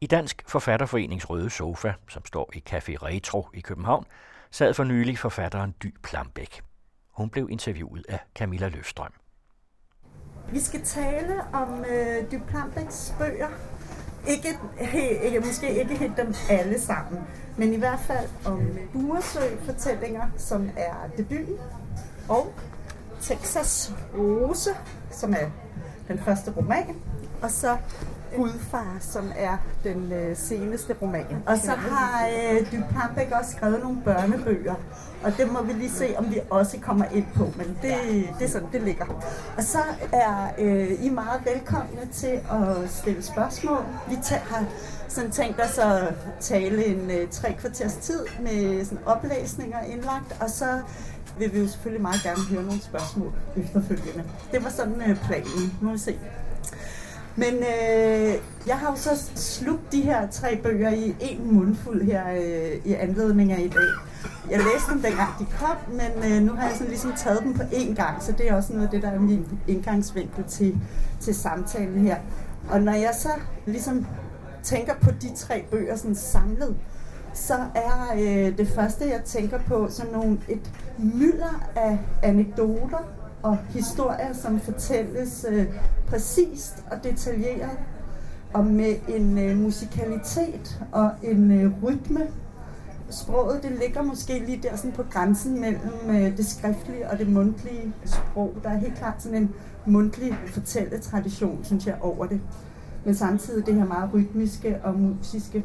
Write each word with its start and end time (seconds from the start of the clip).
I 0.00 0.06
Dansk 0.06 0.42
Forfatterforenings 0.46 1.30
Røde 1.30 1.50
Sofa, 1.50 1.92
som 2.08 2.24
står 2.24 2.50
i 2.54 2.62
Café 2.70 2.96
Retro 3.02 3.48
i 3.54 3.60
København, 3.60 4.04
sad 4.50 4.74
for 4.74 4.84
nylig 4.84 5.18
forfatteren 5.18 5.74
Dy 5.82 5.94
Plambæk. 6.02 6.60
Hun 7.12 7.30
blev 7.30 7.48
interviewet 7.50 8.06
af 8.08 8.18
Camilla 8.34 8.68
Løfstrøm. 8.68 9.12
Vi 10.52 10.60
skal 10.60 10.82
tale 10.84 11.42
om 11.52 11.84
øh, 11.84 12.30
Dy 12.30 12.38
Plambæks 12.48 13.14
bøger. 13.18 13.48
Ikke, 14.28 14.58
he, 14.78 15.24
ikke, 15.24 15.40
måske 15.40 15.80
ikke 15.80 15.96
helt 15.96 16.16
dem 16.16 16.34
alle 16.50 16.80
sammen, 16.80 17.20
men 17.56 17.72
i 17.72 17.76
hvert 17.76 18.00
fald 18.00 18.28
om 18.44 18.78
Buresø-fortællinger, 18.92 20.26
som 20.36 20.70
er 20.76 20.94
debuten, 21.16 21.56
og 22.28 22.54
Texas 23.20 23.92
Rose, 24.14 24.70
som 25.10 25.32
er 25.32 25.50
den 26.08 26.18
første 26.18 26.52
roman, 26.56 26.96
og 27.42 27.50
så 27.50 27.76
Gudfar, 28.36 28.96
som 29.00 29.32
er 29.36 29.56
den 29.84 30.12
øh, 30.12 30.36
seneste 30.36 30.94
roman. 31.02 31.26
Og 31.46 31.58
så 31.58 31.70
har 31.70 32.28
øh, 32.28 32.60
Dupambæk 32.60 33.32
også 33.40 33.50
skrevet 33.50 33.80
nogle 33.82 33.98
børnebøger, 34.04 34.74
og 35.24 35.36
det 35.36 35.52
må 35.52 35.62
vi 35.62 35.72
lige 35.72 35.90
se, 35.90 36.14
om 36.18 36.30
vi 36.30 36.40
også 36.50 36.78
kommer 36.80 37.04
ind 37.04 37.26
på, 37.34 37.44
men 37.56 37.78
det, 37.82 37.94
det 38.38 38.44
er 38.44 38.48
sådan, 38.48 38.68
det 38.72 38.82
ligger. 38.82 39.06
Og 39.56 39.62
så 39.62 39.78
er 40.12 40.48
øh, 40.58 41.04
I 41.04 41.08
meget 41.08 41.40
velkomne 41.44 42.08
til 42.12 42.40
at 42.52 42.90
stille 42.90 43.22
spørgsmål. 43.22 43.84
Vi 44.08 44.18
har 44.30 44.64
sådan 45.08 45.30
tænkt 45.30 45.60
os 45.60 45.78
at 45.78 46.14
tale 46.40 46.86
en 46.86 47.10
øh, 47.10 47.28
tre 47.30 47.52
kvarters 47.52 47.94
tid 47.94 48.26
med 48.40 48.84
sådan 48.84 49.04
oplæsninger 49.06 49.80
indlagt, 49.80 50.42
og 50.42 50.50
så 50.50 50.80
vil 51.38 51.54
vi 51.54 51.58
jo 51.60 51.68
selvfølgelig 51.68 52.02
meget 52.02 52.22
gerne 52.22 52.42
høre 52.50 52.62
nogle 52.62 52.82
spørgsmål 52.82 53.32
efterfølgende. 53.56 54.24
Det 54.52 54.64
var 54.64 54.70
sådan 54.70 55.02
øh, 55.10 55.16
planen. 55.26 55.78
Nu 55.80 55.86
må 55.86 55.92
vi 55.92 55.98
se. 55.98 56.18
Men 57.36 57.54
øh, 57.54 58.34
jeg 58.66 58.76
har 58.76 58.90
jo 58.90 58.96
så 58.96 59.10
slugt 59.34 59.92
de 59.92 60.00
her 60.00 60.30
tre 60.30 60.56
bøger 60.62 60.90
i 60.90 61.16
en 61.20 61.54
mundfuld 61.54 62.02
her 62.02 62.24
øh, 62.30 62.80
i 62.84 62.94
anledning 62.94 63.52
af 63.52 63.60
i 63.60 63.68
dag. 63.68 63.88
Jeg 64.50 64.58
læste 64.58 64.92
dem 64.92 65.02
dengang 65.02 65.28
de 65.38 65.46
kom, 65.60 65.76
men 65.88 66.32
øh, 66.32 66.42
nu 66.42 66.52
har 66.52 66.68
jeg 66.68 66.76
sådan 66.76 66.88
ligesom 66.88 67.12
taget 67.12 67.42
dem 67.42 67.54
på 67.54 67.62
én 67.62 67.94
gang, 67.94 68.22
så 68.22 68.32
det 68.32 68.48
er 68.48 68.54
også 68.54 68.72
noget 68.72 68.86
af 68.86 68.90
det, 68.90 69.02
der 69.02 69.10
er 69.10 69.20
min 69.20 69.46
indgangsvinkel 69.66 70.44
til, 70.44 70.78
til 71.20 71.34
samtalen 71.34 71.98
her. 71.98 72.16
Og 72.70 72.80
når 72.80 72.92
jeg 72.92 73.10
så 73.18 73.28
ligesom 73.66 74.06
tænker 74.62 74.94
på 74.94 75.10
de 75.10 75.34
tre 75.36 75.64
bøger 75.70 75.96
sådan 75.96 76.14
samlet, 76.14 76.76
så 77.34 77.54
er 77.74 78.12
øh, 78.14 78.58
det 78.58 78.68
første, 78.68 79.08
jeg 79.08 79.20
tænker 79.24 79.58
på, 79.58 79.86
sådan 79.90 80.12
nogle, 80.12 80.38
et 80.48 80.70
mylder 80.98 81.68
af 81.76 81.98
anekdoter 82.22 83.17
og 83.42 83.58
historier, 83.68 84.32
som 84.32 84.60
fortælles 84.60 85.46
øh, 85.48 85.66
præcist 86.08 86.84
og 86.90 87.04
detaljeret, 87.04 87.78
og 88.52 88.64
med 88.64 88.94
en 89.08 89.38
øh, 89.38 89.56
musikalitet 89.56 90.82
og 90.92 91.10
en 91.22 91.50
øh, 91.50 91.72
rytme. 91.82 92.20
Sproget 93.10 93.62
det 93.62 93.72
ligger 93.80 94.02
måske 94.02 94.42
lige 94.46 94.60
der 94.62 94.76
sådan 94.76 94.92
på 94.92 95.02
grænsen 95.10 95.60
mellem 95.60 95.92
øh, 96.08 96.36
det 96.36 96.46
skriftlige 96.46 97.10
og 97.10 97.18
det 97.18 97.28
mundtlige 97.28 97.92
sprog. 98.04 98.54
Der 98.62 98.70
er 98.70 98.76
helt 98.76 98.94
klart 98.94 99.22
sådan 99.22 99.42
en 99.42 99.54
mundtlig 99.86 100.38
fortælletradition, 100.46 101.64
synes 101.64 101.86
jeg, 101.86 101.96
over 102.00 102.26
det. 102.26 102.40
Men 103.04 103.14
samtidig 103.14 103.66
det 103.66 103.74
her 103.74 103.84
meget 103.84 104.10
rytmiske 104.14 104.76
og 104.84 104.94
musiske. 104.94 105.64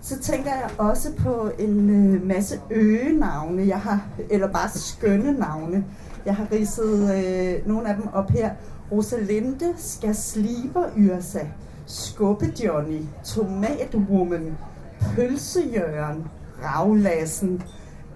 Så 0.00 0.18
tænker 0.18 0.50
jeg 0.50 0.70
også 0.78 1.12
på 1.18 1.50
en 1.58 1.90
øh, 1.90 2.26
masse 2.26 2.60
øgenavne, 2.70 3.66
jeg 3.66 3.80
har, 3.80 4.08
eller 4.30 4.52
bare 4.52 4.68
skønne 4.68 5.32
navne. 5.32 5.84
Jeg 6.26 6.36
har 6.36 6.46
ridset 6.52 7.14
øh, 7.16 7.68
nogle 7.68 7.88
af 7.88 7.94
dem 7.94 8.08
op 8.12 8.30
her. 8.30 8.50
Rosalinde 8.92 9.74
skal 9.76 10.14
sliber 10.14 10.84
Yrsa, 10.96 11.40
Skubbe 11.86 12.46
Johnny, 12.64 13.00
Tomatwoman, 13.24 14.58
Pølsejørn, 15.00 16.28
Ravlassen, 16.62 17.62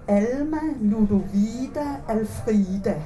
Alma, 0.07 0.57
Ludovida, 0.81 1.87
Alfrida, 2.09 3.01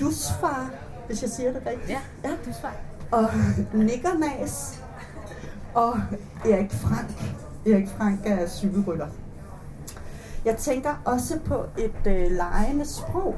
Dusfar, 0.00 0.70
hvis 1.06 1.22
jeg 1.22 1.30
siger 1.30 1.52
det 1.52 1.62
rigtigt. 1.66 1.90
Ja, 1.90 2.00
ja 2.24 2.30
Dusfar. 2.46 2.76
Og 3.10 3.28
Nikkernas, 3.74 4.82
og 5.74 5.94
Erik 6.44 6.72
Frank. 6.72 7.10
Erik 7.66 7.88
Frank 7.88 8.20
er 8.24 8.48
cykelrytter. 8.48 9.06
Jeg 10.44 10.56
tænker 10.56 11.02
også 11.04 11.38
på 11.44 11.64
et 11.78 12.06
øh, 12.06 12.30
lejende 12.30 12.84
sprog. 12.84 13.34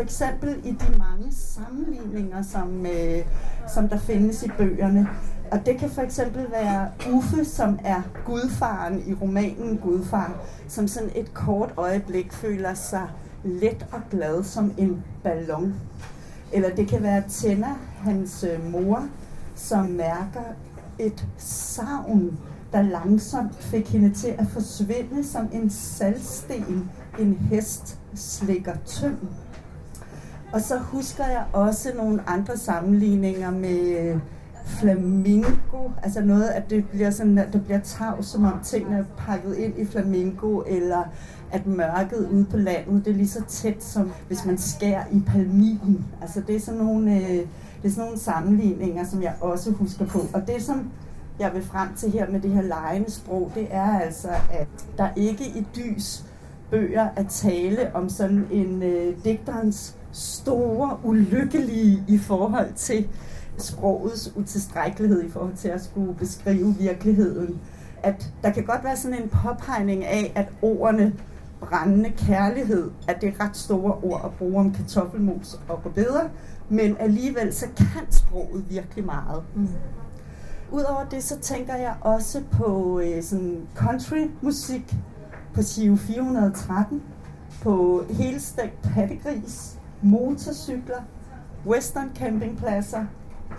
For 0.00 0.04
eksempel 0.04 0.60
i 0.64 0.70
de 0.70 0.98
mange 0.98 1.32
sammenligninger, 1.32 2.42
som, 2.42 2.86
øh, 2.86 3.24
som 3.74 3.88
der 3.88 3.98
findes 3.98 4.42
i 4.42 4.48
bøgerne. 4.58 5.08
Og 5.50 5.66
det 5.66 5.78
kan 5.78 5.90
for 5.90 6.02
eksempel 6.02 6.46
være 6.50 6.88
Uffe, 7.12 7.44
som 7.44 7.78
er 7.84 8.02
gudfaren 8.26 9.02
i 9.06 9.14
romanen 9.14 9.78
Gudfar, 9.78 10.32
som 10.68 10.88
sådan 10.88 11.10
et 11.14 11.34
kort 11.34 11.74
øjeblik 11.76 12.32
føler 12.32 12.74
sig 12.74 13.08
let 13.44 13.86
og 13.92 14.00
glad 14.10 14.44
som 14.44 14.72
en 14.78 15.04
ballon. 15.22 15.74
Eller 16.52 16.74
det 16.74 16.88
kan 16.88 17.02
være 17.02 17.22
Tænder, 17.28 17.78
hans 17.98 18.44
øh, 18.44 18.72
mor, 18.72 19.06
som 19.54 19.84
mærker 19.84 20.54
et 20.98 21.26
savn 21.38 22.38
der 22.72 22.82
langsomt 22.82 23.62
fik 23.62 23.88
hende 23.88 24.14
til 24.14 24.34
at 24.38 24.46
forsvinde 24.52 25.24
som 25.24 25.48
en 25.52 25.70
saltsten, 25.70 26.90
en 27.18 27.34
hest 27.50 27.98
slikker 28.14 28.74
tynd. 28.86 29.18
Og 30.52 30.60
så 30.60 30.78
husker 30.78 31.26
jeg 31.26 31.44
også 31.52 31.92
nogle 31.96 32.28
andre 32.28 32.56
sammenligninger 32.56 33.50
med 33.50 33.98
øh, 33.98 34.20
flamingo, 34.66 35.90
altså 36.02 36.20
noget, 36.20 36.48
at 36.48 36.70
det 36.70 36.88
bliver 36.88 37.10
sådan, 37.10 37.38
at 37.38 37.52
det 37.52 37.64
bliver 37.64 37.80
tavs, 37.80 38.26
som 38.26 38.44
om 38.44 38.60
tingene 38.64 38.96
er 38.96 39.04
pakket 39.18 39.56
ind 39.56 39.78
i 39.78 39.84
flamingo, 39.84 40.62
eller 40.66 41.02
at 41.50 41.66
mørket 41.66 42.28
ude 42.32 42.44
på 42.44 42.56
landet, 42.56 43.04
det 43.04 43.10
er 43.10 43.14
lige 43.14 43.28
så 43.28 43.42
tæt, 43.48 43.84
som 43.84 44.12
hvis 44.26 44.44
man 44.44 44.58
skærer 44.58 45.04
i 45.12 45.22
palmin. 45.26 46.04
Altså 46.22 46.42
det 46.46 46.56
er 46.56 46.60
sådan 46.60 46.80
nogle, 46.80 47.16
øh, 47.16 47.28
det 47.82 47.84
er 47.84 47.90
sådan 47.90 48.04
nogle 48.04 48.18
sammenligninger, 48.18 49.04
som 49.04 49.22
jeg 49.22 49.34
også 49.40 49.70
husker 49.70 50.06
på. 50.06 50.20
Og 50.34 50.46
det, 50.46 50.62
som 50.62 50.90
jeg 51.38 51.54
vil 51.54 51.64
frem 51.64 51.88
til 51.96 52.10
her 52.10 52.30
med 52.30 52.40
det 52.40 52.50
her 52.50 52.62
lejende 52.62 53.10
sprog, 53.10 53.52
det 53.54 53.66
er 53.70 54.00
altså, 54.00 54.28
at 54.50 54.68
der 54.98 55.08
ikke 55.16 55.44
i 55.44 55.66
dys 55.76 56.24
bøger 56.70 57.08
at 57.16 57.26
tale 57.26 57.94
om 57.94 58.08
sådan 58.08 58.46
en 58.50 58.82
øh, 58.82 59.14
digterens 59.24 59.96
store 60.12 60.98
ulykkelige 61.04 62.04
i 62.08 62.18
forhold 62.18 62.72
til 62.74 63.08
sprogets 63.58 64.32
utilstrækkelighed 64.36 65.24
i 65.24 65.30
forhold 65.30 65.56
til 65.56 65.68
at 65.68 65.84
skulle 65.84 66.14
beskrive 66.14 66.74
virkeligheden. 66.78 67.60
At 68.02 68.32
der 68.42 68.50
kan 68.50 68.64
godt 68.64 68.84
være 68.84 68.96
sådan 68.96 69.22
en 69.22 69.28
påpegning 69.28 70.04
af, 70.04 70.32
at 70.34 70.48
ordene 70.62 71.12
brændende 71.60 72.10
kærlighed, 72.10 72.90
at 73.08 73.20
det 73.20 73.28
er 73.28 73.44
ret 73.44 73.56
store 73.56 73.94
ord 74.02 74.20
at 74.24 74.30
bruge 74.38 74.60
om 74.60 74.72
kartoffelmos 74.72 75.60
og 75.68 75.84
rødbeder, 75.84 76.28
men 76.68 76.96
alligevel 77.00 77.54
så 77.54 77.66
kan 77.76 78.12
sproget 78.12 78.70
virkelig 78.70 79.04
meget. 79.04 79.42
Mm. 79.54 79.68
Udover 80.72 81.04
det, 81.10 81.22
så 81.22 81.38
tænker 81.38 81.76
jeg 81.76 81.94
også 82.00 82.42
på 82.52 83.00
øh, 83.04 83.22
sådan 83.22 83.60
country-musik 83.74 84.94
på 85.54 85.62
Sio 85.62 85.96
413, 85.96 87.02
på 87.62 88.04
helstegt 88.10 88.82
pattegris, 88.82 89.79
motorcykler, 90.02 91.02
western 91.66 92.10
campingpladser, 92.14 93.04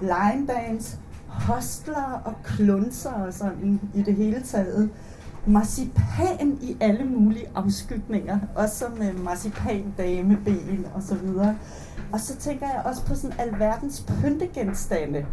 linebands, 0.02 1.00
hostler 1.28 2.22
og 2.26 2.34
klunser 2.44 3.12
og 3.12 3.34
sådan 3.34 3.80
i 3.96 4.02
det 4.02 4.16
hele 4.16 4.42
taget. 4.42 4.90
Marcipan 5.46 6.58
i 6.62 6.78
alle 6.80 7.06
mulige 7.06 7.46
afskygninger, 7.56 8.40
også 8.56 8.86
med 8.98 9.10
øh, 9.10 9.24
marcipan 9.24 9.94
dameben 9.98 10.86
og 10.94 11.02
så 11.04 11.16
videre. 11.16 11.56
Og 12.12 12.20
så 12.20 12.36
tænker 12.36 12.68
jeg 12.68 12.82
også 12.86 13.06
på 13.06 13.16
sådan 13.16 13.40
alverdens 13.40 14.06
pyntegenstande 14.22 15.26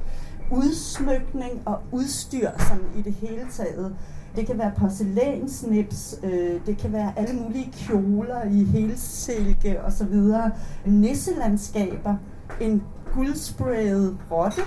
udsmykning 0.51 1.63
og 1.65 1.81
udstyr 1.93 2.51
sådan 2.59 2.85
i 2.97 3.03
det 3.03 3.13
hele 3.13 3.47
taget. 3.51 3.97
Det 4.39 4.47
kan 4.47 4.59
være 4.59 4.73
porcelænsnips, 4.77 6.19
øh, 6.23 6.61
det 6.67 6.79
kan 6.79 6.93
være 6.93 7.13
alle 7.17 7.37
mulige 7.41 7.73
kjoler 7.73 8.45
i 8.45 8.65
helsilke 8.65 9.83
og 9.83 9.93
så 9.93 10.05
videre. 10.05 10.51
Nisselandskaber, 10.87 12.15
en 12.61 12.83
guldsprayet 13.15 14.19
rotte, 14.31 14.61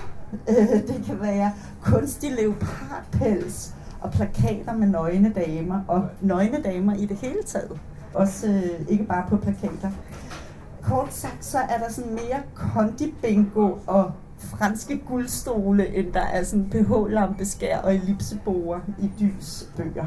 øh, 0.48 0.82
det 0.88 1.02
kan 1.06 1.20
være 1.20 1.52
kunstig 1.82 2.30
leopardpels 2.32 3.74
og 4.00 4.10
plakater 4.10 4.76
med 4.76 4.88
nøgne 4.88 5.32
damer 5.32 5.80
og 5.88 6.08
nøgne 6.20 6.62
damer 6.64 6.94
i 6.94 7.06
det 7.06 7.16
hele 7.16 7.42
taget. 7.46 7.80
Også 8.14 8.48
øh, 8.48 8.86
ikke 8.88 9.04
bare 9.04 9.24
på 9.28 9.36
plakater. 9.36 9.90
Kort 10.82 11.14
sagt, 11.14 11.44
så 11.44 11.58
er 11.58 11.78
der 11.78 11.92
sådan 11.92 12.12
mere 12.12 12.42
kondi-bingo 12.54 13.70
og 13.86 14.12
franske 14.42 14.98
guldstole, 15.08 15.94
end 15.94 16.12
der 16.12 16.20
er 16.20 16.42
sådan 16.42 16.70
pH-lampeskær 16.70 17.78
og 17.78 17.94
ellipseborer 17.94 18.80
i 18.98 19.10
Dys 19.20 19.68
bøger. 19.76 20.06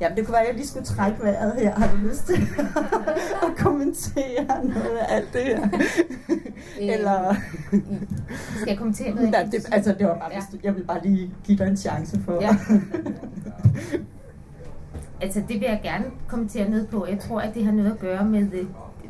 Ja, 0.00 0.08
det 0.16 0.26
kunne 0.26 0.32
være, 0.32 0.42
at 0.42 0.48
jeg 0.48 0.54
lige 0.54 0.66
skulle 0.66 0.86
trække 0.86 1.22
vejret 1.22 1.52
her. 1.58 1.74
Har 1.74 1.90
du 1.90 1.96
lyst 1.96 2.26
til 2.26 2.34
at 3.46 3.56
kommentere 3.56 4.64
noget 4.64 4.96
af 5.00 5.16
alt 5.16 5.32
det 5.32 5.42
her? 5.42 5.68
Eller... 6.80 7.34
Skal 8.56 8.68
jeg 8.68 8.78
kommentere 8.78 9.14
noget? 9.14 9.32
Ja, 9.34 9.48
det, 9.52 9.68
altså, 9.72 9.94
det 9.98 10.06
var 10.06 10.14
bare, 10.14 10.30
ja. 10.32 10.40
jeg 10.62 10.76
vil 10.76 10.84
bare 10.84 11.02
lige 11.02 11.30
give 11.44 11.58
dig 11.58 11.66
en 11.66 11.76
chance 11.76 12.20
for. 12.20 12.38
Ja. 12.40 12.56
altså, 15.24 15.40
det 15.40 15.60
vil 15.60 15.66
jeg 15.68 15.80
gerne 15.82 16.04
kommentere 16.28 16.70
noget 16.70 16.88
på. 16.88 17.06
Jeg 17.06 17.18
tror, 17.18 17.40
at 17.40 17.54
det 17.54 17.64
har 17.64 17.72
noget 17.72 17.90
at 17.90 17.98
gøre 17.98 18.24
med, 18.24 18.48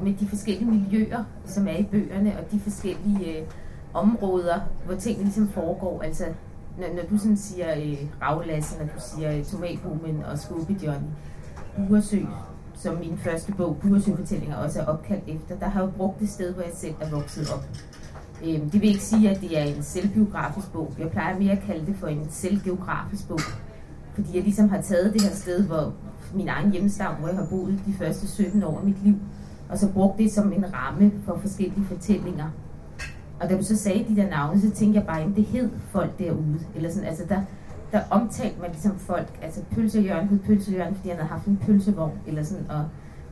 med 0.03 0.15
de 0.15 0.29
forskellige 0.29 0.71
miljøer, 0.71 1.25
som 1.47 1.69
er 1.69 1.77
i 1.77 1.89
bøgerne, 1.91 2.39
og 2.39 2.53
de 2.53 2.61
forskellige 2.61 3.41
øh, 3.41 3.47
områder, 3.95 4.61
hvor 4.87 4.95
tingene 4.95 5.25
ligesom 5.25 5.49
foregår. 5.49 6.03
Altså, 6.03 6.25
når, 6.79 6.87
når 6.97 7.03
du 7.11 7.19
sådan 7.19 7.37
siger 7.37 7.75
øh, 7.77 7.99
Ravlasse, 8.23 8.79
når 8.79 8.85
du 8.85 9.01
siger 9.15 9.37
øh, 9.37 9.45
Tomathumen 9.45 10.23
og 10.33 10.39
Skubbe 10.39 10.77
Johnny, 10.83 11.09
Buresø, 11.77 12.21
som 12.75 12.97
min 12.97 13.19
første 13.19 13.53
bog, 13.53 13.77
Buresø-fortællinger, 13.83 14.57
også 14.57 14.81
er 14.81 14.87
opkaldt 14.87 15.25
efter, 15.29 15.59
der 15.59 15.69
har 15.69 15.83
jeg 15.83 15.95
brugt 15.97 16.21
det 16.21 16.29
sted, 16.29 16.55
hvor 16.55 16.63
jeg 16.63 16.73
selv 16.75 16.95
er 17.01 17.11
vokset 17.11 17.51
op. 17.55 17.65
Øh, 18.45 18.73
det 18.73 18.81
vil 18.81 18.89
ikke 18.89 19.03
sige, 19.03 19.31
at 19.31 19.41
det 19.41 19.59
er 19.59 19.65
en 19.65 19.83
selvbiografisk 19.83 20.73
bog. 20.73 20.93
Jeg 20.99 21.11
plejer 21.11 21.39
mere 21.39 21.53
at 21.53 21.63
kalde 21.67 21.87
det 21.87 21.97
for 21.97 22.07
en 22.07 22.27
selvgeografisk 22.31 23.29
bog. 23.29 23.41
Fordi 24.15 24.37
jeg 24.37 24.43
ligesom 24.43 24.69
har 24.69 24.81
taget 24.81 25.13
det 25.13 25.23
her 25.23 25.35
sted, 25.35 25.67
hvor 25.67 25.95
min 26.35 26.49
egen 26.49 26.71
hjemstavn, 26.73 27.17
hvor 27.19 27.29
jeg 27.29 27.37
har 27.37 27.47
boet 27.51 27.81
de 27.87 27.93
første 27.93 28.29
17 28.29 28.63
år 28.63 28.79
af 28.79 28.85
mit 28.85 29.05
liv, 29.05 29.15
og 29.69 29.79
så 29.79 29.93
brugt 29.93 30.19
det 30.19 30.33
som 30.33 30.53
en 30.53 30.65
ramme 30.75 31.13
for 31.25 31.39
forskellige 31.39 31.85
fortællinger. 31.85 32.51
Og 33.41 33.51
da 33.51 33.57
du 33.57 33.65
så 33.65 33.77
sagde 33.77 34.05
de 34.09 34.17
der 34.17 34.31
navne, 34.31 34.61
så 34.61 34.71
tænkte 34.71 34.99
jeg 34.99 35.07
bare, 35.07 35.21
at 35.21 35.29
det 35.37 35.45
hed 35.45 35.71
folk 35.91 36.19
derude. 36.19 36.61
Eller 36.75 36.91
sådan, 36.91 37.09
altså 37.09 37.25
der, 37.29 37.41
der 37.93 38.01
omtalte 38.11 38.61
man 38.61 38.71
ligesom 38.71 38.99
folk, 38.99 39.39
altså 39.43 39.61
pølsejørn 39.71 40.29
hed 40.29 40.39
pølsejørn, 40.39 40.95
fordi 40.95 41.09
han 41.09 41.19
havde 41.19 41.29
haft 41.29 41.47
en 41.47 41.57
pølsevogn, 41.57 42.19
eller 42.27 42.43
sådan, 42.43 42.71
og 42.71 42.85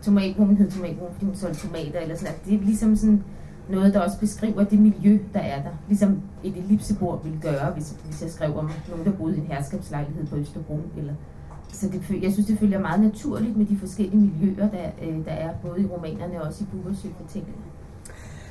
tomatbrumen 0.02 0.56
hed 0.56 0.70
tomatbrumen, 0.70 1.12
fordi 1.14 1.26
hun 1.26 1.34
solgte 1.34 1.66
tomater, 1.66 2.00
eller 2.00 2.16
sådan. 2.16 2.28
Altså, 2.28 2.50
det 2.50 2.60
er 2.60 2.64
ligesom 2.64 2.96
sådan 2.96 3.22
noget, 3.68 3.94
der 3.94 4.00
også 4.00 4.18
beskriver 4.20 4.64
det 4.64 4.78
miljø, 4.78 5.18
der 5.34 5.40
er 5.40 5.62
der. 5.62 5.70
Ligesom 5.88 6.20
et 6.44 6.56
ellipsebord 6.56 7.24
ville 7.24 7.40
gøre, 7.40 7.72
hvis, 7.72 7.96
hvis 8.04 8.22
jeg 8.22 8.30
skrev 8.30 8.56
om 8.56 8.70
nogen, 8.90 9.04
der 9.04 9.12
boede 9.12 9.36
i 9.36 9.40
en 9.40 9.46
herskabslejlighed 9.46 10.26
på 10.26 10.36
Østerbro, 10.36 10.80
eller 10.96 11.14
så 11.72 11.88
det, 11.88 12.22
jeg 12.22 12.32
synes, 12.32 12.46
det 12.46 12.58
følger 12.58 12.78
meget 12.78 13.00
naturligt 13.00 13.56
med 13.56 13.66
de 13.66 13.76
forskellige 13.76 14.20
miljøer, 14.20 14.70
der, 14.70 14.90
øh, 15.02 15.24
der 15.24 15.30
er, 15.30 15.54
både 15.62 15.82
i 15.82 15.86
romanerne 15.86 16.40
og 16.42 16.46
også 16.46 16.64
i 16.64 16.66
Bubersø 16.66 17.08
fortællingerne. 17.20 17.77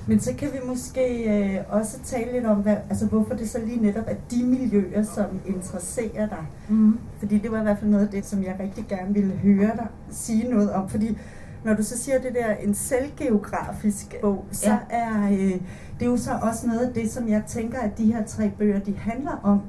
Men 0.07 0.19
så 0.19 0.33
kan 0.37 0.47
vi 0.53 0.57
måske 0.67 1.23
øh, 1.39 1.63
også 1.69 1.99
tale 2.03 2.31
lidt 2.31 2.45
om, 2.45 2.57
hvad, 2.57 2.75
altså, 2.89 3.05
hvorfor 3.05 3.33
det 3.33 3.49
så 3.49 3.59
lige 3.65 3.81
netop 3.81 4.03
er 4.07 4.15
de 4.31 4.43
miljøer, 4.43 5.03
som 5.03 5.25
interesserer 5.45 6.27
dig. 6.27 6.45
Mm. 6.69 6.99
Fordi 7.19 7.37
det 7.37 7.51
var 7.51 7.59
i 7.59 7.63
hvert 7.63 7.79
fald 7.79 7.91
noget 7.91 8.05
af 8.05 8.11
det, 8.11 8.25
som 8.25 8.43
jeg 8.43 8.55
rigtig 8.59 8.85
gerne 8.89 9.13
ville 9.13 9.33
høre 9.33 9.71
dig 9.75 9.87
sige 10.09 10.49
noget 10.49 10.71
om. 10.71 10.89
Fordi 10.89 11.17
når 11.63 11.73
du 11.73 11.83
så 11.83 11.97
siger 11.97 12.19
det 12.19 12.33
der 12.33 12.55
en 12.55 12.73
selvgeografisk 12.73 14.15
bog, 14.21 14.45
så 14.51 14.69
ja. 14.69 14.77
er 14.89 15.25
øh, 15.31 15.61
det 15.99 16.05
er 16.05 16.09
jo 16.09 16.17
så 16.17 16.31
også 16.41 16.67
noget 16.67 16.79
af 16.79 16.93
det, 16.93 17.11
som 17.11 17.29
jeg 17.29 17.43
tænker, 17.47 17.79
at 17.79 17.97
de 17.97 18.13
her 18.13 18.25
tre 18.25 18.51
bøger, 18.57 18.79
de 18.79 18.97
handler 18.97 19.39
om 19.43 19.61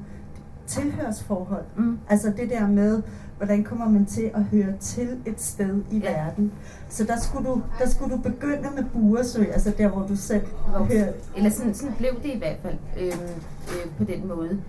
tilhørsforhold. 0.67 1.65
Mm. 1.77 1.97
Altså 2.09 2.33
det 2.37 2.49
der 2.49 2.67
med, 2.67 3.01
hvordan 3.39 3.63
kommer 3.63 3.89
man 3.89 4.05
til 4.05 4.31
at 4.33 4.43
høre 4.43 4.77
til 4.79 5.09
et 5.25 5.41
sted 5.41 5.81
i 5.91 5.97
ja. 5.97 6.11
verden. 6.11 6.51
Så 6.89 7.03
der 7.03 7.19
skulle, 7.19 7.49
du, 7.49 7.61
der 7.79 7.89
skulle 7.89 8.15
du 8.15 8.21
begynde 8.21 8.69
med 8.75 8.83
Buresø, 8.93 9.43
altså 9.43 9.73
der, 9.77 9.87
hvor 9.87 10.07
du 10.07 10.15
selv 10.15 10.45
hører. 10.75 11.13
Eller 11.37 11.49
sådan, 11.49 11.73
sådan 11.73 11.95
blev 11.97 12.11
det 12.23 12.35
i 12.35 12.37
hvert 12.37 12.57
fald 12.61 12.77
øh, 12.99 13.07
øh, 13.07 13.91
på 13.97 14.03
den 14.03 14.27
måde. 14.27 14.61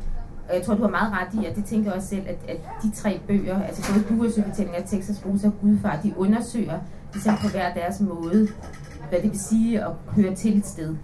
Og 0.49 0.57
jeg 0.57 0.63
tror, 0.65 0.75
du 0.75 0.83
har 0.83 0.91
meget 0.91 1.13
ret 1.13 1.43
i, 1.43 1.47
at 1.47 1.57
det 1.57 1.65
tænker 1.65 1.93
også 1.93 2.09
selv, 2.09 2.23
at, 2.27 2.39
at 2.49 2.61
de 2.83 2.91
tre 2.91 3.21
bøger, 3.27 3.63
altså 3.63 3.93
både 3.93 4.05
Buresø-fortællinger, 4.05 4.87
Texas 4.87 5.27
Rosa 5.27 5.47
og 5.47 5.53
Gudfar, 5.61 6.01
de 6.03 6.15
undersøger 6.17 6.79
ligesom 7.13 7.35
på 7.43 7.49
hver 7.49 7.75
deres 7.75 8.01
måde, 8.01 8.49
hvad 9.09 9.21
det 9.23 9.31
vil 9.31 9.41
sige 9.41 9.85
at 9.85 9.91
høre 10.17 10.35
til 10.35 10.59
et 10.59 10.67
sted. 10.67 10.97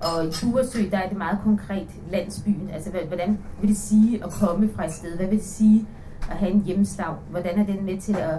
Og 0.00 0.24
i 0.24 0.30
Buresø, 0.42 0.78
der 0.90 0.98
er 0.98 1.08
det 1.08 1.18
meget 1.18 1.38
konkret 1.44 1.88
landsbyen. 2.10 2.70
Altså, 2.72 2.90
hvordan 3.08 3.38
vil 3.60 3.68
det 3.70 3.78
sige 3.78 4.24
at 4.24 4.30
komme 4.30 4.70
fra 4.76 4.84
et 4.86 4.92
sted? 4.92 5.16
Hvad 5.16 5.26
vil 5.26 5.38
det 5.38 5.46
sige 5.46 5.86
at 6.30 6.36
have 6.36 6.52
en 6.52 6.62
hjemstavn? 6.62 7.18
Hvordan 7.30 7.58
er 7.58 7.66
den 7.66 7.84
med 7.84 8.00
til 8.00 8.16
at 8.16 8.38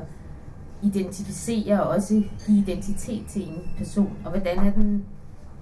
identificere 0.81 1.83
og 1.83 1.89
også 1.89 2.23
give 2.47 2.57
identitet 2.57 3.25
til 3.27 3.49
en 3.49 3.61
person? 3.77 4.17
Og 4.25 4.31
hvordan 4.31 4.59
er 4.59 4.71
den 4.71 5.05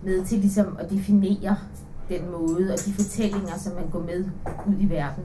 med 0.03 0.25
til 0.25 0.39
ligesom 0.39 0.77
at 0.79 0.89
definere 0.89 1.57
den 2.09 2.31
måde 2.31 2.73
og 2.73 2.79
de 2.85 2.93
fortællinger, 2.93 3.57
som 3.57 3.75
man 3.75 3.89
går 3.91 3.99
med 3.99 4.25
ud 4.67 4.75
i 4.79 4.89
verden? 4.89 5.23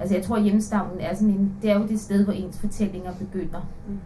Altså 0.00 0.14
jeg 0.14 0.24
tror, 0.24 0.36
at 0.36 0.42
hjemstavnen 0.42 1.00
er 1.00 1.14
sådan 1.14 1.34
en, 1.34 1.52
det 1.62 1.70
er 1.70 1.78
jo 1.80 1.86
det 1.86 2.00
sted, 2.00 2.24
hvor 2.24 2.32
ens 2.32 2.58
fortællinger 2.58 3.14
begynder. 3.14 3.60
Mm. 3.88 3.98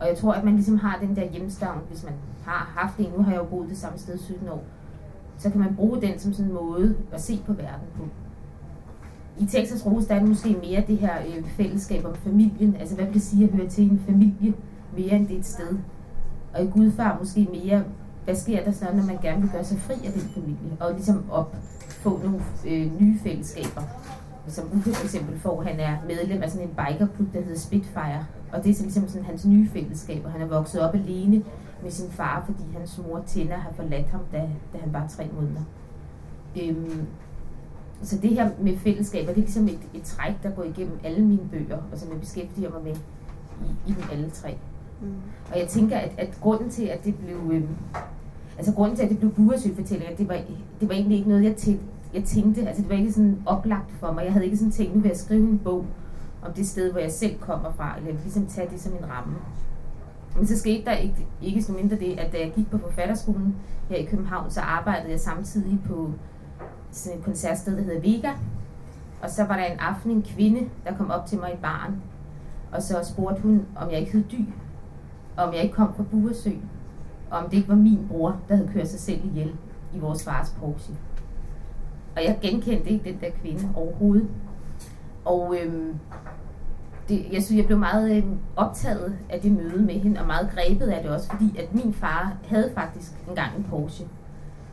Og 0.00 0.08
jeg 0.08 0.16
tror, 0.18 0.32
at 0.32 0.44
man 0.44 0.54
ligesom 0.54 0.78
har 0.78 0.98
den 1.00 1.16
der 1.16 1.30
hjemstavn, 1.30 1.78
hvis 1.90 2.04
man 2.04 2.12
har 2.44 2.72
haft 2.76 2.98
en, 2.98 3.12
nu 3.16 3.22
har 3.22 3.32
jeg 3.32 3.40
jo 3.40 3.46
boet 3.46 3.68
det 3.68 3.78
samme 3.78 3.98
sted 3.98 4.18
17 4.18 4.48
år, 4.48 4.64
så 5.38 5.50
kan 5.50 5.60
man 5.60 5.76
bruge 5.76 6.00
den 6.00 6.18
som 6.18 6.32
sådan 6.32 6.50
en 6.50 6.54
måde 6.54 6.96
at 7.12 7.22
se 7.22 7.42
på 7.46 7.52
verden 7.52 7.86
på. 7.96 8.02
I 9.42 9.46
Texas 9.46 9.86
Rose, 9.86 10.08
der 10.08 10.14
er 10.14 10.18
det 10.18 10.28
måske 10.28 10.56
mere 10.62 10.84
det 10.86 10.98
her 10.98 11.12
øh, 11.26 11.44
fællesskab 11.44 12.04
om 12.04 12.14
familien. 12.14 12.76
Altså, 12.80 12.94
hvad 12.94 13.04
vil 13.04 13.14
det 13.14 13.22
sige 13.22 13.44
at 13.44 13.50
høre 13.50 13.68
til 13.68 13.90
en 13.90 14.02
familie 14.06 14.54
mere 14.96 15.12
end 15.12 15.28
det 15.28 15.38
et 15.38 15.46
sted? 15.46 15.78
Og 16.54 16.64
i 16.64 16.66
Gudfar 16.66 17.16
måske 17.18 17.48
mere, 17.52 17.84
hvad 18.24 18.34
sker 18.34 18.64
der 18.64 18.70
så, 18.70 18.84
når 18.94 19.02
man 19.02 19.18
gerne 19.22 19.40
vil 19.42 19.50
gøre 19.50 19.64
sig 19.64 19.78
fri 19.78 19.94
af 20.06 20.12
den 20.12 20.22
familie? 20.34 20.76
Og 20.80 20.92
ligesom 20.92 21.24
op, 21.30 21.56
få 21.88 22.20
nogle 22.24 22.40
øh, 22.66 23.00
nye 23.00 23.18
fællesskaber. 23.18 23.82
Som 24.46 24.64
Uffe 24.76 24.94
for 24.94 25.04
eksempel 25.04 25.38
får, 25.38 25.62
han 25.62 25.80
er 25.80 25.96
medlem 26.08 26.42
af 26.42 26.50
sådan 26.50 26.68
en 26.68 26.74
bikerklub, 26.74 27.34
der 27.34 27.40
hedder 27.40 27.58
Spitfire. 27.58 28.26
Og 28.52 28.64
det 28.64 28.70
er 28.70 28.74
så 28.74 28.82
ligesom 28.82 29.08
sådan 29.08 29.24
hans 29.24 29.46
nye 29.46 29.68
fællesskab, 29.68 30.24
og 30.24 30.32
han 30.32 30.40
er 30.40 30.46
vokset 30.46 30.80
op 30.80 30.94
alene 30.94 31.44
med 31.82 31.90
sin 31.90 32.10
far, 32.10 32.42
fordi 32.46 32.62
hans 32.78 33.00
mor 33.06 33.22
Tina 33.26 33.54
har 33.54 33.72
forladt 33.76 34.08
ham, 34.08 34.20
da, 34.32 34.38
da 34.72 34.78
han 34.78 34.92
var 34.92 35.06
tre 35.08 35.28
måneder. 35.34 35.62
Øhm, 36.62 37.06
så 38.02 38.18
det 38.22 38.30
her 38.30 38.50
med 38.60 38.76
fællesskaber, 38.76 39.26
det 39.26 39.36
er 39.36 39.44
ligesom 39.44 39.68
et, 39.68 39.78
et 39.94 40.02
træk, 40.02 40.34
der 40.42 40.50
går 40.50 40.62
igennem 40.62 40.98
alle 41.04 41.24
mine 41.24 41.48
bøger, 41.50 41.78
og 41.92 41.98
som 41.98 42.10
jeg 42.12 42.20
beskæftiger 42.20 42.70
mig 42.70 42.82
med 42.84 42.94
i, 43.68 43.90
i 43.90 43.94
dem 43.94 44.04
alle 44.12 44.30
tre. 44.30 44.56
Mm. 45.02 45.08
Og 45.52 45.58
jeg 45.58 45.68
tænker, 45.68 45.98
at, 45.98 46.10
at 46.18 46.38
grunden 46.40 46.70
til, 46.70 46.84
at 46.84 47.04
det 47.04 47.14
blev... 47.14 47.36
Øhm, 47.52 47.68
altså 48.58 48.72
grunden 48.72 48.96
til, 48.96 49.02
at 49.02 49.10
det 49.10 49.18
blev 49.18 49.30
buresø-fortællinger, 49.30 50.16
det 50.16 50.28
var, 50.28 50.40
det 50.80 50.88
var 50.88 50.94
egentlig 50.94 51.18
ikke 51.18 51.28
noget, 51.28 51.44
jeg, 51.44 51.56
tænkte, 51.56 51.84
jeg 52.14 52.24
tænkte. 52.24 52.66
Altså 52.66 52.82
det 52.82 52.90
var 52.90 52.96
ikke 52.96 53.12
sådan 53.12 53.42
oplagt 53.46 53.92
for 53.92 54.12
mig. 54.12 54.24
Jeg 54.24 54.32
havde 54.32 54.44
ikke 54.44 54.56
sådan 54.56 54.72
tænkt, 54.72 54.94
nu 54.94 55.00
vil 55.00 55.08
jeg 55.08 55.16
skrive 55.16 55.48
en 55.48 55.58
bog 55.58 55.86
om 56.42 56.52
det 56.52 56.68
sted, 56.68 56.92
hvor 56.92 57.00
jeg 57.00 57.12
selv 57.12 57.38
kommer 57.38 57.72
fra, 57.72 57.96
eller 57.98 58.12
ligesom 58.22 58.46
tage 58.46 58.68
det 58.70 58.80
som 58.80 58.92
en 58.92 59.10
ramme. 59.10 59.34
Men 60.36 60.46
så 60.46 60.58
skete 60.58 60.84
der 60.84 60.96
ikke, 60.96 61.26
ikke 61.42 61.62
så 61.62 61.72
mindre 61.72 61.96
det, 61.96 62.18
at 62.18 62.32
da 62.32 62.38
jeg 62.38 62.52
gik 62.56 62.70
på 62.70 62.78
forfatterskolen 62.78 63.56
her 63.88 63.96
i 63.96 64.04
København, 64.04 64.50
så 64.50 64.60
arbejdede 64.60 65.10
jeg 65.10 65.20
samtidig 65.20 65.78
på 65.88 66.10
sådan 66.92 67.18
et 67.18 67.24
koncertsted, 67.24 67.76
der 67.76 67.82
hedder 67.82 68.00
Vega. 68.00 68.32
Og 69.22 69.30
så 69.30 69.44
var 69.44 69.56
der 69.56 69.64
en 69.64 69.78
aften 69.78 70.10
en 70.10 70.22
kvinde, 70.22 70.68
der 70.84 70.96
kom 70.96 71.10
op 71.10 71.26
til 71.26 71.38
mig 71.38 71.52
i 71.54 71.56
baren. 71.62 72.02
Og 72.72 72.82
så 72.82 73.00
spurgte 73.02 73.42
hun, 73.42 73.66
om 73.76 73.90
jeg 73.90 73.98
ikke 73.98 74.12
hed 74.12 74.24
Dy. 74.24 74.44
Og 75.36 75.44
om 75.44 75.54
jeg 75.54 75.62
ikke 75.62 75.74
kom 75.74 75.94
fra 75.94 76.02
Buresø. 76.10 76.50
Og 77.30 77.38
om 77.38 77.50
det 77.50 77.56
ikke 77.56 77.68
var 77.68 77.74
min 77.74 78.06
bror, 78.08 78.40
der 78.48 78.56
havde 78.56 78.68
kørt 78.68 78.88
sig 78.88 79.00
selv 79.00 79.24
ihjel 79.24 79.52
i 79.94 79.98
vores 79.98 80.24
fars 80.24 80.56
Porsche. 80.60 80.94
Og 82.16 82.24
jeg 82.24 82.38
genkendte 82.42 82.90
ikke 82.90 83.04
den 83.04 83.20
der 83.20 83.30
kvinde 83.30 83.68
overhovedet. 83.74 84.28
Og 85.24 85.56
øhm, 85.60 85.94
det, 87.08 87.26
jeg 87.32 87.42
synes, 87.42 87.58
jeg 87.58 87.66
blev 87.66 87.78
meget 87.78 88.16
øh, 88.16 88.24
optaget 88.56 89.18
af 89.30 89.40
det 89.40 89.52
møde 89.52 89.82
med 89.82 89.94
hende, 89.94 90.20
og 90.20 90.26
meget 90.26 90.50
grebet 90.54 90.86
af 90.86 91.02
det 91.02 91.10
også, 91.10 91.30
fordi 91.30 91.58
at 91.58 91.74
min 91.74 91.94
far 91.94 92.36
havde 92.46 92.70
faktisk 92.74 93.12
engang 93.28 93.56
en 93.56 93.64
Porsche. 93.64 94.06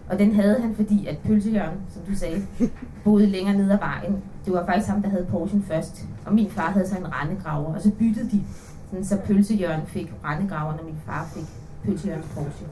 Og 0.10 0.20
den 0.20 0.36
havde 0.36 0.62
han, 0.62 0.76
fordi 0.76 1.08
at 1.08 1.18
Pølsejørn, 1.18 1.78
som 1.90 2.02
du 2.10 2.16
sagde, 2.16 2.42
boede 3.04 3.28
længere 3.28 3.58
ned 3.58 3.72
ad 3.72 3.78
vejen. 3.78 4.24
Det 4.46 4.54
var 4.54 4.66
faktisk 4.66 4.90
ham, 4.90 5.02
der 5.02 5.10
havde 5.10 5.26
Porschen 5.26 5.64
først. 5.64 6.06
Og 6.26 6.34
min 6.34 6.50
far 6.50 6.72
havde 6.72 6.88
så 6.88 6.98
en 6.98 7.14
rendegraver, 7.14 7.76
og 7.76 7.82
så 7.82 7.92
byttede 7.92 8.30
de, 8.32 8.44
sådan, 8.90 9.06
så 9.06 9.18
Pølsejørn 9.26 9.86
fik 9.88 10.14
rendegraveren, 10.24 10.80
og 10.80 10.86
min 10.86 10.98
far 11.06 11.30
fik 11.34 11.44
Pølsejørns 11.84 12.26
Porsche. 12.36 12.66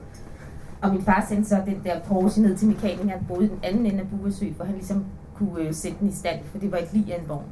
Og 0.82 0.91
min 0.91 1.01
far 1.01 1.25
sendte 1.29 1.50
så 1.50 1.62
den 1.65 1.82
der 1.84 2.00
Porsche 2.00 2.41
ned 2.41 2.58
til 2.58 2.67
mekanikeren, 2.67 3.10
der 3.10 3.15
boede 3.27 3.46
i 3.46 3.50
den 3.50 3.60
anden 3.63 3.86
ende 3.86 4.00
af 4.00 4.08
Buresø, 4.10 4.50
hvor 4.50 4.65
han 4.65 4.75
ligesom 4.75 5.06
kunne 5.34 5.62
øh, 5.62 5.74
sætte 5.74 5.98
den 6.00 6.10
i 6.10 6.12
stand, 6.12 6.39
for 6.51 6.58
det 6.58 6.72
var 6.72 6.77
et 6.77 6.94
lige 6.94 7.15
af 7.15 7.22
en 7.22 7.29
vogn. 7.29 7.46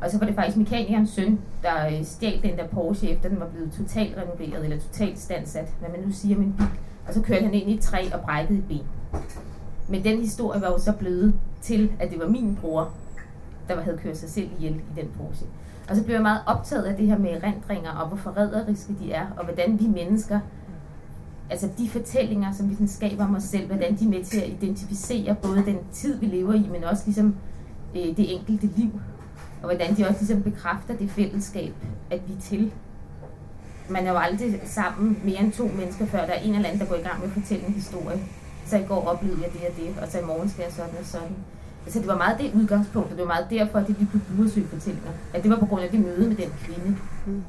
Og 0.00 0.10
så 0.10 0.18
var 0.18 0.26
det 0.26 0.34
faktisk 0.34 0.56
mekanikernes 0.56 1.10
søn, 1.10 1.40
der 1.62 1.86
øh, 1.86 2.04
stjal 2.04 2.42
den 2.42 2.56
der 2.56 2.66
Porsche, 2.66 3.10
efter 3.10 3.28
den 3.28 3.40
var 3.40 3.48
blevet 3.48 3.72
totalt 3.72 4.16
renoveret, 4.16 4.64
eller 4.64 4.78
totalt 4.78 5.18
standsat, 5.18 5.68
hvad 5.80 5.88
man 5.90 6.00
nu 6.06 6.12
siger 6.12 6.36
om 6.36 6.42
en 6.42 6.54
bil. 6.58 6.66
Og 7.08 7.14
så 7.14 7.22
kørte 7.22 7.44
han 7.44 7.54
ind 7.54 7.70
i 7.70 7.74
et 7.74 7.80
træ 7.80 8.08
og 8.14 8.20
brækkede 8.20 8.58
et 8.58 8.64
ben. 8.68 8.86
Men 9.88 10.04
den 10.04 10.20
historie 10.20 10.60
var 10.60 10.68
jo 10.68 10.78
så 10.78 10.92
blevet 10.92 11.34
til, 11.62 11.92
at 12.00 12.10
det 12.10 12.20
var 12.20 12.28
min 12.28 12.58
bror, 12.60 12.90
der 13.68 13.80
havde 13.80 13.98
kørt 13.98 14.16
sig 14.16 14.30
selv 14.30 14.48
ihjel 14.58 14.74
i 14.74 15.00
den 15.00 15.10
proces. 15.16 15.46
Og 15.88 15.96
så 15.96 16.04
blev 16.04 16.14
jeg 16.14 16.22
meget 16.22 16.40
optaget 16.46 16.84
af 16.84 16.96
det 16.96 17.06
her 17.06 17.18
med 17.18 17.30
erindringer, 17.30 17.90
og 17.90 18.08
hvor 18.08 18.16
forræderiske 18.16 18.94
de 19.00 19.12
er, 19.12 19.26
og 19.36 19.44
hvordan 19.44 19.80
vi 19.80 19.86
mennesker, 19.86 20.40
altså 21.50 21.68
de 21.78 21.88
fortællinger, 21.88 22.52
som 22.52 22.70
vi 22.70 22.86
skaber 22.86 23.24
om 23.24 23.36
os 23.36 23.42
selv, 23.42 23.66
hvordan 23.66 23.96
de 23.96 24.04
er 24.04 24.08
med 24.08 24.24
til 24.24 24.40
at 24.40 24.48
identificere 24.48 25.34
både 25.42 25.56
den 25.56 25.78
tid, 25.92 26.18
vi 26.18 26.26
lever 26.26 26.52
i, 26.52 26.68
men 26.72 26.84
også 26.84 27.02
ligesom 27.06 27.36
øh, 27.96 28.16
det 28.16 28.34
enkelte 28.34 28.66
liv. 28.76 29.00
Og 29.62 29.68
hvordan 29.68 29.96
de 29.96 30.06
også 30.08 30.20
ligesom 30.20 30.42
bekræfter 30.42 30.96
det 30.96 31.10
fællesskab, 31.10 31.74
at 32.10 32.20
vi 32.28 32.32
er 32.32 32.40
til. 32.40 32.72
Man 33.88 34.06
er 34.06 34.10
jo 34.12 34.18
aldrig 34.18 34.60
sammen 34.64 35.18
mere 35.24 35.40
end 35.40 35.52
to 35.52 35.70
mennesker, 35.76 36.06
før 36.06 36.26
der 36.26 36.32
er 36.32 36.40
en 36.40 36.54
eller 36.54 36.68
anden, 36.68 36.80
der 36.80 36.86
går 36.86 36.96
i 36.96 37.02
gang 37.02 37.20
med 37.20 37.28
at 37.28 37.32
fortælle 37.32 37.66
en 37.66 37.72
historie. 37.72 38.20
Så 38.66 38.76
i 38.76 38.84
går 38.88 39.08
oplevede 39.08 39.42
jeg 39.42 39.52
det 39.52 39.60
og 39.68 39.76
det, 39.76 40.02
og 40.02 40.08
så 40.12 40.18
i 40.18 40.24
morgen 40.24 40.48
skal 40.50 40.62
jeg 40.62 40.72
sådan 40.72 40.96
og 41.00 41.06
sådan. 41.06 41.36
Så 41.88 41.98
det 41.98 42.08
var 42.08 42.16
meget 42.16 42.38
det 42.38 42.54
udgangspunkt, 42.54 43.10
og 43.10 43.18
det 43.18 43.26
var 43.26 43.34
meget 43.34 43.46
derfor, 43.50 43.78
at 43.78 43.86
det 43.86 43.96
lige 43.98 44.08
blev 44.12 44.66
fortællinger. 44.70 45.10
At 45.34 45.42
det 45.42 45.50
var 45.50 45.58
på 45.58 45.66
grund 45.66 45.82
af 45.82 45.90
det 45.90 46.00
møde 46.00 46.28
med 46.28 46.36
den 46.36 46.52
kvinde. 46.64 46.96
Mm. 47.26 47.44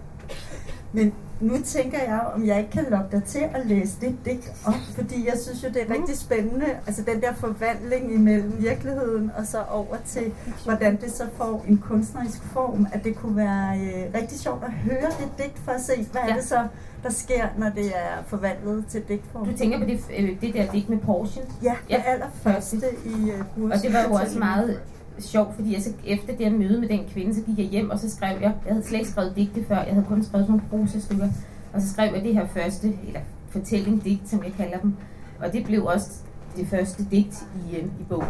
Men 0.94 1.14
nu 1.42 1.54
tænker 1.66 2.00
jeg, 2.00 2.20
om 2.36 2.46
jeg 2.46 2.60
ikke 2.60 2.72
kan 2.72 2.86
lokke 2.90 3.08
dig 3.12 3.24
til 3.24 3.44
at 3.54 3.66
læse 3.66 4.02
det 4.02 4.16
digt 4.26 4.52
op, 4.66 4.74
fordi 4.96 5.26
jeg 5.26 5.34
synes 5.44 5.64
jo, 5.64 5.70
det 5.70 5.82
er 5.82 5.86
mm. 5.86 5.94
rigtig 5.94 6.18
spændende, 6.18 6.66
altså 6.88 7.02
den 7.02 7.22
der 7.22 7.34
forvandling 7.34 8.14
imellem 8.14 8.54
virkeligheden 8.60 9.32
og 9.38 9.46
så 9.46 9.64
over 9.72 9.96
til, 10.06 10.34
hvordan 10.64 11.02
det 11.02 11.12
så 11.12 11.24
får 11.38 11.66
en 11.68 11.78
kunstnerisk 11.78 12.44
form, 12.44 12.88
at 12.94 13.04
det 13.04 13.16
kunne 13.16 13.36
være 13.36 13.80
øh, 13.80 14.22
rigtig 14.22 14.40
sjovt 14.40 14.64
at 14.64 14.72
høre 14.72 15.12
det 15.20 15.30
digt 15.38 15.60
for 15.66 15.72
at 15.72 15.82
se, 15.82 16.08
hvad 16.12 16.22
ja. 16.28 16.32
er 16.32 16.36
det 16.36 16.44
så, 16.44 16.68
der 17.04 17.12
sker, 17.12 17.48
når 17.58 17.70
det 17.70 17.86
er 17.86 18.24
forvandlet 18.28 18.86
til 18.90 19.02
digtform. 19.08 19.46
Du 19.46 19.58
tænker 19.58 19.80
på 19.80 19.86
det, 19.86 20.00
øh, 20.18 20.42
det 20.42 20.54
der 20.54 20.72
digt 20.72 20.90
med 20.90 20.98
Porsche? 20.98 21.42
Ja, 21.64 21.76
det 21.88 21.94
ja. 21.94 22.04
allerførste 22.06 22.88
i 23.06 23.32
øh, 23.32 23.72
Og 23.72 23.82
det 23.82 23.94
var 23.94 24.04
jo 24.04 24.14
også 24.14 24.40
meget 24.40 24.80
sjovt, 25.20 25.56
fordi 25.56 25.82
så 25.82 25.90
efter 26.06 26.36
det 26.38 26.52
møde 26.52 26.80
med 26.80 26.90
den 26.90 27.06
kvinde, 27.10 27.36
så 27.36 27.42
gik 27.42 27.58
jeg 27.58 27.66
hjem, 27.66 27.90
og 27.90 28.00
så 28.00 28.10
skrev 28.10 28.42
jeg, 28.42 28.54
jeg 28.66 28.74
havde 28.74 28.84
slet 28.86 29.00
ikke 29.00 29.12
skrevet 29.12 29.36
digte 29.36 29.66
før, 29.68 29.76
jeg 29.76 29.94
havde 29.94 30.06
kun 30.06 30.24
skrevet 30.24 30.48
sådan 30.48 30.62
nogle 30.72 30.86
prosastykker, 30.86 31.28
og 31.74 31.82
så 31.82 31.90
skrev 31.90 32.14
jeg 32.14 32.24
det 32.24 32.34
her 32.34 32.48
første, 32.48 32.88
eller 33.08 33.20
fortælling 33.50 34.04
digt, 34.04 34.30
som 34.30 34.44
jeg 34.44 34.54
kalder 34.58 34.80
dem, 34.80 34.96
og 35.40 35.54
det 35.54 35.66
blev 35.66 35.86
også 35.86 36.12
det 36.56 36.68
første 36.68 37.06
digt 37.12 37.48
i, 37.56 37.76
øh, 37.76 37.86
i 37.86 38.04
bogen. 38.10 38.28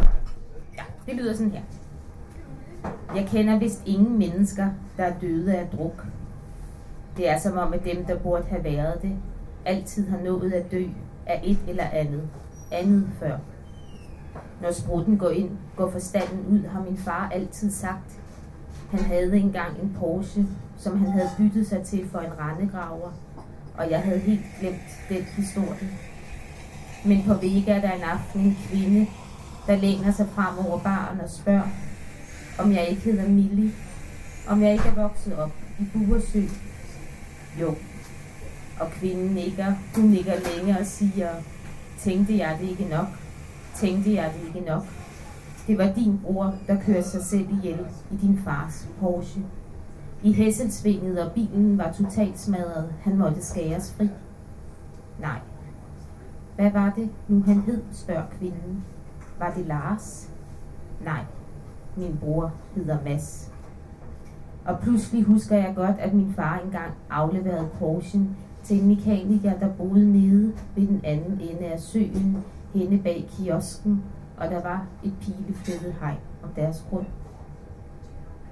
Ja, 0.78 0.84
det 1.06 1.16
lyder 1.16 1.34
sådan 1.34 1.52
her. 1.52 1.62
Jeg 3.16 3.28
kender 3.28 3.60
vist 3.60 3.84
ingen 3.86 4.20
mennesker, 4.20 4.68
der 4.98 5.04
er 5.04 5.20
døde 5.22 5.56
af 5.56 5.68
druk. 5.78 6.06
Det 7.18 7.30
er 7.30 7.40
som 7.40 7.58
om, 7.58 7.74
at 7.74 7.84
dem, 7.84 8.06
der 8.06 8.18
burde 8.18 8.44
have 8.50 8.64
været 8.64 9.02
det, 9.02 9.12
altid 9.66 10.08
har 10.08 10.20
nået 10.24 10.54
at 10.54 10.72
dø 10.72 10.86
af 11.26 11.42
et 11.44 11.60
eller 11.68 11.84
andet. 11.84 12.22
Andet 12.72 13.10
før. 13.20 13.38
Når 14.62 14.72
sprutten 14.72 15.18
går 15.18 15.30
ind, 15.30 15.50
går 15.76 15.92
forstanden 15.92 16.46
ud, 16.50 16.68
har 16.68 16.84
min 16.84 16.98
far 16.98 17.30
altid 17.30 17.72
sagt. 17.72 18.20
Han 18.92 19.00
havde 19.00 19.38
engang 19.38 19.80
en 19.82 19.98
Porsche, 20.00 20.46
som 20.78 21.00
han 21.00 21.12
havde 21.12 21.30
byttet 21.38 21.68
sig 21.68 21.84
til 21.84 22.10
for 22.12 22.20
en 22.20 22.32
rendegraver, 22.40 23.12
og 23.78 23.90
jeg 23.90 24.00
havde 24.00 24.20
helt 24.20 24.46
glemt 24.60 25.00
den 25.10 25.24
historie. 25.24 25.90
Men 27.06 27.24
på 27.28 27.34
Vega 27.34 27.72
er 27.72 27.82
der 27.82 27.92
en 27.92 28.02
aften 28.02 28.42
en 28.42 28.58
kvinde, 28.70 29.08
der 29.68 29.76
læner 29.76 30.12
sig 30.12 30.28
frem 30.36 30.66
over 30.68 30.80
baren 30.80 31.20
og 31.22 31.30
spørger, 31.30 31.68
om 32.60 32.72
jeg 32.72 32.88
ikke 32.88 33.02
hedder 33.02 33.30
Millie, 33.30 33.72
om 34.48 34.62
jeg 34.62 34.72
ikke 34.72 34.88
er 34.88 35.02
vokset 35.02 35.38
op 35.38 35.52
i 35.80 35.84
Buresø. 35.94 36.42
Jo. 37.62 37.76
Og 38.80 38.92
kvinden 38.92 39.28
nikker, 39.28 39.74
hun 39.96 40.06
nikker 40.06 40.34
længe 40.34 40.80
og 40.80 40.86
siger, 40.86 41.30
tænkte 42.00 42.38
jeg 42.38 42.58
det 42.62 42.70
ikke 42.70 42.86
nok? 42.86 43.08
Tænkte 43.76 44.14
jeg 44.14 44.32
det 44.34 44.48
ikke 44.48 44.70
nok. 44.70 44.84
Det 45.68 45.78
var 45.78 45.92
din 45.96 46.20
bror, 46.24 46.54
der 46.68 46.82
kørte 46.82 47.04
sig 47.10 47.24
selv 47.24 47.50
ihjel 47.52 47.80
i 48.12 48.16
din 48.16 48.38
fars 48.38 48.90
Porsche. 49.00 49.42
I 50.24 50.34
hæsselsvinget, 50.34 51.20
og 51.20 51.32
bilen 51.32 51.78
var 51.78 51.92
totalt 51.92 52.40
smadret. 52.40 52.94
Han 53.02 53.18
måtte 53.18 53.46
skæres 53.46 53.94
fri. 53.98 54.10
Nej. 55.20 55.40
Hvad 56.56 56.72
var 56.72 56.94
det 56.96 57.10
nu 57.28 57.44
han 57.44 57.62
hed, 57.62 57.82
spørger 57.92 58.26
kvinden. 58.40 58.84
Var 59.40 59.54
det 59.58 59.66
Lars? 59.66 60.30
Nej. 61.06 61.22
Min 61.96 62.18
bror 62.22 62.52
hedder 62.76 62.98
Mads. 63.04 63.52
Og 64.66 64.80
pludselig 64.80 65.24
husker 65.24 65.56
jeg 65.56 65.74
godt, 65.76 65.96
at 66.00 66.14
min 66.14 66.34
far 66.34 66.62
engang 66.66 66.92
afleverede 67.10 67.70
Porschen 67.80 68.38
til 68.64 68.82
en 68.82 68.88
mekaniker, 68.88 69.60
der 69.60 69.70
boede 69.70 70.12
nede 70.12 70.54
ved 70.76 70.88
den 70.88 71.02
anden 71.04 71.42
ende 71.42 71.66
af 71.66 71.80
søen 71.80 72.44
henne 72.76 72.98
bag 73.04 73.28
kiosken, 73.30 74.04
og 74.38 74.50
der 74.50 74.62
var 74.62 74.86
et 75.04 75.14
pileflettet 75.22 75.96
hegn 76.00 76.18
om 76.44 76.50
deres 76.56 76.86
grund. 76.90 77.06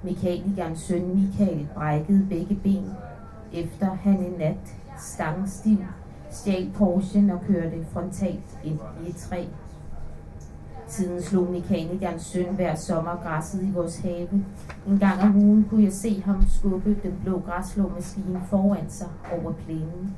Mekanikernes 0.02 0.78
søn 0.78 1.14
Michael 1.14 1.68
brækkede 1.74 2.26
begge 2.30 2.54
ben, 2.54 2.90
efter 3.52 3.94
han 3.94 4.16
en 4.16 4.34
nat 4.38 4.76
stangstiv 4.98 5.78
stjal 6.30 6.70
Porsche'en 6.74 7.32
og 7.32 7.40
kørte 7.46 7.86
frontalt 7.92 8.58
ind 8.64 8.78
i 9.06 9.10
et 9.10 9.16
træ. 9.16 9.44
Siden 10.86 11.22
slog 11.22 11.50
mekanikernes 11.50 12.22
søn 12.22 12.54
hver 12.54 12.74
sommer 12.74 13.16
græsset 13.22 13.62
i 13.62 13.70
vores 13.70 13.98
have. 13.98 14.28
En 14.86 14.98
gang 14.98 15.22
om 15.22 15.36
ugen 15.36 15.66
kunne 15.70 15.84
jeg 15.84 15.92
se 15.92 16.22
ham 16.22 16.42
skubbe 16.48 16.96
den 17.02 17.20
blå 17.24 17.40
græsslåmaskine 17.40 18.42
foran 18.50 18.90
sig 18.90 19.08
over 19.32 19.52
plænen. 19.52 20.16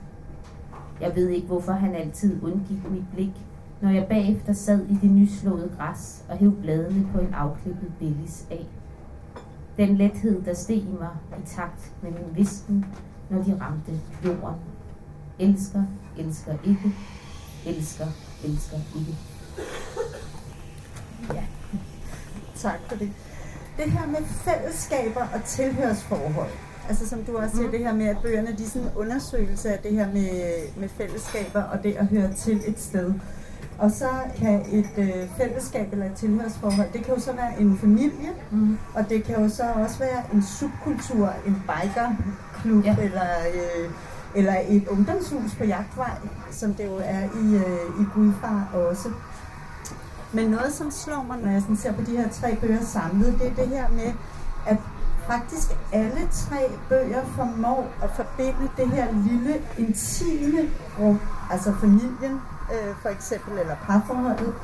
Jeg 1.00 1.16
ved 1.16 1.28
ikke, 1.28 1.46
hvorfor 1.46 1.72
han 1.72 1.94
altid 1.94 2.42
undgik 2.42 2.90
mit 2.90 3.04
blik, 3.14 3.46
når 3.80 3.90
jeg 3.90 4.06
bagefter 4.09 4.52
sad 4.52 4.87
i 4.87 4.99
det 5.02 5.11
nyslåede 5.11 5.71
græs 5.76 6.25
og 6.28 6.37
hæv 6.37 6.61
bladene 6.61 7.09
på 7.12 7.18
en 7.18 7.35
afklippet 7.35 7.92
billis 7.99 8.47
af. 8.50 8.66
Den 9.76 9.97
lethed, 9.97 10.42
der 10.42 10.54
steg 10.54 10.76
i 10.76 10.97
mig 11.00 11.11
i 11.38 11.47
takt 11.47 11.92
med 12.02 12.11
min 12.11 12.37
visken, 12.37 12.85
når 13.30 13.42
de 13.42 13.59
ramte 13.61 14.00
jorden. 14.25 14.61
Elsker, 15.38 15.83
elsker 16.18 16.52
ikke. 16.64 16.95
Elsker, 17.66 18.06
elsker 18.45 18.76
ikke. 18.97 19.16
Ja. 21.35 21.45
Tak 22.54 22.80
for 22.88 22.97
det. 22.97 23.12
Det 23.76 23.92
her 23.92 24.06
med 24.06 24.23
fællesskaber 24.26 25.21
og 25.35 25.45
tilhørsforhold. 25.45 26.50
Altså 26.88 27.09
som 27.09 27.25
du 27.25 27.37
også 27.37 27.56
siger, 27.56 27.66
mm. 27.66 27.73
det 27.73 27.80
her 27.80 27.95
med, 27.95 28.06
at 28.06 28.16
bøgerne 28.23 28.56
de 28.59 28.62
er 28.62 28.66
sådan 28.66 28.88
en 28.88 28.95
undersøgelse 28.97 29.71
af 29.71 29.78
det 29.78 29.92
her 29.92 30.06
med, 30.12 30.52
med 30.76 30.88
fællesskaber 30.88 31.62
og 31.62 31.83
det 31.83 31.97
at 31.97 32.06
høre 32.06 32.33
til 32.33 32.61
et 32.66 32.80
sted. 32.80 33.14
Og 33.78 33.90
så 33.90 34.09
kan 34.38 34.64
et 34.73 34.90
øh, 34.97 35.28
fællesskab 35.37 35.92
eller 35.92 36.06
et 36.06 36.14
tilhørsforhold, 36.14 36.88
det 36.92 37.04
kan 37.04 37.14
jo 37.14 37.21
så 37.21 37.33
være 37.33 37.61
en 37.61 37.78
familie, 37.78 38.30
mm. 38.50 38.78
og 38.95 39.09
det 39.09 39.25
kan 39.25 39.42
jo 39.42 39.49
så 39.49 39.62
også 39.75 39.99
være 39.99 40.23
en 40.35 40.42
subkultur, 40.42 41.33
en 41.47 41.62
bikerklub 41.66 42.85
ja. 42.85 42.97
eller, 43.00 43.30
øh, 43.54 43.90
eller 44.35 44.54
et 44.68 44.88
ungdomshus 44.88 45.54
på 45.59 45.64
jagtvej, 45.64 46.11
som 46.50 46.75
det 46.75 46.85
jo 46.85 46.97
er 47.04 47.25
i, 47.25 47.54
øh, 47.54 48.00
i 48.00 48.04
Gudfar 48.14 48.68
også. 48.75 49.09
Men 50.33 50.47
noget, 50.47 50.73
som 50.73 50.90
slår 50.90 51.23
mig, 51.28 51.38
når 51.42 51.50
jeg 51.50 51.62
sådan 51.62 51.76
ser 51.76 51.92
på 51.92 52.02
de 52.02 52.16
her 52.16 52.28
tre 52.28 52.56
bøger 52.56 52.85
samlet, 52.85 53.38
det 53.40 53.47
er 53.47 53.54
det 53.54 53.68
her 53.68 53.88
med, 53.88 54.12
at 54.66 54.76
faktisk 55.26 55.71
alle 55.92 56.28
tre 56.33 56.71
bøger 56.88 57.25
formår 57.25 57.92
at 58.02 58.11
forbinde 58.11 58.68
det 58.76 58.88
her 58.88 59.06
lille, 59.12 59.54
intime 59.78 60.68
rum, 61.00 61.21
altså 61.50 61.75
familien, 61.80 62.40
øh, 62.73 62.94
for 63.02 63.08
eksempel, 63.08 63.58
eller 63.58 63.76
parforholdet, 63.87 64.54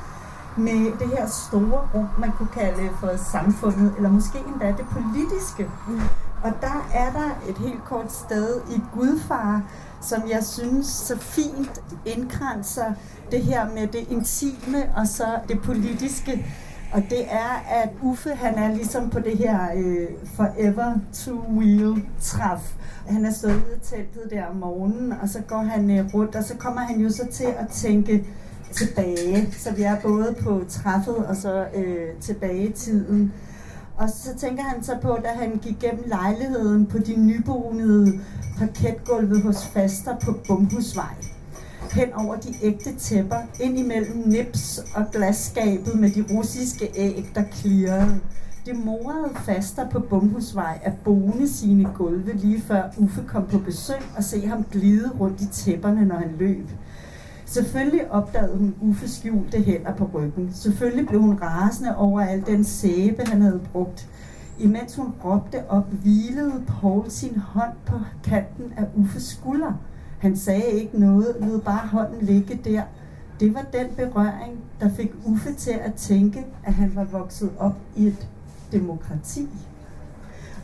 med 0.57 0.99
det 0.99 1.07
her 1.07 1.27
store 1.27 1.89
rum, 1.93 2.07
man 2.19 2.31
kunne 2.31 2.53
kalde 2.53 2.89
for 2.99 3.11
samfundet, 3.31 3.93
eller 3.97 4.09
måske 4.09 4.37
endda 4.37 4.67
det 4.67 4.85
politiske. 4.91 5.69
Mm. 5.87 6.01
Og 6.43 6.51
der 6.61 6.87
er 6.93 7.11
der 7.11 7.29
et 7.49 7.57
helt 7.57 7.85
kort 7.85 8.13
sted 8.13 8.61
i 8.71 8.81
Gudfar, 8.93 9.61
som 10.01 10.21
jeg 10.29 10.43
synes 10.43 10.87
så 10.87 11.17
fint 11.17 11.81
indkranser 12.05 12.93
det 13.31 13.43
her 13.43 13.69
med 13.73 13.87
det 13.87 14.07
intime 14.09 14.91
og 14.95 15.07
så 15.07 15.39
det 15.47 15.61
politiske. 15.61 16.45
Og 16.93 17.03
det 17.09 17.25
er, 17.31 17.63
at 17.83 17.89
Uffe 18.01 18.29
han 18.29 18.57
er 18.57 18.75
ligesom 18.75 19.09
på 19.09 19.19
det 19.19 19.37
her 19.37 19.59
øh, 19.75 20.07
forever 20.35 20.99
to 21.13 21.31
wheel 21.31 22.03
træf. 22.21 22.75
Han 23.07 23.25
er 23.25 23.31
stået 23.31 23.55
ude 23.55 23.75
i 23.75 23.79
teltet 23.83 24.31
der 24.31 24.45
om 24.45 24.55
morgenen, 24.55 25.11
og 25.11 25.29
så 25.29 25.41
går 25.47 25.61
han 25.61 25.99
øh, 25.99 26.13
rundt, 26.13 26.35
og 26.35 26.43
så 26.43 26.57
kommer 26.57 26.81
han 26.81 26.99
jo 26.99 27.09
så 27.09 27.27
til 27.31 27.47
at 27.57 27.67
tænke 27.71 28.25
tilbage. 28.71 29.53
Så 29.53 29.73
vi 29.73 29.83
er 29.83 30.01
både 30.01 30.35
på 30.43 30.63
træffet 30.69 31.15
og 31.15 31.35
så 31.35 31.65
øh, 31.75 32.07
tilbage 32.21 32.67
i 32.67 32.71
tiden. 32.71 33.33
Og 33.97 34.09
så 34.09 34.35
tænker 34.37 34.63
han 34.63 34.83
så 34.83 34.97
på, 35.01 35.17
da 35.23 35.29
han 35.29 35.59
gik 35.61 35.79
gennem 35.79 36.03
lejligheden 36.05 36.85
på 36.85 36.97
de 36.97 37.15
nybonede 37.19 38.19
parketgulvet 38.57 39.41
hos 39.41 39.67
Faster 39.67 40.15
på 40.19 40.33
Bumhusvej. 40.47 41.15
Hen 41.93 42.13
over 42.13 42.35
de 42.35 42.53
ægte 42.61 42.95
tæpper, 42.95 43.35
ind 43.59 43.77
imellem 43.79 44.17
nips 44.25 44.77
og 44.95 45.05
glasskabet 45.11 45.99
med 45.99 46.09
de 46.09 46.25
russiske 46.37 46.89
æg, 46.95 47.31
der 47.35 47.43
klirrede. 47.43 48.19
Det 48.65 48.85
morede 48.85 49.29
faster 49.35 49.89
på 49.89 49.99
Bumhusvej 49.99 50.79
at 50.83 50.93
bone 51.03 51.47
sine 51.47 51.89
gulve 51.95 52.33
lige 52.33 52.61
før 52.61 52.83
Uffe 52.97 53.23
kom 53.27 53.47
på 53.47 53.57
besøg 53.57 54.01
og 54.17 54.23
se 54.23 54.47
ham 54.47 54.63
glide 54.71 55.11
rundt 55.19 55.41
i 55.41 55.47
tæpperne, 55.47 56.05
når 56.05 56.15
han 56.15 56.35
løb. 56.39 56.69
Selvfølgelig 57.45 58.11
opdagede 58.11 58.57
hun 58.57 58.75
Uffe 58.81 59.09
skjulte 59.09 59.61
hænder 59.61 59.95
på 59.95 60.09
ryggen. 60.13 60.53
Selvfølgelig 60.53 61.07
blev 61.07 61.21
hun 61.21 61.39
rasende 61.41 61.97
over 61.97 62.21
al 62.21 62.45
den 62.45 62.63
sæbe, 62.63 63.21
han 63.27 63.41
havde 63.41 63.61
brugt. 63.71 64.09
Imens 64.59 64.95
hun 64.95 65.13
råbte 65.25 65.69
op, 65.69 65.91
hvilede 65.91 66.63
Paul 66.67 67.09
sin 67.09 67.37
hånd 67.37 67.73
på 67.85 67.99
kanten 68.23 68.73
af 68.77 68.85
Uffes 68.95 69.23
skulder. 69.23 69.73
Han 70.23 70.37
sagde 70.37 70.71
ikke 70.71 70.99
noget, 70.99 71.35
lød 71.41 71.61
bare 71.61 71.87
hånden 71.87 72.25
ligge 72.25 72.59
der. 72.63 72.81
Det 73.39 73.53
var 73.53 73.65
den 73.73 73.87
berøring, 73.95 74.59
der 74.79 74.89
fik 74.89 75.11
Uffe 75.25 75.53
til 75.53 75.71
at 75.71 75.93
tænke, 75.93 76.45
at 76.63 76.73
han 76.73 76.95
var 76.95 77.03
vokset 77.03 77.51
op 77.59 77.75
i 77.95 78.07
et 78.07 78.27
demokrati. 78.71 79.49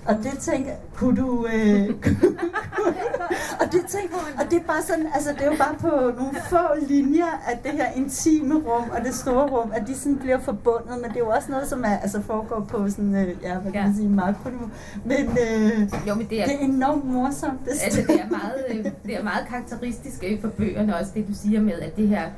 Og 0.10 0.16
det 0.24 0.40
tænker 0.40 0.72
kunne 0.96 1.22
du... 1.22 1.48
Øh, 1.54 1.90
og, 3.62 3.66
det 3.72 3.82
tænker, 3.88 4.18
og 4.40 4.52
det 4.52 4.58
er 4.62 4.64
bare 4.68 4.82
sådan, 4.82 5.08
altså 5.14 5.30
det 5.34 5.42
er 5.42 5.46
jo 5.46 5.58
bare 5.58 5.76
på 5.80 6.18
nogle 6.20 6.38
få 6.50 6.88
linjer, 6.88 7.44
at 7.48 7.64
det 7.64 7.72
her 7.72 7.92
intime 7.96 8.56
rum 8.56 8.90
og 8.98 9.06
det 9.06 9.16
store 9.16 9.50
rum, 9.50 9.72
at 9.76 9.88
de 9.88 9.96
sådan 9.96 10.18
bliver 10.18 10.40
forbundet, 10.40 10.96
men 11.02 11.10
det 11.10 11.16
er 11.16 11.20
jo 11.20 11.30
også 11.30 11.52
noget, 11.52 11.68
som 11.68 11.84
er, 11.84 11.98
altså 11.98 12.22
foregår 12.22 12.60
på 12.70 12.90
sådan, 12.90 13.16
øh, 13.16 13.36
ja, 13.44 13.58
hvad 13.58 13.72
kan 13.72 13.84
man 13.84 13.96
sige, 13.96 14.10
makroniveau. 14.10 14.70
Men, 15.06 15.38
øh, 15.46 15.80
jo, 16.08 16.16
men 16.16 16.28
det, 16.30 16.42
er, 16.42 16.46
det 16.46 16.56
er 16.56 16.60
enormt 16.60 17.06
morsomt. 17.06 17.66
Det, 17.66 17.72
altså, 17.84 18.02
det, 18.08 18.22
er 18.22 18.30
meget, 18.30 18.66
øh, 18.70 18.86
det 19.06 19.18
er 19.18 19.24
meget 19.24 19.48
karakteristisk 19.48 20.24
for 20.42 20.48
bøgerne 20.48 20.96
også, 20.96 21.12
det 21.16 21.28
du 21.28 21.34
siger 21.34 21.62
med, 21.62 21.80
at 21.80 21.96
det 21.98 22.08
her 22.08 22.30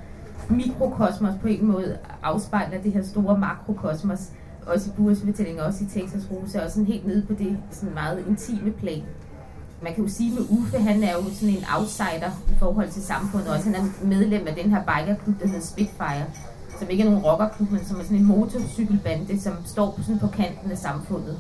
mikrokosmos 0.50 1.34
på 1.42 1.48
en 1.48 1.66
måde 1.66 1.98
afspejler 2.24 2.82
det 2.82 2.92
her 2.92 3.04
store 3.04 3.38
makrokosmos, 3.38 4.20
også 4.66 4.90
i 4.90 4.94
Buras 4.98 5.22
fortælling, 5.26 5.62
også 5.62 5.84
i 5.84 5.88
Texas 5.88 6.24
Rose, 6.32 6.64
og 6.64 6.72
sådan 6.72 6.86
helt 6.86 7.08
nede 7.08 7.26
på 7.26 7.34
det 7.34 7.58
sådan 7.72 7.94
meget 7.94 8.26
intime 8.28 8.72
plan. 8.72 9.04
Man 9.84 9.94
kan 9.94 10.04
jo 10.04 10.10
sige 10.10 10.34
med 10.34 10.46
Uffe, 10.50 10.78
han 10.78 11.04
er 11.04 11.14
jo 11.14 11.24
sådan 11.34 11.56
en 11.56 11.64
outsider 11.78 12.32
i 12.52 12.56
forhold 12.60 12.90
til 12.90 13.04
samfundet 13.04 13.50
også. 13.50 13.66
Han 13.70 13.76
er 13.76 14.06
medlem 14.06 14.48
af 14.48 14.56
den 14.56 14.70
her 14.70 14.82
bikerklub, 14.84 15.40
der 15.40 15.48
hedder 15.48 15.66
Spitfire, 15.66 16.26
som 16.80 16.90
ikke 16.90 17.04
er 17.04 17.10
nogen 17.10 17.24
rockerklub, 17.24 17.72
men 17.72 17.86
som 17.86 18.00
er 18.00 18.04
sådan 18.04 18.18
en 18.18 18.26
motorcykelbande, 18.26 19.42
som 19.42 19.54
står 19.66 19.92
på, 19.92 20.04
sådan 20.04 20.20
på 20.20 20.28
kanten 20.28 20.72
af 20.72 20.78
samfundet. 20.78 21.40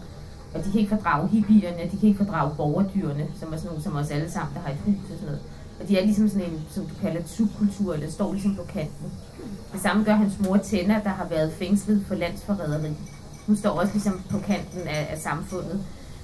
Og 0.53 0.65
de 0.65 0.71
kan 0.71 0.79
ikke 0.79 0.95
fordrage 0.95 1.27
hippierne, 1.27 1.83
de 1.91 1.97
kan 1.97 2.09
ikke 2.09 2.23
fordrage 2.25 2.55
borgerdyrene, 2.57 3.27
som 3.39 3.53
er 3.53 3.57
sådan 3.57 3.67
nogle 3.67 3.83
som 3.83 3.95
os 3.95 4.11
alle 4.11 4.31
sammen, 4.31 4.53
der 4.55 4.61
har 4.61 4.71
et 4.71 4.77
hus 4.85 4.95
og 5.11 5.17
sådan 5.19 5.25
noget. 5.25 5.41
Og 5.81 5.87
de 5.87 5.97
er 5.97 6.05
ligesom 6.05 6.29
sådan 6.29 6.49
en, 6.51 6.61
som 6.69 6.85
du 6.85 6.93
kalder 7.01 7.21
subkultur, 7.25 7.93
eller 7.93 8.11
står 8.11 8.33
ligesom 8.33 8.55
på 8.55 8.63
kanten. 8.63 9.11
Det 9.73 9.81
samme 9.81 10.03
gør 10.03 10.13
hans 10.13 10.33
mor 10.39 10.57
Tenna, 10.57 11.01
der 11.03 11.09
har 11.09 11.27
været 11.27 11.53
fængslet 11.53 12.05
for 12.07 12.15
landsforræderi. 12.15 12.93
Hun 13.47 13.55
står 13.55 13.69
også 13.69 13.93
ligesom 13.93 14.21
på 14.29 14.39
kanten 14.39 14.81
af, 14.87 15.07
af 15.11 15.17
samfundet 15.17 15.83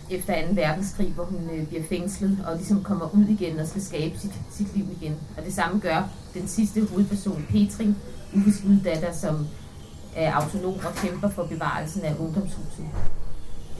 efter 0.09 0.47
2. 0.47 0.53
verdenskrig, 0.53 1.07
hvor 1.07 1.23
hun 1.23 1.49
øh, 1.53 1.67
bliver 1.67 1.83
fængslet 1.89 2.37
og 2.47 2.55
ligesom 2.55 2.83
kommer 2.83 3.15
ud 3.15 3.25
igen 3.25 3.59
og 3.59 3.67
skal 3.67 3.81
skabe 3.81 4.19
sit, 4.19 4.33
sit 4.51 4.75
liv 4.75 4.85
igen. 5.01 5.15
Og 5.37 5.45
det 5.45 5.53
samme 5.53 5.79
gør 5.79 6.09
den 6.33 6.47
sidste 6.47 6.85
hovedperson, 6.85 7.45
Petri, 7.49 7.93
Uffes 8.35 8.63
uddatter, 8.63 9.13
som 9.13 9.47
er 10.15 10.33
autonom 10.33 10.73
og 10.73 10.95
kæmper 10.95 11.29
for 11.29 11.43
bevarelsen 11.43 12.01
af 12.01 12.15
ungdomshuset. 12.19 12.85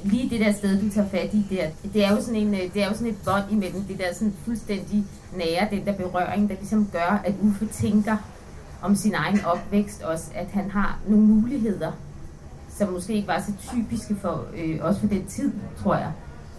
Lige 0.08 0.30
det 0.30 0.40
der 0.40 0.52
sted, 0.52 0.82
du 0.82 0.90
tager 0.90 1.10
fat 1.10 1.34
i 1.34 1.46
der, 1.50 1.68
det 1.94 2.06
er 2.06 2.12
jo 2.12 2.22
sådan, 2.22 2.36
en, 2.36 2.54
øh, 2.54 2.74
det 2.74 2.84
er 2.84 2.88
jo 2.88 2.94
sådan 2.94 3.08
et 3.08 3.18
bånd 3.26 3.52
imellem 3.52 3.82
det 3.82 4.00
der 4.00 4.14
sådan 4.14 4.34
fuldstændig 4.46 5.04
nære, 5.36 5.68
den 5.72 5.86
der 5.86 5.94
berøring, 5.94 6.50
der 6.50 6.56
ligesom 6.56 6.90
gør, 6.92 7.22
at 7.26 7.34
Uffe 7.42 7.66
tænker 7.66 8.18
om 8.82 8.96
sin 8.96 9.14
egen 9.14 9.46
opvækst 9.46 10.02
også, 10.02 10.32
at 10.36 10.48
han 10.48 10.72
har 10.72 11.00
nogle 11.08 11.26
muligheder, 11.26 11.92
som 12.70 12.94
måske 12.94 13.14
ikke 13.14 13.28
var 13.28 13.44
så 13.48 13.52
typiske 13.74 14.16
for, 14.16 14.46
øh, 14.58 14.80
også 14.82 15.00
for 15.00 15.08
den 15.08 15.26
tid, 15.26 15.52
tror 15.84 15.96
jeg. 15.96 16.12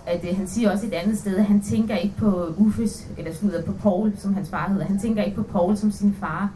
At 0.07 0.25
øh, 0.31 0.37
han 0.37 0.49
siger 0.49 0.71
også 0.71 0.87
et 0.87 0.93
andet 0.93 1.19
sted, 1.19 1.37
at 1.37 1.45
han 1.45 1.61
tænker 1.61 1.97
ikke 1.97 2.17
på 2.17 2.55
Uffes, 2.57 3.07
eller 3.19 3.35
sådan 3.35 3.63
på 3.67 3.73
Paul, 3.73 4.13
som 4.19 4.35
hans 4.35 4.51
far 4.51 4.69
hedder. 4.69 4.85
Han 4.85 4.99
tænker 4.99 5.23
ikke 5.23 5.37
på 5.37 5.43
Paul 5.43 5.77
som 5.77 5.91
sin 5.91 6.17
far, 6.21 6.51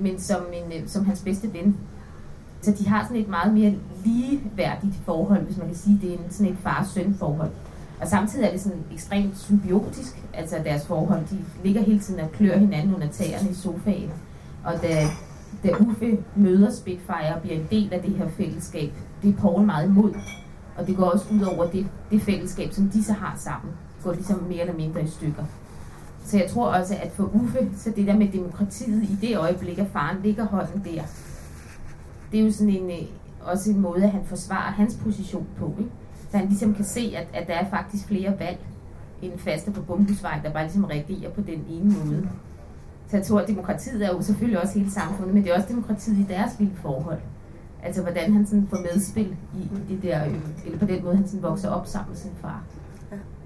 men 0.00 0.20
som, 0.20 0.42
en, 0.52 0.82
øh, 0.82 0.88
som 0.88 1.04
hans 1.04 1.20
bedste 1.20 1.52
ven. 1.52 1.76
Så 2.62 2.74
de 2.78 2.88
har 2.88 3.02
sådan 3.02 3.16
et 3.16 3.28
meget 3.28 3.54
mere 3.54 3.74
ligeværdigt 4.04 4.94
forhold, 5.04 5.42
hvis 5.42 5.56
man 5.56 5.66
kan 5.66 5.76
sige, 5.76 5.98
det 6.02 6.10
er 6.10 6.14
en, 6.14 6.30
sådan 6.30 6.52
et 6.52 6.58
far-søn 6.62 7.14
forhold. 7.18 7.50
Og 8.00 8.08
samtidig 8.08 8.46
er 8.46 8.50
det 8.50 8.60
sådan 8.60 8.84
ekstremt 8.92 9.38
symbiotisk, 9.38 10.22
altså 10.34 10.56
deres 10.64 10.86
forhold. 10.86 11.20
De 11.30 11.38
ligger 11.64 11.82
hele 11.82 12.00
tiden 12.00 12.20
og 12.20 12.32
klør 12.32 12.58
hinanden 12.58 12.94
under 12.94 13.08
tæerne 13.08 13.50
i 13.50 13.54
sofaen. 13.54 14.10
Og 14.64 14.72
da, 14.82 15.06
da 15.64 15.70
Uffe 15.80 16.18
møder 16.36 16.70
Spitfire 16.72 17.34
og 17.34 17.42
bliver 17.42 17.56
en 17.56 17.66
del 17.70 17.92
af 17.92 18.02
det 18.02 18.14
her 18.14 18.28
fællesskab, 18.28 18.92
det 19.22 19.34
er 19.34 19.40
Paul 19.40 19.66
meget 19.66 19.86
imod. 19.86 20.14
Og 20.76 20.86
det 20.86 20.96
går 20.96 21.04
også 21.04 21.26
ud 21.32 21.40
over 21.40 21.70
det, 21.70 21.86
det 22.10 22.22
fællesskab, 22.22 22.72
som 22.72 22.88
de 22.88 23.04
så 23.04 23.12
har 23.12 23.34
sammen. 23.38 23.72
Det 23.96 24.04
går 24.04 24.12
ligesom 24.12 24.42
mere 24.48 24.60
eller 24.60 24.74
mindre 24.74 25.02
i 25.02 25.06
stykker. 25.06 25.44
Så 26.24 26.38
jeg 26.38 26.50
tror 26.50 26.66
også, 26.66 26.94
at 27.02 27.12
for 27.12 27.30
Uffe, 27.34 27.68
så 27.76 27.92
det 27.96 28.06
der 28.06 28.16
med 28.16 28.28
demokratiet 28.32 29.02
i 29.02 29.18
det 29.20 29.38
øjeblik, 29.38 29.78
at 29.78 29.86
faren 29.92 30.16
ligger 30.22 30.44
hånden 30.46 30.84
der, 30.84 31.02
det 32.32 32.40
er 32.40 32.44
jo 32.44 32.52
sådan 32.52 32.72
en, 32.72 32.90
øh, 32.90 33.06
også 33.40 33.70
en 33.70 33.80
måde, 33.80 34.04
at 34.04 34.10
han 34.10 34.24
forsvarer 34.24 34.72
hans 34.72 34.98
position 35.04 35.46
på. 35.58 35.74
Ikke? 35.78 35.90
Så 36.30 36.38
han 36.38 36.48
ligesom 36.48 36.74
kan 36.74 36.84
se, 36.84 37.14
at, 37.16 37.26
at 37.42 37.48
der 37.48 37.54
er 37.54 37.70
faktisk 37.70 38.06
flere 38.06 38.38
valg 38.38 38.58
end 39.22 39.38
faste 39.38 39.70
på 39.70 39.82
Bumbusvej, 39.82 40.40
der 40.44 40.52
bare 40.52 40.62
ligesom 40.62 40.84
reagerer 40.84 41.30
på 41.30 41.40
den 41.40 41.64
ene 41.70 41.94
måde. 42.04 42.28
Så 43.08 43.16
jeg 43.16 43.26
tror, 43.26 43.40
at 43.40 43.48
demokratiet 43.48 44.04
er 44.04 44.08
jo 44.08 44.22
selvfølgelig 44.22 44.60
også 44.62 44.78
hele 44.78 44.90
samfundet, 44.90 45.34
men 45.34 45.44
det 45.44 45.50
er 45.50 45.56
også 45.56 45.68
demokratiet 45.68 46.18
i 46.18 46.26
deres 46.28 46.60
vilde 46.60 46.76
forhold. 46.76 47.18
Altså 47.82 48.02
hvordan 48.02 48.32
han 48.32 48.46
sådan 48.46 48.66
får 48.70 48.78
medspil 48.92 49.36
i 49.54 49.94
det 49.94 50.02
der, 50.02 50.26
øh, 50.26 50.34
eller 50.64 50.78
på 50.78 50.86
den 50.86 51.04
måde, 51.04 51.16
han 51.16 51.26
sådan 51.26 51.42
vokser 51.42 51.70
op 51.70 51.86
sammen 51.86 52.10
med 52.10 52.16
sin 52.16 52.30
far. 52.40 52.62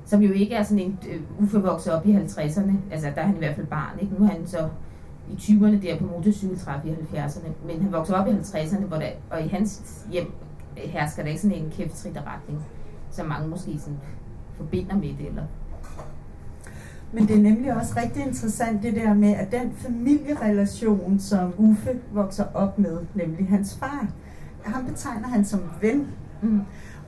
Som 0.06 0.22
jo 0.22 0.32
ikke 0.32 0.54
er 0.54 0.62
sådan 0.62 0.78
en 0.78 0.98
uh, 1.38 1.42
Uffe 1.42 1.58
vokser 1.58 1.92
op 1.92 2.06
i 2.06 2.16
50'erne, 2.16 2.72
altså 2.90 3.08
der 3.14 3.20
er 3.20 3.26
han 3.26 3.34
i 3.34 3.38
hvert 3.38 3.54
fald 3.54 3.66
barn, 3.66 3.98
ikke? 4.00 4.14
Nu 4.18 4.24
er 4.24 4.28
han 4.28 4.46
så 4.46 4.68
i 5.30 5.34
20'erne 5.34 5.82
der 5.82 5.98
på 5.98 6.06
motorcykeltræf 6.06 6.84
i 6.84 6.88
70'erne, 6.88 7.48
men 7.66 7.82
han 7.82 7.92
vokser 7.92 8.14
op 8.14 8.26
i 8.26 8.30
50'erne, 8.30 8.84
hvor 8.84 8.96
der, 8.96 9.08
og 9.30 9.42
i 9.42 9.48
hans 9.48 10.04
hjem 10.12 10.32
hersker 10.76 11.22
der 11.22 11.28
ikke 11.28 11.40
sådan 11.40 11.56
en 11.56 11.72
retning, 12.26 12.64
som 13.10 13.26
mange 13.26 13.48
måske 13.48 13.78
sådan 13.78 13.98
forbinder 14.54 14.94
med 14.94 15.08
det, 15.18 15.28
eller 15.28 15.42
men 17.14 17.28
det 17.28 17.36
er 17.36 17.42
nemlig 17.42 17.76
også 17.76 17.94
rigtig 17.96 18.26
interessant 18.26 18.82
det 18.82 18.94
der 18.94 19.14
med, 19.14 19.34
at 19.34 19.52
den 19.52 19.72
familierelation, 19.74 21.18
som 21.18 21.54
Uffe 21.58 21.98
vokser 22.12 22.44
op 22.54 22.78
med, 22.78 22.98
nemlig 23.14 23.48
hans 23.48 23.76
far, 23.76 24.08
ham 24.62 24.86
betegner 24.86 25.28
han 25.28 25.44
som 25.44 25.60
ven. 25.80 26.06
Mm. 26.42 26.60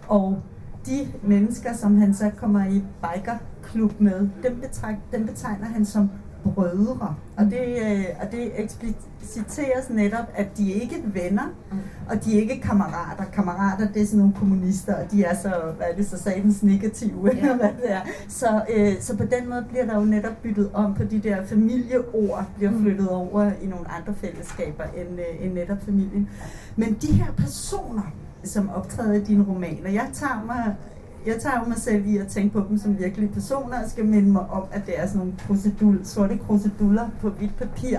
Og 0.09 0.43
de 0.87 1.09
mennesker, 1.23 1.75
som 1.75 1.97
han 1.97 2.15
så 2.15 2.31
kommer 2.37 2.67
i 2.67 2.83
bikerklub 3.03 4.01
med, 4.01 4.29
dem, 4.43 4.61
betrag, 4.61 4.99
dem 5.13 5.27
betegner 5.27 5.67
han 5.67 5.85
som 5.85 6.11
brødre. 6.55 7.15
Og 7.37 7.45
det, 7.45 7.61
øh, 7.83 8.05
og 8.21 8.33
det 8.33 8.53
ekspliciteres 8.57 9.91
netop, 9.91 10.25
at 10.35 10.59
de 10.59 10.73
ikke 10.73 10.97
er 10.97 11.09
venner, 11.23 11.47
mm. 11.73 11.79
og 12.11 12.25
de 12.25 12.37
er 12.37 12.41
ikke 12.41 12.61
kammerater. 12.61 13.25
Kammerater, 13.33 13.93
det 13.93 14.03
er 14.03 14.07
sådan 14.07 14.19
nogle 14.19 14.35
kommunister, 14.35 14.95
og 14.95 15.13
de 15.13 15.25
er 15.25 15.35
så, 15.35 15.49
hvad 15.77 15.87
er 15.91 15.97
det, 15.97 16.07
så 16.07 16.19
satans 16.19 16.63
negative, 16.63 17.31
ja. 17.37 17.57
hvad 17.57 17.69
det 17.83 17.93
er. 17.93 18.01
Så, 18.29 18.63
øh, 18.77 19.01
så 19.01 19.17
på 19.17 19.25
den 19.25 19.49
måde 19.49 19.65
bliver 19.69 19.87
der 19.87 19.95
jo 19.99 20.05
netop 20.05 20.43
byttet 20.43 20.71
om 20.75 20.95
på 20.95 21.05
de 21.05 21.19
der 21.19 21.45
familieord, 21.47 22.47
bliver 22.57 22.71
mm. 22.71 22.83
flyttet 22.83 23.09
over 23.09 23.51
i 23.63 23.67
nogle 23.67 23.91
andre 23.91 24.15
fællesskaber 24.15 24.85
end, 24.85 25.21
øh, 25.21 25.47
end 25.47 25.53
netop 25.53 25.79
familien. 25.85 26.29
Men 26.77 26.97
de 27.03 27.13
her 27.13 27.33
personer, 27.37 28.13
som 28.45 28.71
optræder 28.71 29.13
i 29.13 29.21
dine 29.21 29.45
romaner, 29.49 29.91
jeg 29.91 30.09
tager 30.13 30.45
mig 30.47 30.77
jeg 31.27 31.37
tager 31.41 31.59
jo 31.61 31.69
mig 31.69 31.77
selv 31.77 32.07
i 32.07 32.17
at 32.17 32.27
tænke 32.27 32.53
på 32.53 32.67
dem 32.69 32.79
som 32.79 32.99
virkelige 32.99 33.33
personer, 33.33 33.83
og 33.85 33.91
skal 33.91 34.05
minde 34.05 34.29
mig 34.29 34.47
om, 34.51 34.65
at 34.73 34.87
det 34.87 35.01
er 35.01 35.07
sådan 35.07 35.19
nogle 35.19 35.35
krusedul, 35.47 36.01
sorte 36.05 36.39
kruseduller 36.47 37.09
på 37.21 37.31
hvidt 37.31 37.57
papir. 37.57 37.99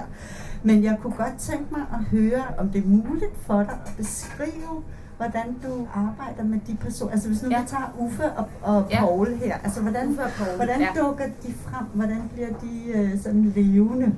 Men 0.64 0.84
jeg 0.84 0.98
kunne 1.02 1.14
godt 1.14 1.38
tænke 1.40 1.66
mig 1.72 1.82
at 1.94 2.00
høre, 2.00 2.44
om 2.58 2.70
det 2.70 2.84
er 2.84 2.88
muligt 2.88 3.38
for 3.42 3.58
dig 3.64 3.80
at 3.86 3.94
beskrive, 3.98 4.84
hvordan 5.18 5.56
du 5.64 5.88
arbejder 5.94 6.44
med 6.44 6.60
de 6.68 6.76
personer. 6.76 7.12
Altså 7.12 7.28
hvis 7.28 7.44
nu 7.44 7.50
ja. 7.50 7.62
vi 7.62 7.68
tager 7.68 7.96
Uffe 8.00 8.32
og, 8.32 8.46
og 8.62 8.86
ja. 8.92 9.00
Paul 9.00 9.36
her, 9.36 9.58
altså 9.64 9.82
hvordan, 9.82 10.20
og 10.20 10.30
Paul. 10.38 10.56
hvordan 10.56 10.80
ja. 10.80 10.88
dukker 11.02 11.26
de 11.26 11.54
frem? 11.54 11.86
Hvordan 11.94 12.30
bliver 12.34 12.50
de 12.50 13.04
uh, 13.14 13.22
sådan 13.22 13.54
levende? 13.56 14.16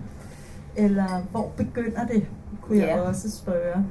Eller 0.76 1.22
hvor 1.32 1.52
begynder 1.58 2.06
det, 2.06 2.28
kunne 2.62 2.78
ja. 2.78 2.96
jeg 2.96 3.02
også 3.02 3.32
spørge. 3.32 3.86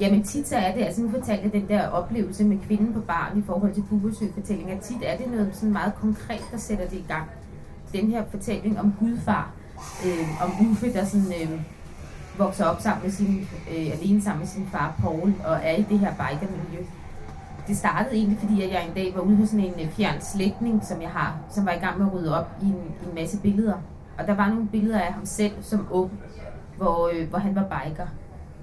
Jamen 0.00 0.22
tit 0.22 0.48
så 0.48 0.56
er 0.56 0.74
det, 0.74 0.82
altså 0.82 1.02
nu 1.02 1.10
fortalte 1.10 1.44
jeg 1.44 1.52
den 1.52 1.68
der 1.68 1.88
oplevelse 1.88 2.44
med 2.44 2.58
kvinden 2.66 2.92
på 2.92 3.00
barn 3.00 3.38
i 3.38 3.42
forhold 3.46 3.74
til 3.74 3.84
fortælling, 4.34 4.70
at 4.70 4.80
tit 4.80 5.02
er 5.02 5.16
det 5.16 5.26
noget 5.30 5.50
sådan 5.52 5.72
meget 5.72 5.94
konkret, 5.94 6.42
der 6.52 6.58
sætter 6.58 6.88
det 6.88 6.96
i 6.96 7.04
gang. 7.08 7.24
Den 7.92 8.10
her 8.10 8.24
fortælling 8.30 8.80
om 8.80 8.94
gudfar, 8.98 9.50
øh, 10.06 10.44
om 10.44 10.70
Uffe, 10.70 10.92
der 10.92 11.04
sådan 11.04 11.32
øh, 11.42 11.60
vokser 12.38 12.64
op 12.64 12.80
sammen 12.80 13.02
med 13.02 13.10
sin, 13.10 13.48
øh, 13.70 13.92
alene 13.92 14.22
sammen 14.22 14.40
med 14.40 14.46
sin 14.46 14.66
far 14.72 14.94
Paul, 15.02 15.34
og 15.46 15.58
er 15.62 15.76
i 15.76 15.86
det 15.88 15.98
her 15.98 16.12
bikermiljø. 16.12 16.84
Det 17.68 17.76
startede 17.76 18.16
egentlig, 18.16 18.38
fordi 18.38 18.60
jeg 18.60 18.86
en 18.88 18.94
dag 18.94 19.12
var 19.14 19.20
ude 19.20 19.36
hos 19.36 19.48
sådan 19.48 19.64
en 19.64 19.80
øh, 19.80 19.90
fjern 19.90 20.20
slægtning, 20.20 20.84
som 20.84 21.02
jeg 21.02 21.10
har, 21.10 21.38
som 21.50 21.66
var 21.66 21.72
i 21.72 21.78
gang 21.78 21.98
med 21.98 22.06
at 22.06 22.14
rydde 22.14 22.38
op 22.38 22.50
i 22.62 22.64
en, 22.64 22.74
en 22.74 23.14
masse 23.14 23.40
billeder. 23.40 23.74
Og 24.18 24.26
der 24.26 24.34
var 24.34 24.48
nogle 24.48 24.68
billeder 24.68 25.00
af 25.00 25.12
ham 25.12 25.26
selv 25.26 25.52
som 25.60 25.86
ung, 25.90 26.10
hvor, 26.76 27.10
øh, 27.14 27.28
hvor 27.28 27.38
han 27.38 27.54
var 27.54 27.62
biker. 27.62 28.06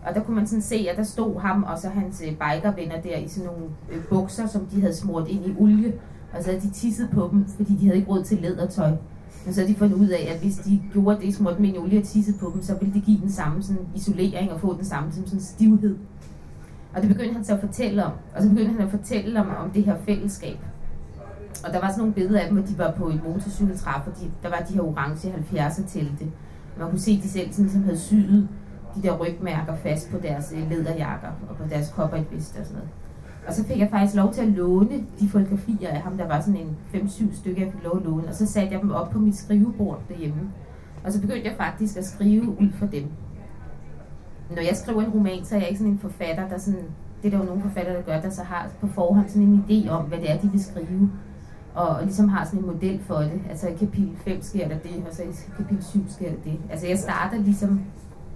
Og 0.06 0.16
der 0.16 0.24
kunne 0.24 0.36
man 0.36 0.48
sådan 0.48 0.62
se, 0.62 0.88
at 0.92 0.98
der 0.98 1.04
stod 1.04 1.40
ham 1.40 1.64
og 1.64 1.80
så 1.80 1.90
hans 1.90 2.22
øh, 2.22 2.32
bikervenner 2.32 3.02
der 3.02 3.18
i 3.18 3.28
sådan 3.28 3.50
nogle 3.50 3.66
øh, 3.92 4.04
bukser, 4.10 4.48
som 4.48 4.66
de 4.66 4.82
havde 4.82 4.96
smurt 4.96 5.28
ind 5.28 5.46
i 5.46 5.56
olie. 5.60 5.94
Og 6.34 6.44
så 6.44 6.50
havde 6.50 6.62
de 6.62 6.72
tisset 6.72 7.10
på 7.14 7.30
dem, 7.32 7.46
fordi 7.56 7.76
de 7.76 7.86
havde 7.86 7.98
ikke 7.98 8.12
råd 8.12 8.24
til 8.24 8.38
lædertøj. 8.38 8.92
Men 9.46 9.54
så 9.54 9.62
havde 9.62 9.74
de 9.74 9.78
fundet 9.78 9.96
ud 9.96 10.08
af, 10.08 10.34
at 10.34 10.40
hvis 10.40 10.56
de 10.56 10.82
gjorde 10.94 11.22
det, 11.22 11.36
smurt 11.36 11.58
dem 11.58 11.66
ind 11.66 11.76
i 11.76 11.80
olie 11.80 12.00
og 12.00 12.06
tisset 12.06 12.36
på 12.40 12.52
dem, 12.54 12.62
så 12.62 12.76
ville 12.76 12.94
det 12.94 13.04
give 13.04 13.22
den 13.22 13.32
samme 13.32 13.64
sådan, 13.64 13.88
isolering 13.96 14.52
og 14.52 14.60
få 14.60 14.78
den 14.78 14.86
samme 14.86 15.12
sådan, 15.12 15.40
stivhed. 15.40 15.98
Og 16.96 17.02
det 17.02 17.10
begyndte 17.10 17.34
han 17.34 17.44
så 17.44 17.54
at 17.54 17.60
fortælle 17.60 18.06
om. 18.06 18.12
Og 18.36 18.44
så 18.44 18.50
begyndte 18.50 18.72
han 18.72 18.82
at 18.82 18.90
fortælle 18.90 19.40
om, 19.40 19.48
om 19.64 19.72
det 19.72 19.84
her 19.84 19.96
fællesskab. 20.06 20.58
Og 21.66 21.74
der 21.74 21.80
var 21.80 21.88
sådan 21.88 22.00
nogle 22.00 22.14
billeder 22.14 22.40
af 22.40 22.48
dem, 22.48 22.58
hvor 22.58 22.68
de 22.68 22.78
var 22.78 22.92
på 22.92 23.10
en 23.10 23.22
motorcykeltræf, 23.28 24.08
og 24.08 24.14
de, 24.20 24.32
der 24.44 24.50
var 24.50 24.66
de 24.70 24.74
her 24.74 24.82
orange 24.82 25.34
70'er 25.52 25.88
telte. 25.88 26.26
Man 26.80 26.90
kunne 26.90 27.00
se, 27.00 27.12
at 27.12 27.24
de 27.24 27.30
selv 27.30 27.54
sådan, 27.54 27.70
som 27.70 27.84
havde 27.84 28.00
syet 28.00 28.48
de 28.96 29.02
der 29.02 29.18
rygmærker 29.18 29.76
fast 29.76 30.12
på 30.12 30.18
deres 30.18 30.54
øh, 30.56 30.70
lederjakker 30.70 31.30
og 31.50 31.56
på 31.56 31.64
deres 31.70 31.92
kopper 31.96 32.18
og 32.18 32.24
sådan 32.42 32.72
noget. 32.72 32.90
Og 33.48 33.54
så 33.54 33.64
fik 33.66 33.80
jeg 33.80 33.90
faktisk 33.90 34.16
lov 34.16 34.34
til 34.34 34.42
at 34.42 34.48
låne 34.48 35.06
de 35.20 35.30
fotografier 35.30 35.90
af 35.90 36.02
ham. 36.02 36.18
Der 36.18 36.28
var 36.28 36.42
sådan 36.42 36.60
en 36.60 36.78
5-7 36.94 37.36
stykker, 37.40 37.64
jeg 37.64 37.72
fik 37.72 37.84
lov 37.84 37.98
at 37.98 38.04
låne. 38.04 38.28
Og 38.28 38.36
så 38.36 38.46
satte 38.46 38.74
jeg 38.74 38.82
dem 38.82 38.92
op 38.92 39.10
på 39.10 39.20
mit 39.20 39.36
skrivebord 39.36 40.02
derhjemme. 40.10 40.52
Og 41.04 41.14
så 41.14 41.22
begyndte 41.22 41.48
jeg 41.48 41.56
faktisk 41.58 41.98
at 41.98 42.06
skrive 42.06 42.50
ud 42.50 42.70
for 42.80 42.86
dem. 42.86 43.04
Når 44.50 44.62
jeg 44.62 44.76
skriver 44.76 45.02
en 45.02 45.10
roman, 45.10 45.46
så 45.46 45.56
er 45.56 45.60
jeg 45.60 45.68
ikke 45.68 45.78
sådan 45.78 45.94
en 45.94 46.00
forfatter, 46.00 46.50
der 46.50 46.58
sådan... 46.58 46.84
Det 47.22 47.34
er 47.34 47.38
der 47.38 47.46
jo 47.46 47.50
nogle 47.50 47.62
forfattere, 47.62 47.96
der 47.96 48.02
gør, 48.02 48.22
der 48.22 48.30
så 48.30 48.44
har 48.44 48.70
på 48.82 48.88
forhånd 48.88 49.30
sådan 49.30 49.48
en 49.48 49.66
idé 49.70 49.90
om, 49.90 50.06
hvad 50.06 50.18
det 50.18 50.32
er, 50.32 50.38
de 50.38 50.52
vil 50.52 50.64
skrive. 50.64 51.12
Og, 51.76 51.88
og 51.88 52.04
ligesom 52.04 52.30
har 52.30 52.46
sådan 52.46 52.60
en 52.60 52.66
model 52.66 53.00
for 53.00 53.18
det. 53.18 53.42
Altså 53.50 53.68
i 53.68 53.74
kapitel 53.74 54.18
5 54.18 54.42
sker 54.42 54.68
der 54.68 54.78
det, 54.78 55.04
og 55.10 55.16
så 55.16 55.24
i 55.24 55.26
kapitel 55.58 55.84
7 55.84 56.00
sker 56.10 56.30
der 56.30 56.52
det. 56.52 56.60
Altså 56.70 56.88
jeg 56.88 56.98
starter 57.00 57.38
ligesom 57.38 57.82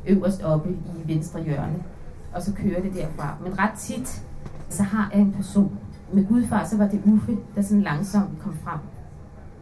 øverst 0.07 0.43
oppe 0.43 0.69
i 0.69 1.13
venstre 1.13 1.43
hjørne, 1.43 1.83
og 2.33 2.41
så 2.41 2.53
kører 2.53 2.81
det 2.81 2.93
derfra. 2.93 3.35
Men 3.43 3.59
ret 3.59 3.73
tit, 3.77 4.23
så 4.69 4.83
har 4.83 5.09
jeg 5.13 5.21
en 5.21 5.31
person. 5.31 5.77
Med 6.13 6.25
Gudfar, 6.25 6.65
så 6.65 6.77
var 6.77 6.87
det 6.87 7.01
Uffe, 7.05 7.37
der 7.55 7.61
sådan 7.61 7.81
langsomt 7.81 8.39
kom 8.39 8.55
frem. 8.63 8.79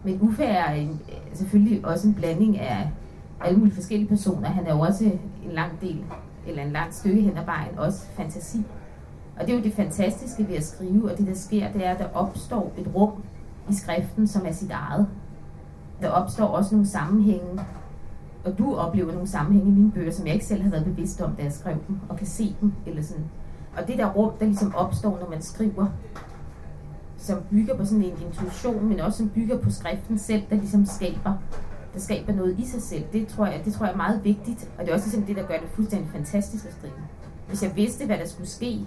Men 0.04 0.22
Uffe 0.22 0.44
er 0.44 0.74
en, 0.74 1.02
selvfølgelig 1.34 1.86
også 1.86 2.08
en 2.08 2.14
blanding 2.14 2.60
af 2.60 2.90
alle 3.42 3.60
mulige 3.60 3.76
forskellige 3.76 4.10
personer. 4.10 4.48
Han 4.48 4.66
er 4.68 4.74
jo 4.74 4.80
også 4.80 5.04
en 5.46 5.52
lang 5.52 5.82
del, 5.82 6.04
eller 6.48 6.64
en 6.64 6.72
lang 6.72 6.94
stykke 6.94 7.22
hen 7.22 7.38
ad 7.38 7.46
vejen, 7.46 7.80
også 7.80 8.06
fantasi. 8.16 8.66
Og 9.40 9.46
det 9.46 9.54
er 9.54 9.58
jo 9.58 9.64
det 9.64 9.74
fantastiske 9.74 10.48
ved 10.48 10.56
at 10.56 10.66
skrive, 10.66 11.12
og 11.12 11.18
det 11.18 11.28
der 11.28 11.36
sker, 11.36 11.72
det 11.72 11.86
er, 11.86 11.92
at 11.92 12.00
der 12.00 12.08
opstår 12.14 12.74
et 12.78 12.96
rum 12.96 13.12
i 13.70 13.74
skriften, 13.74 14.28
som 14.28 14.46
er 14.46 14.52
sit 14.52 14.72
eget. 14.72 15.08
Der 16.02 16.10
opstår 16.10 16.46
også 16.46 16.76
nogle 16.76 16.88
sammenhænge, 16.88 17.62
og 18.46 18.58
du 18.58 18.76
oplever 18.76 19.14
nogle 19.14 19.28
sammenhænge 19.28 19.72
i 19.72 19.74
mine 19.74 19.92
bøger, 19.92 20.12
som 20.12 20.26
jeg 20.26 20.34
ikke 20.34 20.46
selv 20.46 20.62
har 20.62 20.70
været 20.70 20.86
bevidst 20.86 21.22
om, 21.22 21.36
da 21.36 21.44
jeg 21.44 21.52
skrev 21.52 21.76
dem, 21.88 21.98
og 22.10 22.18
kan 22.18 22.28
se 22.28 22.56
dem, 22.62 22.74
eller 22.86 23.04
sådan. 23.04 23.24
Og 23.78 23.88
det 23.88 23.98
der 23.98 24.12
rum, 24.12 24.32
der 24.40 24.46
ligesom 24.46 24.76
opstår, 24.76 25.20
når 25.20 25.30
man 25.30 25.42
skriver, 25.42 25.88
som 27.18 27.40
bygger 27.52 27.78
på 27.78 27.86
sådan 27.86 28.04
en 28.04 28.14
intuition, 28.28 28.90
men 28.90 29.00
også 29.00 29.18
som 29.18 29.30
bygger 29.30 29.58
på 29.58 29.70
skriften 29.72 30.18
selv, 30.18 30.44
der 30.50 30.56
ligesom 30.56 30.86
skaber, 30.86 31.34
der 31.94 32.00
skaber 32.00 32.34
noget 32.34 32.60
i 32.60 32.66
sig 32.66 32.82
selv. 32.82 33.04
Det 33.14 33.28
tror 33.28 33.46
jeg, 33.46 33.62
det 33.66 33.74
tror 33.74 33.86
jeg 33.86 33.94
er 33.94 33.98
meget 33.98 34.24
vigtigt, 34.24 34.70
og 34.78 34.86
det 34.86 34.90
er 34.90 34.94
også 34.94 35.06
ligesom 35.06 35.24
det, 35.24 35.36
der 35.36 35.48
gør 35.48 35.58
det 35.58 35.70
fuldstændig 35.74 36.10
fantastisk 36.12 36.66
at 36.66 36.74
skrive. 36.74 36.94
Hvis 37.48 37.64
jeg 37.64 37.72
vidste, 37.76 38.06
hvad 38.06 38.18
der 38.18 38.28
skulle 38.28 38.50
ske 38.50 38.80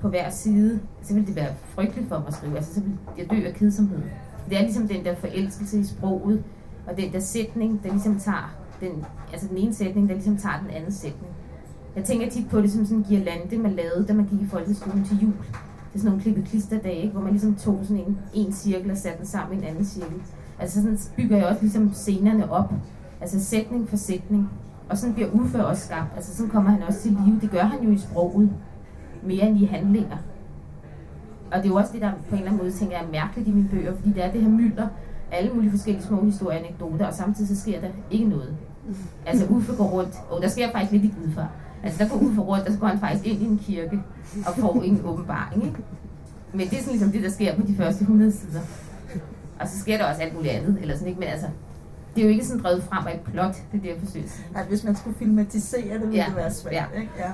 på 0.00 0.08
hver 0.08 0.30
side, 0.30 0.80
så 1.02 1.14
ville 1.14 1.26
det 1.26 1.36
være 1.36 1.54
frygteligt 1.64 2.08
for 2.08 2.18
mig 2.18 2.28
at 2.28 2.34
skrive. 2.34 2.56
Altså, 2.56 2.74
så 2.74 2.80
ville 2.80 2.98
jeg 3.18 3.30
dø 3.30 3.46
af 3.46 3.54
kedsomhed. 3.54 4.02
Det 4.48 4.58
er 4.58 4.62
ligesom 4.62 4.88
den 4.88 5.04
der 5.04 5.14
forelskelse 5.14 5.78
i 5.78 5.84
sproget, 5.84 6.44
og 6.86 6.96
den 6.96 7.12
der 7.12 7.20
sætning, 7.20 7.82
der 7.82 7.90
ligesom 7.90 8.18
tager 8.18 8.65
den, 8.80 9.04
altså 9.32 9.48
den 9.48 9.56
ene 9.56 9.74
sætning, 9.74 10.08
der 10.08 10.14
ligesom 10.14 10.36
tager 10.36 10.60
den 10.60 10.70
anden 10.70 10.92
sætning. 10.92 11.32
Jeg 11.96 12.04
tænker 12.04 12.30
tit 12.30 12.48
på 12.48 12.60
det 12.60 12.72
som 12.72 12.84
sådan 12.84 12.98
en 12.98 13.04
girlande, 13.04 13.58
man 13.58 13.72
lavede, 13.72 14.06
da 14.08 14.12
man 14.12 14.26
gik 14.26 14.40
i 14.40 14.46
folkeskolen 14.46 15.04
til 15.04 15.18
jul. 15.22 15.32
Det 15.32 15.94
er 15.94 15.98
sådan 15.98 16.10
nogle 16.10 16.22
klippe 16.22 16.42
klisterdage, 16.42 16.96
ikke? 16.96 17.12
hvor 17.12 17.20
man 17.20 17.30
ligesom 17.30 17.54
tog 17.54 17.80
sådan 17.82 18.04
en, 18.06 18.18
en 18.34 18.52
cirkel 18.52 18.90
og 18.90 18.96
satte 18.96 19.18
den 19.18 19.26
sammen 19.26 19.58
i 19.58 19.62
en 19.62 19.68
anden 19.68 19.84
cirkel. 19.84 20.22
Altså 20.58 20.82
sådan 20.82 20.98
bygger 21.16 21.36
jeg 21.36 21.46
også 21.46 21.62
ligesom 21.62 21.92
scenerne 21.92 22.52
op. 22.52 22.72
Altså 23.20 23.44
sætning 23.44 23.88
for 23.88 23.96
sætning. 23.96 24.50
Og 24.88 24.98
sådan 24.98 25.14
bliver 25.14 25.28
Uffe 25.32 25.66
også 25.66 25.84
skabt. 25.84 26.16
Altså 26.16 26.36
sådan 26.36 26.50
kommer 26.50 26.70
han 26.70 26.82
også 26.82 27.00
til 27.00 27.10
live. 27.10 27.40
Det 27.40 27.50
gør 27.50 27.62
han 27.62 27.82
jo 27.82 27.90
i 27.90 27.98
sproget. 27.98 28.50
Mere 29.22 29.48
end 29.48 29.58
i 29.58 29.64
handlinger. 29.64 30.16
Og 31.52 31.56
det 31.56 31.64
er 31.64 31.68
jo 31.68 31.76
også 31.76 31.92
det, 31.92 32.00
der 32.00 32.10
på 32.10 32.34
en 32.34 32.34
eller 32.34 32.46
anden 32.46 32.62
måde 32.64 32.72
tænker 32.72 32.96
jeg 32.96 33.06
er 33.06 33.10
mærkeligt 33.10 33.48
i 33.48 33.52
mine 33.52 33.68
bøger, 33.68 33.94
fordi 33.96 34.12
det 34.12 34.24
er 34.24 34.32
det 34.32 34.40
her 34.40 34.48
mylder 34.48 34.88
alle 35.32 35.52
mulige 35.54 35.70
forskellige 35.70 36.04
små 36.04 36.24
historier 36.24 36.58
og 36.58 36.64
anekdoter, 36.64 37.06
og 37.06 37.14
samtidig 37.14 37.56
så 37.56 37.62
sker 37.62 37.80
der 37.80 37.88
ikke 38.10 38.28
noget. 38.28 38.56
Altså 39.26 39.46
Uffe 39.50 39.72
går 39.76 39.84
rundt, 39.84 40.14
og 40.30 40.42
der 40.42 40.48
sker 40.48 40.72
faktisk 40.72 40.92
lidt 40.92 41.04
i 41.04 41.14
Gudfar. 41.22 41.48
Altså 41.82 42.04
der 42.04 42.08
går 42.10 42.16
Uffe 42.16 42.40
rundt, 42.40 42.66
og 42.66 42.72
så 42.72 42.78
går 42.78 42.86
han 42.86 43.00
faktisk 43.00 43.26
ind 43.26 43.42
i 43.42 43.44
en 43.44 43.58
kirke 43.58 44.02
og 44.46 44.54
får 44.56 44.82
en 44.82 45.00
åbenbaring. 45.04 45.64
Ikke? 45.64 45.76
Men 46.52 46.60
det 46.68 46.72
er 46.78 46.82
sådan 46.82 46.92
ligesom 46.92 47.12
det, 47.12 47.22
der 47.22 47.30
sker 47.30 47.56
på 47.56 47.62
de 47.66 47.74
første 47.76 48.00
100 48.00 48.32
sider. 48.32 48.60
Og 49.60 49.68
så 49.68 49.78
sker 49.78 49.96
der 49.96 50.04
også 50.04 50.22
alt 50.22 50.34
muligt 50.34 50.52
andet, 50.52 50.78
eller 50.80 50.94
sådan 50.94 51.08
ikke, 51.08 51.20
men 51.20 51.28
altså, 51.28 51.46
det 52.14 52.22
er 52.22 52.26
jo 52.26 52.32
ikke 52.32 52.44
sådan 52.46 52.62
drevet 52.62 52.82
frem 52.82 53.06
af 53.06 53.14
et 53.14 53.20
plot, 53.20 53.54
det 53.72 53.78
er 53.78 53.82
det, 53.82 53.88
jeg 53.88 53.96
forsøger. 54.04 54.26
Nej, 54.52 54.64
hvis 54.68 54.84
man 54.84 54.96
skulle 54.96 55.16
filmatisere 55.18 55.92
det, 55.94 56.00
ville 56.00 56.14
Ja, 56.16 56.24
det 56.28 56.36
være 56.36 56.52
svært. 56.52 56.72
ja. 56.94 57.00
Ikke? 57.00 57.12
Ja. 57.18 57.30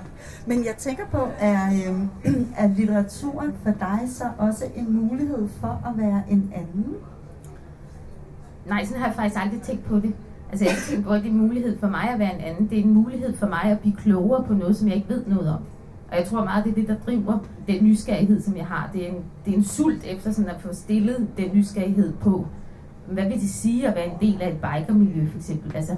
Men 0.47 0.65
jeg 0.65 0.75
tænker 0.79 1.03
på, 1.11 1.29
er, 1.38 1.67
øhm, 1.88 2.11
er 2.59 2.69
litteraturen 2.69 3.53
for 3.62 3.71
dig 3.71 4.01
så 4.09 4.25
også 4.38 4.65
en 4.77 4.93
mulighed 4.93 5.49
for 5.61 5.83
at 5.87 5.99
være 5.99 6.23
en 6.29 6.53
anden? 6.55 6.87
Nej, 8.69 8.85
sådan 8.85 9.01
har 9.01 9.07
jeg 9.07 9.17
faktisk 9.17 9.41
aldrig 9.43 9.62
tænkt 9.62 9.85
på 9.85 9.97
det. 9.97 10.15
Altså 10.53 10.65
jeg 10.65 10.75
tænker 10.88 11.05
hvor 11.05 11.15
det 11.15 11.27
er 11.27 11.31
en 11.31 11.38
mulighed 11.38 11.79
for 11.79 11.88
mig 11.88 12.11
at 12.11 12.19
være 12.19 12.35
en 12.35 12.41
anden. 12.41 12.71
Det 12.71 12.79
er 12.79 12.83
en 12.83 12.95
mulighed 12.95 13.37
for 13.37 13.47
mig 13.47 13.65
at 13.65 13.81
blive 13.81 13.97
klogere 13.97 14.45
på 14.45 14.55
noget, 14.55 14.77
som 14.77 14.88
jeg 14.88 14.97
ikke 14.97 15.09
ved 15.09 15.25
noget 15.27 15.49
om. 15.49 15.61
Og 16.11 16.19
jeg 16.19 16.27
tror 16.27 16.45
meget, 16.45 16.65
det 16.65 16.71
er 16.71 16.75
det, 16.75 16.88
der 16.88 16.97
driver 17.07 17.38
den 17.67 17.85
nysgerrighed, 17.85 18.43
som 18.43 18.57
jeg 18.57 18.67
har. 18.67 18.91
Det 18.93 19.05
er 19.05 19.09
en, 19.09 19.25
det 19.45 19.53
er 19.53 19.57
en 19.57 19.65
sult 19.65 20.05
efter 20.05 20.33
sådan 20.33 20.51
at 20.51 20.61
få 20.61 20.69
stillet 20.73 21.29
den 21.37 21.51
nysgerrighed 21.55 22.12
på, 22.12 22.47
hvad 23.07 23.25
vil 23.25 23.41
det 23.41 23.51
sige 23.51 23.88
at 23.88 23.95
være 23.95 24.07
en 24.07 24.21
del 24.21 24.43
af 24.43 24.49
et 24.49 24.57
bikermiljø 24.57 25.27
for 25.27 25.38
eksempel? 25.38 25.77
Altså, 25.77 25.97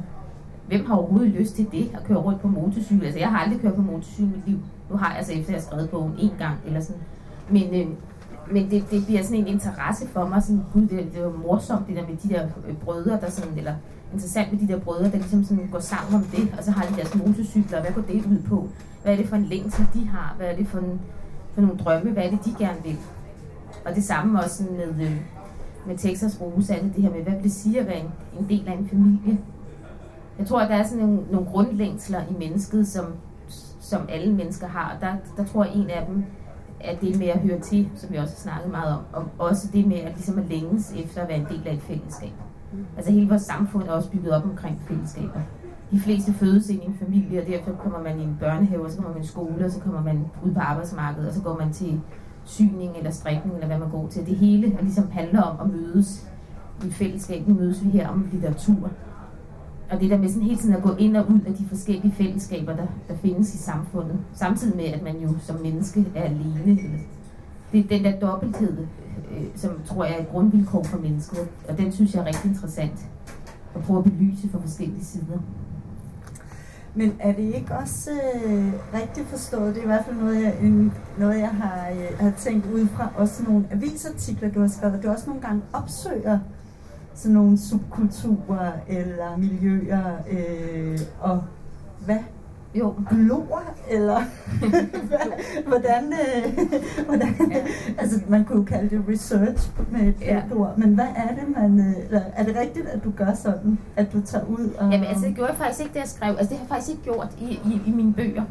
hvem 0.69 0.87
har 0.87 0.97
overhovedet 0.97 1.31
lyst 1.31 1.55
til 1.55 1.67
det, 1.73 1.91
at 1.95 2.05
køre 2.05 2.19
rundt 2.19 2.41
på 2.41 2.49
motorcykel? 2.49 3.05
Altså, 3.05 3.19
jeg 3.19 3.29
har 3.29 3.39
aldrig 3.39 3.61
kørt 3.61 3.75
på 3.75 3.83
motorcykel 3.83 4.33
i 4.33 4.37
mit 4.37 4.47
liv. 4.47 4.59
Nu 4.91 4.97
har 4.97 5.09
jeg 5.09 5.17
altså 5.17 5.33
efter, 5.33 5.45
at 5.45 5.49
jeg 5.49 5.57
har 5.57 5.67
skrevet 5.67 5.91
bogen 5.91 6.15
en 6.19 6.33
gang 6.39 6.57
eller 6.67 6.81
sådan. 6.81 7.03
Men, 7.51 7.75
øh, 7.75 7.87
men 8.51 8.71
det, 8.71 8.91
det 8.91 9.07
bliver 9.07 9.23
sådan 9.23 9.41
en 9.41 9.47
interesse 9.47 10.09
for 10.09 10.29
mig, 10.29 10.43
sådan, 10.43 10.63
gud, 10.73 10.83
det, 10.83 11.13
det 11.15 11.25
var 11.25 11.33
morsomt, 11.47 11.89
det 11.89 11.97
der 11.97 12.07
med 12.09 12.17
de 12.17 12.29
der 12.29 12.49
øh, 12.69 12.77
brødre, 12.77 13.21
der 13.21 13.31
sådan, 13.31 13.59
eller 13.59 13.75
interessant 14.15 14.53
med 14.53 14.61
de 14.61 14.73
der 14.73 14.81
brødre, 14.81 15.05
der 15.05 15.17
ligesom 15.17 15.45
sådan 15.45 15.69
går 15.73 15.81
sammen 15.81 16.15
om 16.15 16.25
det, 16.25 16.55
og 16.59 16.65
så 16.65 16.71
har 16.71 16.87
de 16.87 16.97
deres 16.97 17.15
motorcykler, 17.15 17.79
og 17.79 17.85
hvad 17.85 17.93
går 17.93 18.03
det 18.03 18.27
ud 18.27 18.43
på? 18.49 18.69
Hvad 19.03 19.13
er 19.13 19.17
det 19.17 19.29
for 19.29 19.37
en 19.37 19.45
længsel, 19.45 19.87
de 19.95 20.07
har? 20.07 20.35
Hvad 20.37 20.47
er 20.47 20.57
det 20.57 20.67
for, 20.67 20.79
en, 20.79 21.01
for 21.55 21.61
nogle 21.61 21.79
drømme? 21.79 22.11
Hvad 22.11 22.25
er 22.25 22.31
det, 22.31 22.45
de 22.45 22.55
gerne 22.59 22.83
vil? 22.85 22.99
Og 23.85 23.95
det 23.95 24.05
samme 24.05 24.41
også 24.41 24.57
sådan 24.57 24.77
med, 24.77 25.07
øh, 25.07 25.21
med 25.87 25.99
Texas 25.99 26.41
Rose, 26.41 26.75
alt 26.75 26.85
det 26.85 26.95
det 26.95 27.03
her 27.03 27.11
med, 27.11 27.23
hvad 27.23 27.33
vil 27.33 27.43
det 27.43 27.53
sige 27.53 27.81
at 27.81 27.87
være 27.87 28.01
en, 28.01 28.11
en 28.39 28.49
del 28.49 28.69
af 28.69 28.73
en 28.73 28.89
familie? 28.89 29.39
Jeg 30.39 30.47
tror, 30.47 30.61
at 30.61 30.71
der 30.71 30.77
er 30.77 30.83
sådan 30.83 31.05
nogle, 31.05 31.21
nogle 31.31 31.47
grundlængsler 31.47 32.21
i 32.31 32.39
mennesket, 32.39 32.89
som, 32.89 33.05
som 33.81 34.03
alle 34.09 34.35
mennesker 34.35 34.67
har. 34.67 34.95
Og 34.95 35.01
der, 35.01 35.15
der 35.37 35.45
tror 35.45 35.65
jeg, 35.65 35.75
en 35.75 35.91
af 35.91 36.07
dem 36.07 36.25
er 36.81 36.97
det 36.97 37.19
med 37.19 37.27
at 37.27 37.39
høre 37.39 37.61
til, 37.61 37.89
som 37.95 38.13
vi 38.13 38.17
også 38.17 38.35
har 38.35 38.41
snakket 38.41 38.71
meget 38.71 38.99
om, 39.13 39.29
og 39.39 39.49
også 39.49 39.69
det 39.73 39.87
med 39.87 39.97
at, 39.97 40.13
ligesom 40.15 40.39
at 40.39 40.45
længes 40.49 40.93
efter 40.93 41.23
at 41.23 41.29
være 41.29 41.39
en 41.39 41.47
del 41.51 41.69
af 41.69 41.75
et 41.75 41.83
fællesskab. 41.83 42.33
Mm-hmm. 42.75 42.97
Altså 42.97 43.13
hele 43.13 43.29
vores 43.29 43.43
samfund 43.43 43.85
er 43.89 43.93
også 43.93 44.11
bygget 44.11 44.33
op 44.33 44.45
omkring 44.45 44.81
fællesskaber. 44.89 45.41
De 45.91 46.01
fleste 46.01 46.33
fødes 46.33 46.69
ind 46.69 46.83
i 46.83 46.87
en 46.87 46.97
familie, 46.99 47.41
og 47.41 47.47
derfor 47.47 47.73
kommer 47.73 48.03
man 48.03 48.21
i 48.21 48.23
en 48.23 48.37
børnehave, 48.41 48.85
og 48.85 48.91
så 48.91 48.97
kommer 48.97 49.13
man 49.13 49.23
i 49.23 49.27
skole, 49.27 49.65
og 49.65 49.71
så 49.71 49.81
kommer 49.81 50.03
man 50.03 50.25
ud 50.45 50.55
på 50.55 50.61
arbejdsmarkedet, 50.61 51.29
og 51.29 51.35
så 51.35 51.43
går 51.43 51.59
man 51.59 51.73
til 51.73 52.01
syning 52.45 52.97
eller 52.97 53.11
strikning, 53.11 53.55
eller 53.55 53.67
hvad 53.67 53.79
man 53.79 53.91
går 53.91 54.09
til. 54.09 54.27
Det 54.27 54.37
hele 54.37 54.75
er 54.75 54.83
ligesom 54.83 55.11
handler 55.11 55.43
om 55.43 55.67
at 55.67 55.77
mødes 55.77 56.31
i 56.87 56.91
fællesskab. 56.91 57.49
Nu 57.49 57.55
mødes 57.55 57.85
vi 57.85 57.91
her 57.91 58.09
om 58.09 58.29
litteratur. 58.33 58.91
Og 59.91 60.01
det 60.01 60.11
der 60.11 60.19
med 60.19 60.29
sådan 60.29 60.43
hele 60.43 60.57
tiden 60.57 60.75
at 60.75 60.83
gå 60.83 60.95
ind 60.99 61.17
og 61.17 61.31
ud 61.31 61.41
af 61.47 61.55
de 61.55 61.65
forskellige 61.69 62.13
fællesskaber, 62.13 62.77
der, 62.77 62.87
der 63.09 63.17
findes 63.17 63.55
i 63.55 63.59
samfundet. 63.59 64.19
Samtidig 64.33 64.77
med, 64.77 64.85
at 64.85 65.03
man 65.03 65.17
jo 65.17 65.29
som 65.39 65.61
menneske 65.63 66.07
er 66.15 66.23
alene. 66.23 66.81
Det 67.73 67.81
er 67.81 67.89
den 67.89 68.05
der 68.05 68.21
dobbelthed, 68.21 68.87
Øh, 69.31 69.45
som 69.55 69.81
tror 69.87 70.05
jeg 70.05 70.15
er 70.15 70.23
et 70.23 70.29
grundvilkår 70.29 70.83
for 70.83 70.99
mennesket. 70.99 71.49
Og 71.69 71.79
den 71.79 71.93
synes 71.93 72.15
jeg 72.15 72.21
er 72.21 72.27
rigtig 72.27 72.51
interessant 72.51 72.99
at 73.75 73.83
prøve 73.83 73.99
at 73.99 74.05
belyse 74.05 74.49
fra 74.49 74.59
forskellige 74.61 75.05
sider. 75.05 75.39
Men 76.95 77.17
er 77.21 77.33
det 77.33 77.55
ikke 77.55 77.75
også 77.75 78.11
øh, 78.45 78.73
rigtigt 78.95 79.29
forstået? 79.29 79.75
Det 79.75 79.81
er 79.81 79.85
i 79.85 79.87
hvert 79.87 80.05
fald 80.05 80.17
noget, 80.17 80.43
jeg, 80.43 80.57
en, 80.63 80.93
noget, 81.19 81.39
jeg 81.39 81.51
har, 81.51 81.89
øh, 81.91 82.19
har 82.21 82.33
tænkt 82.39 82.67
ud 82.67 82.87
fra 82.87 83.09
også 83.17 83.43
nogle 83.43 83.67
avisartikler, 83.71 84.51
du 84.51 84.61
har 84.61 84.69
skrevet. 84.69 85.03
Du 85.03 85.09
også 85.09 85.27
nogle 85.27 85.43
gange 85.43 85.63
opsøger 85.73 86.39
sådan 87.15 87.35
nogle 87.35 87.59
subkulturer 87.59 88.73
eller 88.89 89.37
miljøer, 89.37 90.13
øh, 90.31 90.99
og 91.21 91.43
hvad? 92.05 92.19
Jo, 92.75 92.95
Glor, 93.11 93.63
eller 93.91 94.23
hvordan, 95.69 96.13
øh, 96.13 96.59
hvordan 97.07 97.53
altså 97.99 98.21
man 98.29 98.45
kunne 98.45 98.59
jo 98.59 98.65
kalde 98.65 98.91
det 98.97 99.05
research 99.09 99.71
med 99.91 100.01
et 100.01 100.15
Ja. 100.21 100.35
ja. 100.35 100.43
ord, 100.57 100.79
men 100.79 100.95
hvad 100.95 101.07
er 101.17 101.29
det, 101.35 101.57
man, 101.57 101.81
øh, 101.81 102.05
eller 102.07 102.21
er 102.37 102.45
det 102.45 102.57
rigtigt, 102.57 102.87
at 102.87 103.05
du 103.05 103.11
gør 103.11 103.35
sådan, 103.35 103.79
at 103.97 104.13
du 104.13 104.21
tager 104.21 104.45
ud 104.45 104.71
og... 104.79 104.91
Jamen 104.93 105.07
altså, 105.07 105.27
det 105.27 105.35
gjorde 105.35 105.51
jeg 105.51 105.59
faktisk 105.59 105.81
ikke, 105.81 105.95
da 105.95 105.99
jeg 105.99 106.09
skrev. 106.09 106.31
Altså, 106.39 106.49
det 106.49 106.59
har 106.59 106.65
jeg 106.65 106.69
faktisk 106.69 106.91
ikke 106.91 107.03
gjort 107.03 107.29
i, 107.41 107.45
i, 107.45 107.81
i 107.87 107.91
mine 107.91 108.13
bøger. 108.15 108.43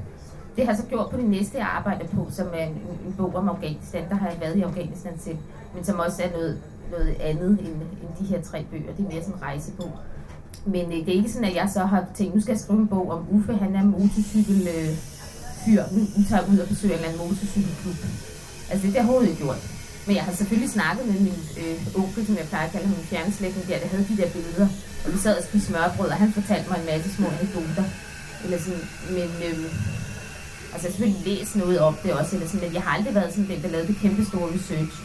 Det 0.56 0.66
har 0.66 0.72
jeg 0.74 0.78
så 0.78 0.86
gjort 0.86 1.10
på 1.10 1.18
det 1.18 1.26
næste, 1.26 1.58
jeg 1.58 1.68
arbejder 1.78 2.06
på, 2.08 2.28
som 2.30 2.48
er 2.54 2.64
en, 2.66 2.74
en 3.08 3.14
bog 3.18 3.36
om 3.36 3.50
Afghanistan. 3.50 4.04
Der 4.10 4.16
har 4.16 4.28
jeg 4.30 4.38
været 4.42 4.56
i 4.56 4.62
Afghanistan 4.62 5.14
selv, 5.20 5.38
men 5.76 5.84
som 5.84 6.00
også 6.00 6.24
er 6.24 6.32
noget, 6.32 6.58
noget 6.92 7.16
andet 7.22 7.50
end, 7.50 7.68
end 8.02 8.10
de 8.20 8.26
her 8.26 8.42
tre 8.42 8.66
bøger. 8.72 8.94
Det 8.98 9.06
er 9.06 9.10
mere 9.14 9.24
sådan 9.24 9.36
en 9.40 9.44
rejsebog. 9.44 9.92
Men 10.66 10.86
øh, 10.94 11.00
det 11.06 11.10
er 11.10 11.20
ikke 11.22 11.32
sådan, 11.32 11.50
at 11.52 11.56
jeg 11.56 11.70
så 11.74 11.86
har 11.86 12.06
tænkt, 12.18 12.36
nu 12.36 12.42
skal 12.42 12.52
jeg 12.52 12.60
skrive 12.60 12.80
en 12.80 12.88
bog 12.88 13.12
om 13.12 13.22
Uffe, 13.36 13.54
han 13.54 13.76
er 13.76 13.84
motorcykel 13.84 14.68
øh, 14.76 14.92
fyr. 15.66 15.84
Nu, 15.92 16.00
tager 16.30 16.42
jeg 16.42 16.52
ud 16.52 16.58
og 16.64 16.68
besøger 16.68 16.94
en 16.94 17.00
eller 17.00 17.10
anden 17.10 17.28
motorcykelklub. 17.28 18.00
Altså 18.72 18.88
det 18.88 18.98
er 18.98 19.02
har 19.02 19.08
jeg 19.08 19.10
overhovedet 19.10 19.30
ikke 19.30 19.44
gjort. 19.44 19.62
Men 20.08 20.16
jeg 20.16 20.24
har 20.24 20.34
selvfølgelig 20.34 20.72
snakket 20.78 21.06
med 21.12 21.20
min 21.28 21.40
øh, 21.62 22.02
onkel, 22.02 22.26
som 22.26 22.36
jeg 22.38 22.48
plejer 22.52 22.66
at 22.66 22.72
kalde 22.72 22.88
ham, 22.88 22.96
min 22.98 23.12
fjernslægtning 23.12 23.68
der, 23.68 23.80
der 23.80 23.88
havde 23.94 24.06
de 24.12 24.18
der 24.22 24.30
billeder. 24.36 24.68
Og 25.06 25.14
vi 25.14 25.18
sad 25.18 25.38
og 25.38 25.44
spiste 25.44 25.68
smørbrød, 25.68 26.10
og 26.14 26.18
han 26.24 26.32
fortalte 26.38 26.70
mig 26.70 26.78
en 26.80 26.90
masse 26.92 27.10
små 27.16 27.28
anekdoter. 27.36 27.86
Eller 28.44 28.60
sådan, 28.66 28.86
men, 29.18 29.30
øh, 29.48 29.66
Altså 30.74 30.88
jeg 30.88 30.94
har 30.94 30.98
selvfølgelig 30.98 31.38
læst 31.38 31.56
noget 31.56 31.80
om 31.80 31.96
det 32.04 32.14
også, 32.14 32.36
eller 32.36 32.48
sådan, 32.48 32.66
men 32.66 32.74
jeg 32.74 32.82
har 32.82 32.98
aldrig 32.98 33.16
været 33.16 33.34
sådan 33.34 33.50
den, 33.50 33.62
der 33.64 33.70
lavede 33.70 33.88
det 33.88 33.98
kæmpe 34.02 34.26
store 34.26 34.48
research. 34.56 34.96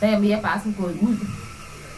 Der 0.00 0.06
er 0.06 0.10
jeg 0.10 0.20
mere 0.20 0.42
bare 0.42 0.58
sådan 0.58 0.76
gået 0.82 0.96
ud. 1.00 1.16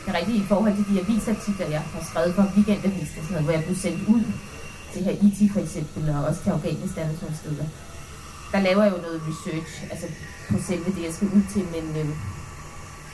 Det 0.03 0.09
er 0.15 0.19
rigtigt 0.19 0.43
i 0.45 0.47
forhold 0.47 0.75
til 0.77 0.87
de 0.91 1.01
avisartikler, 1.01 1.67
jeg 1.77 1.83
har 1.95 2.05
skrevet 2.11 2.35
for 2.35 2.45
weekendavisen, 2.57 3.21
sådan 3.23 3.31
noget, 3.31 3.45
hvor 3.45 3.55
jeg 3.59 3.65
blev 3.65 3.77
sendt 3.77 4.09
ud 4.15 4.25
til 4.93 5.05
her 5.05 5.15
IT 5.27 5.53
for 5.53 5.61
eksempel, 5.61 6.03
og 6.15 6.25
også 6.29 6.41
til 6.43 6.51
Afghanistan 6.51 7.11
og 7.11 7.17
sådan 7.21 7.37
steder. 7.43 7.67
Der 8.53 8.61
laver 8.61 8.83
jeg 8.85 8.93
jo 8.93 9.01
noget 9.07 9.23
research, 9.29 9.73
altså 9.93 10.07
på 10.51 10.57
selve 10.69 10.89
det, 10.97 11.03
jeg 11.07 11.15
skal 11.15 11.29
ud 11.37 11.43
til, 11.53 11.65
men, 11.75 11.85
øh, 12.01 12.09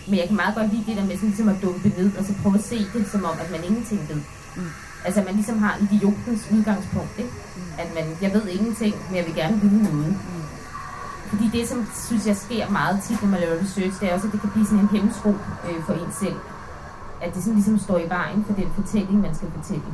men 0.08 0.16
jeg 0.20 0.26
kan 0.28 0.36
meget 0.36 0.54
godt 0.54 0.72
lide 0.72 0.84
det 0.88 0.96
der 0.96 1.04
med 1.04 1.16
sådan, 1.16 1.28
ligesom 1.28 1.48
at 1.48 1.62
dumpe 1.62 1.88
ned, 1.98 2.10
og 2.18 2.24
så 2.24 2.32
prøve 2.42 2.58
at 2.60 2.64
se 2.72 2.78
det, 2.94 3.02
som 3.12 3.24
om, 3.24 3.36
at 3.42 3.50
man 3.50 3.64
ingenting 3.64 4.00
ved. 4.08 4.20
Mm. 4.56 4.70
Altså 5.06 5.22
man 5.26 5.34
ligesom 5.34 5.58
har 5.58 5.74
idiotens 5.84 6.42
udgangspunkt, 6.54 7.14
ikke? 7.18 7.30
Mm. 7.56 7.82
At 7.82 7.88
man, 7.96 8.06
jeg 8.22 8.30
ved 8.34 8.48
ingenting, 8.48 8.94
men 9.08 9.16
jeg 9.16 9.24
vil 9.26 9.34
gerne 9.34 9.60
vide 9.60 9.82
noget. 9.82 10.08
Mm. 10.08 10.46
Fordi 11.30 11.50
det, 11.52 11.68
som 11.68 11.86
synes 12.06 12.26
jeg 12.26 12.36
sker 12.36 12.70
meget 12.70 13.02
tit, 13.06 13.22
når 13.22 13.28
man 13.28 13.40
laver 13.40 13.60
research, 13.62 14.00
det 14.00 14.08
er 14.08 14.14
også, 14.14 14.26
at 14.26 14.32
det 14.32 14.40
kan 14.40 14.50
blive 14.50 14.66
sådan 14.66 14.78
en 14.78 14.88
hemsko 14.88 15.30
øh, 15.66 15.78
for 15.86 15.92
en 15.92 16.12
selv. 16.20 16.36
At 17.22 17.34
det 17.34 17.42
sådan 17.42 17.54
ligesom 17.54 17.78
står 17.78 17.98
i 17.98 18.08
vejen 18.08 18.44
for 18.44 18.52
den 18.52 18.68
fortælling, 18.74 19.20
man 19.20 19.34
skal 19.34 19.50
fortælle. 19.50 19.84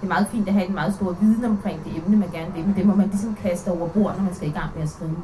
Det 0.00 0.04
er 0.04 0.08
meget 0.08 0.28
fint 0.28 0.48
at 0.48 0.54
have 0.54 0.66
en 0.66 0.74
meget 0.74 0.94
stor 0.94 1.12
viden 1.12 1.44
omkring 1.44 1.84
det 1.84 1.96
emne, 1.96 2.16
man 2.16 2.30
gerne 2.30 2.52
vil, 2.54 2.64
men 2.64 2.74
det 2.76 2.86
må 2.86 2.94
man 2.94 3.08
ligesom 3.08 3.34
kaste 3.34 3.68
over 3.68 3.88
bord, 3.88 4.16
når 4.16 4.24
man 4.24 4.34
skal 4.34 4.48
i 4.48 4.52
gang 4.52 4.70
med 4.74 4.82
at 4.82 4.88
skrive. 4.88 5.16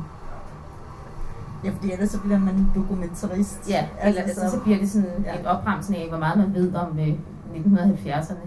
Ja, 1.64 1.70
fordi 1.70 1.92
ellers 1.92 2.10
så 2.10 2.20
bliver 2.20 2.38
man 2.38 2.66
dokumentarist. 2.74 3.68
Ja, 3.68 3.88
eller 4.04 4.22
altså, 4.22 4.40
så, 4.40 4.50
så 4.50 4.60
bliver 4.60 4.78
det 4.78 4.90
sådan 4.90 5.24
ja. 5.24 5.38
en 5.38 5.46
opremsning 5.46 6.02
af, 6.02 6.08
hvor 6.08 6.18
meget 6.18 6.38
man 6.38 6.54
ved 6.54 6.74
om 6.74 6.98
øh, 6.98 7.08
1970'erne. 7.54 8.46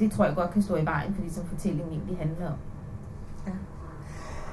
Det 0.00 0.12
tror 0.12 0.24
jeg 0.24 0.34
godt 0.34 0.50
kan 0.50 0.62
stå 0.62 0.76
i 0.76 0.84
vejen 0.84 1.14
for 1.14 1.22
det, 1.22 1.32
som 1.32 1.44
fortællingen 1.44 1.92
egentlig 1.92 2.18
handler 2.18 2.46
om. 2.46 2.58
Ja. 3.46 3.52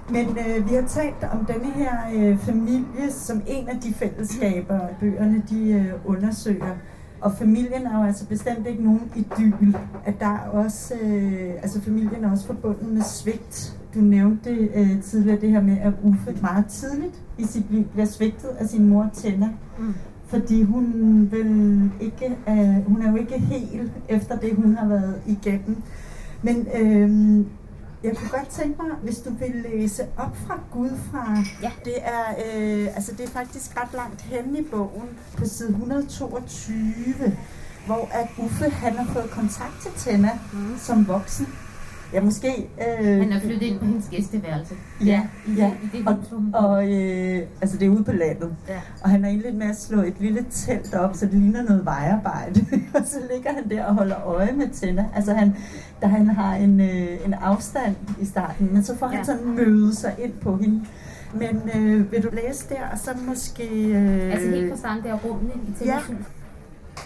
Men 0.10 0.38
øh, 0.38 0.70
vi 0.70 0.76
har 0.76 0.88
talt 0.88 1.24
om 1.32 1.46
denne 1.46 1.72
her 1.72 1.94
øh, 2.14 2.38
familie 2.38 3.12
som 3.12 3.42
en 3.48 3.70
af 3.70 3.80
de 3.80 3.94
fællesskaber, 3.94 4.80
bøgerne 5.00 5.44
de 5.50 5.72
øh, 5.72 5.94
undersøger. 6.06 6.76
Og 7.24 7.32
familien 7.32 7.88
er 7.88 7.98
jo 7.98 8.04
altså 8.04 8.28
bestemt 8.28 8.68
ikke 8.68 8.84
nogen 8.84 9.12
idyl. 9.16 9.76
At 10.06 10.14
der 10.20 10.26
er 10.26 10.50
også, 10.50 10.94
øh, 11.04 11.50
altså 11.62 11.82
familien 11.82 12.24
er 12.24 12.32
også 12.32 12.48
forbundet 12.48 12.94
med 12.94 13.02
svigt. 13.02 13.80
Du 13.96 14.00
nævnte 14.00 14.50
øh, 14.50 15.02
tidligere 15.02 15.42
det 15.42 15.52
her 15.52 15.62
med, 15.62 15.78
at 15.82 15.94
Uffe 16.04 16.38
meget 16.42 16.66
tidligt 16.66 17.22
i 17.38 17.44
sit 17.44 17.72
liv 17.72 17.84
bliver 17.84 18.06
svigtet 18.06 18.48
af 18.48 18.68
sin 18.68 18.90
mor 18.90 19.10
Tenna. 19.14 19.50
Mm. 19.80 19.94
Fordi 20.26 20.64
hun, 20.64 20.86
vil 21.32 21.92
ikke, 22.02 22.38
øh, 22.50 22.88
hun 22.88 23.02
er 23.02 23.12
jo 23.12 23.16
ikke 23.16 23.40
helt 23.40 23.92
efter 24.10 24.38
det, 24.38 24.56
hun 24.56 24.76
har 24.76 24.88
været 24.88 25.16
igennem. 25.28 25.78
Men 26.42 26.68
øh, 26.82 27.46
jeg 28.04 28.18
kunne 28.18 28.30
godt 28.30 28.48
tænke 28.48 28.82
mig, 28.82 28.92
hvis 29.04 29.18
du 29.18 29.30
vil 29.30 29.66
læse 29.70 30.04
op 30.18 30.38
fra 30.48 30.60
Gud 30.72 30.90
fra. 31.12 31.38
Ja. 31.62 31.72
Det 31.86 31.96
er, 31.98 32.26
øh, 32.46 32.96
altså 32.96 33.12
det 33.12 33.26
er 33.26 33.30
faktisk 33.30 33.82
ret 33.82 33.94
langt 33.94 34.22
hen 34.22 34.56
i 34.56 34.62
bogen 34.62 35.10
på 35.38 35.46
side 35.46 35.70
122, 35.70 37.38
hvor 37.86 38.10
at 38.12 38.28
Uffe 38.38 38.70
han 38.70 38.94
har 38.94 39.14
fået 39.14 39.30
kontakt 39.30 39.82
til 39.82 39.92
Tenna 39.98 40.40
mm. 40.54 40.78
som 40.78 41.08
voksen. 41.08 41.48
Ja, 42.14 42.22
måske... 42.22 42.70
Øh, 43.02 43.20
han 43.20 43.32
er 43.32 43.40
flyttet 43.40 43.62
ind 43.62 43.80
på 43.80 43.86
hendes 43.86 44.08
gæsteværelse. 44.12 44.76
Ja, 45.06 45.28
i, 45.48 45.54
ja. 45.54 45.72
I 45.84 45.98
det 45.98 46.08
og, 46.08 46.18
og 46.54 46.94
øh, 46.94 47.42
altså 47.62 47.78
det 47.78 47.86
er 47.86 47.90
ude 47.90 48.04
på 48.04 48.12
landet. 48.12 48.56
Ja. 48.70 48.82
Og 49.04 49.10
han 49.10 49.26
er 49.26 49.30
egentlig 49.30 49.56
med 49.56 49.68
at 49.68 49.80
slå 49.80 50.02
et 50.02 50.14
lille 50.20 50.46
telt 50.52 50.94
op, 50.94 51.16
så 51.16 51.26
det 51.26 51.34
ligner 51.34 51.64
noget 51.64 51.86
vejarbejde. 51.86 52.66
og 52.96 53.02
så 53.06 53.18
ligger 53.34 53.54
han 53.54 53.70
der 53.70 53.86
og 53.86 53.96
holder 53.96 54.28
øje 54.28 54.52
med 54.52 54.70
Tina. 54.70 55.06
Altså 55.16 55.34
han, 55.34 55.56
da 56.02 56.08
han 56.08 56.28
har 56.28 56.56
en, 56.56 56.82
øh, 56.82 57.26
en 57.26 57.34
afstand 57.34 57.96
i 58.22 58.26
starten, 58.26 58.74
men 58.74 58.84
så 58.84 58.98
får 58.98 59.10
ja. 59.10 59.16
han 59.16 59.26
sådan 59.26 59.56
møde 59.56 59.96
sig 59.96 60.16
ind 60.24 60.34
på 60.34 60.58
hende. 60.58 60.86
Men 61.34 61.70
øh, 61.76 62.12
vil 62.12 62.24
du 62.24 62.30
læse 62.34 62.70
der, 62.70 62.88
og 62.92 62.98
så 62.98 63.10
måske... 63.28 63.64
Øh, 63.88 64.34
altså 64.34 64.50
helt 64.50 64.70
fra 64.70 64.78
starten, 64.78 65.04
der 65.04 65.14
rummene 65.14 65.54
i 65.54 65.74
Tinas 65.80 66.10
ja 66.10 66.16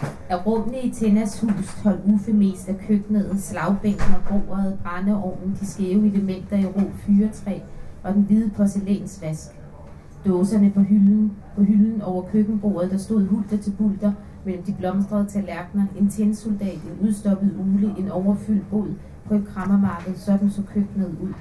hus. 0.00 0.10
Af 0.28 0.46
rummene 0.46 0.80
i 0.80 0.90
Tennas 0.90 1.40
hus 1.40 1.74
holdt 1.82 2.00
Uffe 2.14 2.32
mest 2.32 2.68
af 2.68 2.78
køkkenet, 2.78 3.42
slagbænken 3.42 4.14
og 4.14 4.22
bordet, 4.28 4.78
brændeovnen, 4.84 5.56
de 5.60 5.66
skæve 5.66 6.06
elementer 6.06 6.56
i 6.56 6.66
ro 6.66 6.80
fyretræ 6.94 7.60
og 8.02 8.14
den 8.14 8.22
hvide 8.22 8.50
porcelænsvask. 8.50 9.50
Dåserne 10.26 10.70
på 10.70 10.80
hylden, 10.80 11.32
på 11.56 11.62
hylden 11.62 12.02
over 12.02 12.22
køkkenbordet, 12.22 12.90
der 12.90 12.98
stod 12.98 13.26
hulter 13.26 13.56
til 13.56 13.70
bulter 13.70 14.12
mellem 14.44 14.62
de 14.62 14.74
blomstrede 14.78 15.26
tallerkener, 15.26 15.86
en 15.98 16.08
tændsoldat, 16.08 16.74
en 16.74 17.08
udstoppet 17.08 17.54
ule, 17.58 17.94
en 17.98 18.10
overfyldt 18.10 18.70
bod 18.70 18.88
på 19.24 19.34
et 19.34 19.46
krammermarked, 19.46 20.14
sådan 20.16 20.50
så 20.50 20.62
køkkenet 20.74 21.14
ud. 21.22 21.32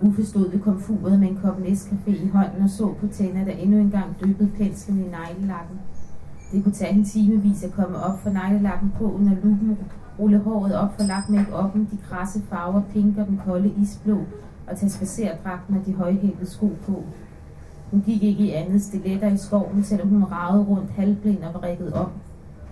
Uffe 0.00 0.24
stod 0.24 0.50
ved 0.50 0.60
komfuret 0.60 1.20
med 1.20 1.28
en 1.28 1.38
kop 1.42 1.58
Nescafé 1.58 2.10
i 2.24 2.28
hånden 2.28 2.62
og 2.62 2.70
så 2.70 2.94
på 3.00 3.06
Tænder, 3.06 3.44
der 3.44 3.52
endnu 3.52 3.78
engang 3.78 4.16
dyppede 4.24 4.50
penslen 4.58 4.98
i 4.98 5.08
neglelakken. 5.08 5.78
Det 6.52 6.64
kunne 6.64 6.72
tage 6.72 6.94
en 6.94 7.04
timevis 7.04 7.64
at 7.64 7.72
komme 7.72 7.96
op 7.98 8.20
for 8.20 8.30
neglelakken 8.30 8.92
på 8.98 9.12
under 9.12 9.32
lupen, 9.34 9.78
rulle 10.18 10.38
håret 10.38 10.74
op 10.74 10.94
for 10.96 11.06
lagt 11.06 11.28
med 11.28 11.44
oppen, 11.52 11.88
de 11.92 11.98
krasse 12.08 12.42
farver, 12.50 12.82
pink 12.92 13.18
og 13.18 13.26
den 13.26 13.40
kolde 13.44 13.72
isblå, 13.82 14.18
og 14.66 14.76
tage 14.76 14.90
spacerdragten 14.90 15.76
og 15.76 15.86
de 15.86 15.94
højhældede 15.94 16.50
sko 16.50 16.70
på. 16.86 17.02
Hun 17.90 18.00
gik 18.00 18.22
ikke 18.22 18.44
i 18.44 18.50
andet 18.50 18.82
stiletter 18.82 19.28
i 19.32 19.36
skoven, 19.36 19.84
selvom 19.84 20.08
hun 20.08 20.24
ragede 20.24 20.64
rundt 20.64 20.90
halvblind 20.90 21.44
og 21.44 21.54
var 21.54 21.60
rækket 21.60 21.92
op. 21.92 22.12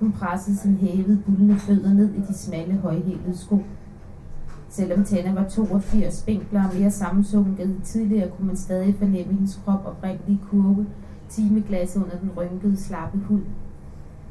Hun 0.00 0.12
pressede 0.12 0.56
sin 0.56 0.76
hævede, 0.76 1.22
bullende 1.26 1.58
fødder 1.58 1.94
ned 1.94 2.14
i 2.14 2.20
de 2.28 2.34
smalle, 2.34 2.74
højhælede 2.74 3.36
sko. 3.38 3.60
Selvom 4.68 5.04
Tanna 5.04 5.34
var 5.34 5.48
82, 5.48 6.14
spinkler 6.14 6.68
og 6.68 6.74
mere 6.78 6.90
sammensunket 6.90 7.80
tidligere, 7.84 8.28
kunne 8.28 8.46
man 8.46 8.56
stadig 8.56 8.94
fornemme 8.98 9.32
hendes 9.32 9.60
krop 9.64 9.86
oprindelige 9.86 10.40
kurve, 10.50 10.86
timeglasset 11.28 12.02
under 12.02 12.18
den 12.18 12.30
rynkede, 12.36 12.76
slappe 12.76 13.18
hud. 13.18 13.40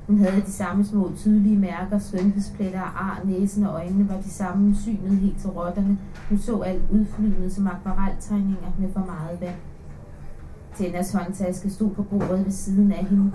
Hun 0.07 0.17
havde 0.17 0.41
de 0.41 0.51
samme 0.51 0.85
små 0.85 1.11
tydelige 1.17 1.57
mærker, 1.57 1.99
skønhedspletter 1.99 2.81
og 2.81 3.05
ar, 3.05 3.21
næsen 3.23 3.65
og 3.65 3.73
øjnene 3.73 4.09
var 4.09 4.21
de 4.21 4.29
samme 4.29 4.75
synet 4.75 5.17
helt 5.17 5.39
til 5.39 5.49
rotterne. 5.49 5.97
Hun 6.29 6.37
så 6.37 6.59
alt 6.59 6.83
udflydende 6.91 7.49
som 7.49 7.67
akvareltegninger 7.67 8.71
med 8.79 8.89
for 8.93 8.99
meget 8.99 9.41
vand. 9.41 9.55
Tennas 10.75 11.13
håndtaske 11.13 11.69
stod 11.69 11.89
på 11.89 12.03
bordet 12.03 12.45
ved 12.45 12.51
siden 12.51 12.91
af 12.91 13.05
hende. 13.05 13.31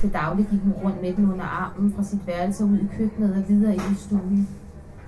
Til 0.00 0.12
daglig 0.12 0.46
gik 0.50 0.60
hun 0.60 0.72
rundt 0.72 1.02
med 1.02 1.14
den 1.14 1.32
under 1.32 1.44
armen 1.44 1.92
fra 1.92 2.02
sit 2.02 2.26
værelse 2.26 2.64
ud 2.64 2.78
i 2.78 2.88
køkkenet 2.96 3.36
og 3.36 3.48
videre 3.48 3.74
ind 3.74 3.82
i 3.92 3.94
stuen. 3.94 4.48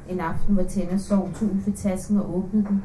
En 0.09 0.21
aften, 0.21 0.55
hvor 0.55 0.63
Tenna 0.63 0.99
sov, 0.99 1.31
tog 1.35 1.49
for 1.65 1.71
tasken 1.71 2.17
og 2.17 2.37
åbnede 2.37 2.67
den. 2.69 2.83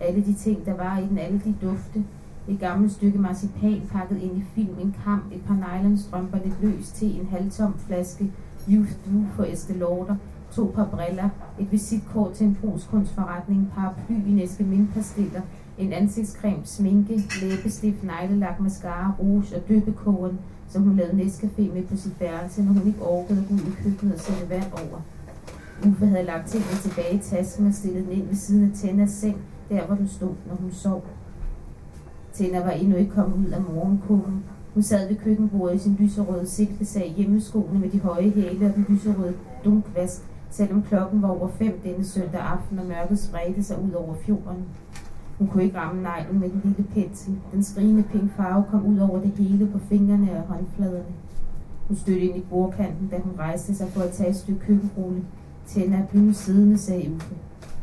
Alle 0.00 0.24
de 0.24 0.34
ting, 0.34 0.66
der 0.66 0.74
var 0.76 0.98
i 0.98 1.06
den, 1.06 1.18
alle 1.18 1.40
de 1.44 1.54
dufte, 1.62 2.04
et 2.48 2.60
gammelt 2.60 2.92
stykke 2.92 3.18
marcipan 3.18 3.82
pakket 3.92 4.22
ind 4.22 4.36
i 4.36 4.44
film, 4.54 4.78
en 4.80 4.94
kam, 5.04 5.22
et 5.32 5.42
par 5.46 5.54
nylonstrømper, 5.54 6.38
lidt 6.44 6.62
løs 6.62 6.88
til, 6.88 7.20
en 7.20 7.26
halvtom 7.26 7.74
flaske 7.78 8.32
Youth 8.68 8.90
Du 8.90 9.26
for 9.36 9.42
Estée 9.42 9.78
to 10.52 10.72
par 10.74 10.84
briller, 10.84 11.28
et 11.58 11.72
visitkort 11.72 12.32
til 12.32 12.46
en 12.46 12.58
brugskunstforretning, 12.60 13.60
en 13.60 13.70
paraply 13.74 14.14
i 14.26 14.32
næske 14.32 14.64
mindpastiller, 14.64 15.40
en 15.78 15.92
ansigtscreme, 15.92 16.60
sminke, 16.64 17.22
læbestift, 17.42 18.04
neglelak, 18.04 18.60
mascara, 18.60 19.14
rouge 19.18 19.56
og 19.56 19.68
døbekåren, 19.68 20.38
som 20.68 20.82
hun 20.82 20.96
lavede 20.96 21.22
næstcafé 21.22 21.74
med 21.74 21.82
på 21.82 21.96
sit 21.96 22.20
værelse, 22.20 22.62
når 22.62 22.72
hun 22.72 22.86
ikke 22.86 23.02
orkede 23.02 23.40
at 23.40 23.48
gå 23.48 23.54
ud 23.54 23.60
i 23.60 23.82
køkkenet 23.82 24.14
og 24.14 24.20
sætte 24.20 24.50
vand 24.50 24.72
over. 24.72 25.00
Uffe 25.86 26.06
havde 26.06 26.24
lagt 26.24 26.48
tingene 26.48 26.80
tilbage 26.82 27.14
i 27.14 27.18
tasken 27.18 27.66
og 27.66 27.74
stillet 27.74 28.04
den 28.04 28.12
ind 28.12 28.28
ved 28.28 28.36
siden 28.36 28.70
af 28.70 28.70
Tennas 28.74 29.10
seng, 29.10 29.36
der 29.68 29.86
hvor 29.86 29.96
den 29.96 30.08
stod, 30.08 30.34
når 30.48 30.54
hun 30.54 30.72
sov. 30.72 31.04
Tina 32.34 32.60
var 32.64 32.70
endnu 32.70 32.96
ikke 32.96 33.10
kommet 33.10 33.46
ud 33.46 33.52
af 33.52 33.60
morgenkummen. 33.60 34.44
Hun 34.74 34.82
sad 34.82 35.08
ved 35.08 35.16
køkkenbordet 35.16 35.74
i 35.74 35.78
sin 35.78 35.96
lyserøde 36.00 36.46
silkesag 36.46 37.14
hjemmeskoene 37.16 37.78
med 37.78 37.88
de 37.88 38.00
høje 38.00 38.30
hæle 38.30 38.66
og 38.66 38.74
den 38.74 38.86
lyserøde 38.88 39.34
dunkvask, 39.64 40.22
selvom 40.50 40.82
klokken 40.82 41.22
var 41.22 41.28
over 41.28 41.48
fem 41.48 41.80
denne 41.84 42.04
søndag 42.04 42.40
aften, 42.40 42.78
og 42.78 42.86
mørket 42.86 43.18
spredte 43.18 43.62
sig 43.62 43.82
ud 43.82 43.92
over 43.92 44.14
fjorden. 44.14 44.64
Hun 45.38 45.48
kunne 45.48 45.64
ikke 45.64 45.78
ramme 45.78 46.02
neglen 46.02 46.40
med 46.40 46.50
den 46.50 46.60
lille 46.64 46.84
pensel. 46.94 47.34
Den 47.52 47.62
skrigende 47.62 48.02
pink 48.02 48.36
farve 48.36 48.64
kom 48.70 48.86
ud 48.86 48.98
over 48.98 49.20
det 49.20 49.30
hele 49.30 49.66
på 49.66 49.78
fingrene 49.78 50.36
og 50.36 50.42
håndfladerne. 50.42 51.14
Hun 51.88 51.96
stødte 51.96 52.20
ind 52.20 52.36
i 52.36 52.46
bordkanten, 52.50 53.08
da 53.08 53.18
hun 53.18 53.32
rejste 53.38 53.74
sig 53.74 53.88
for 53.88 54.00
at 54.00 54.10
tage 54.10 54.30
et 54.30 54.36
stykke 54.36 54.60
køkkenrulle. 54.60 55.22
Tænder 55.66 56.06
blev 56.06 56.34
siddende, 56.34 56.78
sagde 56.78 57.14
Uffe. 57.14 57.34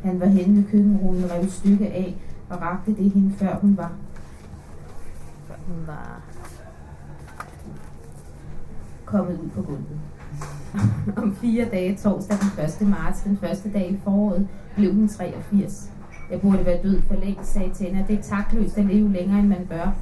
Han 0.04 0.20
var 0.20 0.26
henne 0.26 0.58
ved 0.58 0.64
køkkenrullen, 0.64 1.32
rev 1.32 1.44
et 1.44 1.52
stykke 1.52 1.88
af 1.88 2.16
og 2.50 2.62
rakte 2.62 2.96
det 2.96 3.12
hende, 3.12 3.32
før 3.32 3.56
hun 3.56 3.78
var 3.78 3.92
hun 5.68 5.88
var 5.88 6.22
kommet 9.06 9.40
ud 9.40 9.50
på 9.50 9.62
gulvet. 9.62 10.00
Om 11.24 11.36
fire 11.36 11.66
dage, 11.66 11.98
torsdag 11.98 12.38
den 12.38 12.88
1. 12.88 12.88
marts, 12.90 13.22
den 13.22 13.38
første 13.38 13.72
dag 13.72 13.92
i 13.92 14.00
foråret, 14.04 14.48
blev 14.76 14.94
hun 14.94 15.08
83. 15.08 15.92
Jeg 16.32 16.42
burde 16.42 16.66
være 16.66 16.84
død 16.84 17.02
for 17.02 17.16
længe, 17.16 17.44
sagde 17.44 17.74
Tænder. 17.74 18.06
Det 18.06 18.20
er 18.20 18.24
takløst 18.24 18.78
at 18.78 18.86
leve 18.86 19.12
længere, 19.12 19.40
end 19.40 19.48
man 19.48 19.66
bør. 19.70 19.94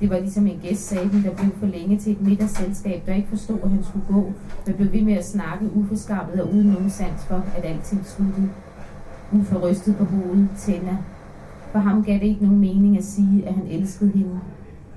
Det 0.00 0.10
var 0.10 0.18
ligesom 0.18 0.46
en 0.46 0.58
gæst, 0.62 0.88
sagde 0.88 1.08
hun, 1.08 1.22
der 1.22 1.34
blev 1.34 1.50
for 1.58 1.66
længe 1.66 1.98
til 1.98 2.12
et 2.12 2.20
middagsselskab, 2.20 3.02
der 3.06 3.14
ikke 3.14 3.28
forstod, 3.28 3.58
at 3.62 3.70
han 3.70 3.84
skulle 3.84 4.04
gå, 4.08 4.32
men 4.66 4.74
blev 4.76 4.92
ved 4.92 5.02
med 5.02 5.14
at 5.14 5.24
snakke 5.24 5.70
uforskammet 5.74 6.40
og 6.40 6.52
uden 6.52 6.66
nogen 6.66 6.90
sans 6.90 7.24
for, 7.24 7.44
at 7.56 7.64
alting 7.64 8.06
sluttede. 8.06 8.50
Uffe 9.32 9.56
rystede 9.56 9.96
på 9.96 10.04
hovedet. 10.04 10.48
Tænder. 10.58 10.96
For 11.72 11.78
ham 11.78 12.04
gav 12.04 12.14
det 12.14 12.22
ikke 12.22 12.44
nogen 12.44 12.60
mening 12.60 12.98
at 12.98 13.04
sige, 13.04 13.48
at 13.48 13.54
han 13.54 13.66
elskede 13.66 14.10
hende. 14.10 14.40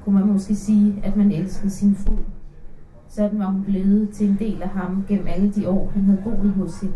Kunne 0.06 0.20
man 0.20 0.28
måske 0.28 0.56
sige, 0.56 1.02
at 1.04 1.15
man 1.15 1.32
elskede 1.32 1.70
sin 1.70 1.96
fod. 1.96 2.18
Sådan 3.10 3.39
var 3.39 3.46
hun 3.46 3.63
blevet 3.63 4.10
til 4.10 4.30
en 4.30 4.38
del 4.39 4.62
af 4.62 4.70
ham 4.70 5.06
gennem 5.08 5.28
alle 5.28 5.52
de 5.52 5.70
år, 5.70 5.91
han 5.94 6.04
havde 6.04 6.22
boet 6.24 6.52
hos 6.52 6.80
hende. 6.80 6.96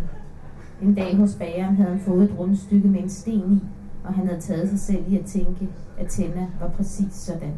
En 0.82 0.94
dag 0.94 1.18
hos 1.18 1.36
bageren 1.36 1.76
havde 1.76 1.90
han 1.90 2.00
fået 2.00 2.24
et 2.24 2.40
rundstykke 2.40 2.88
med 2.88 3.00
en 3.00 3.10
sten 3.10 3.54
i, 3.54 3.64
og 4.04 4.14
han 4.14 4.28
havde 4.28 4.42
taget 4.42 4.70
sig 4.70 4.80
selv 4.80 5.04
i 5.08 5.18
at 5.18 5.26
tænke, 5.26 5.70
at 5.98 6.08
Tenna 6.10 6.48
var 6.60 6.68
præcis 6.68 7.14
sådan. 7.14 7.54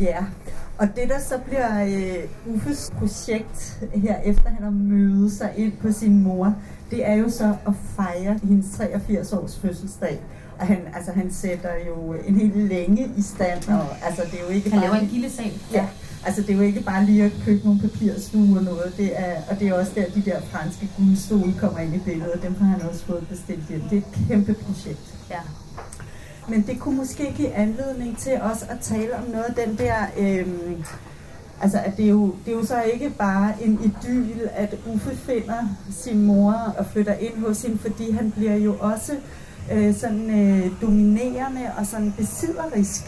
Ja, 0.00 0.24
og 0.78 0.86
det 0.86 1.08
der 1.08 1.18
så 1.18 1.34
bliver 1.46 1.84
uh, 2.46 2.54
Uffes 2.54 2.92
projekt 2.98 3.84
her, 3.94 4.20
efter 4.24 4.50
han 4.50 4.62
har 4.62 4.70
mødet 4.70 5.32
sig 5.32 5.52
ind 5.56 5.72
på 5.80 5.92
sin 5.92 6.22
mor, 6.22 6.54
det 6.90 7.08
er 7.08 7.14
jo 7.14 7.28
så 7.28 7.54
at 7.66 7.74
fejre 7.74 8.38
hendes 8.42 8.70
83 8.72 9.32
års 9.32 9.58
fødselsdag. 9.58 10.20
Han, 10.60 10.78
altså, 10.94 11.12
han 11.12 11.32
sætter 11.32 11.70
jo 11.88 12.14
en 12.26 12.34
hel 12.36 12.52
længe 12.68 13.10
i 13.16 13.22
stand, 13.22 13.68
og 13.68 13.86
altså, 14.06 14.22
det 14.30 14.40
er 14.40 14.44
jo 14.48 14.48
ikke 14.48 14.70
Han 14.70 14.80
bare... 14.80 14.90
laver 14.90 15.02
en 15.02 15.08
gildesal. 15.08 15.52
Ja, 15.72 15.86
altså 16.26 16.42
det 16.42 16.50
er 16.50 16.54
jo 16.56 16.62
ikke 16.62 16.80
bare 16.80 17.04
lige 17.04 17.24
at 17.24 17.32
købe 17.44 17.64
nogle 17.64 17.80
papirstue 17.80 18.58
og 18.58 18.64
noget, 18.64 18.92
det 18.96 19.20
er, 19.20 19.36
og 19.50 19.60
det 19.60 19.68
er 19.68 19.74
også 19.74 19.92
der, 19.94 20.04
de 20.14 20.22
der 20.30 20.40
franske 20.40 20.88
guldstole 20.96 21.54
kommer 21.60 21.78
ind 21.78 21.94
i 21.94 21.98
billedet, 21.98 22.32
og 22.32 22.42
dem 22.42 22.54
har 22.54 22.66
han 22.66 22.82
også 22.82 23.04
fået 23.04 23.26
bestilt 23.28 23.68
hjem. 23.68 23.80
Det 23.80 23.92
er 23.92 24.02
et 24.02 24.28
kæmpe 24.28 24.54
projekt. 24.54 25.14
Ja. 25.30 25.40
Men 26.48 26.62
det 26.66 26.80
kunne 26.80 26.96
måske 26.96 27.32
give 27.36 27.52
anledning 27.54 28.18
til 28.18 28.32
også 28.40 28.64
at 28.68 28.78
tale 28.80 29.16
om 29.16 29.24
noget 29.30 29.44
af 29.44 29.66
den 29.66 29.78
der... 29.78 29.94
Øhm, 30.18 30.84
altså, 31.62 31.78
at 31.78 31.96
det, 31.96 32.04
er 32.04 32.08
jo, 32.08 32.34
det 32.46 32.52
er 32.52 32.56
jo 32.56 32.64
så 32.64 32.82
ikke 32.82 33.10
bare 33.10 33.54
en 33.60 33.80
idyl, 33.84 34.40
at 34.54 34.74
Uffe 34.94 35.16
finder 35.16 35.76
sin 35.90 36.26
mor 36.26 36.74
og 36.78 36.86
flytter 36.86 37.14
ind 37.14 37.46
hos 37.46 37.62
hende, 37.62 37.78
fordi 37.78 38.10
han 38.10 38.30
bliver 38.30 38.54
jo 38.56 38.76
også 38.80 39.12
øh, 39.12 39.18
Øh, 39.70 39.94
sådan 39.94 40.40
øh, 40.40 40.70
dominerende 40.82 41.60
og 41.78 41.86
sådan 41.86 42.14
besidderisk. 42.16 43.02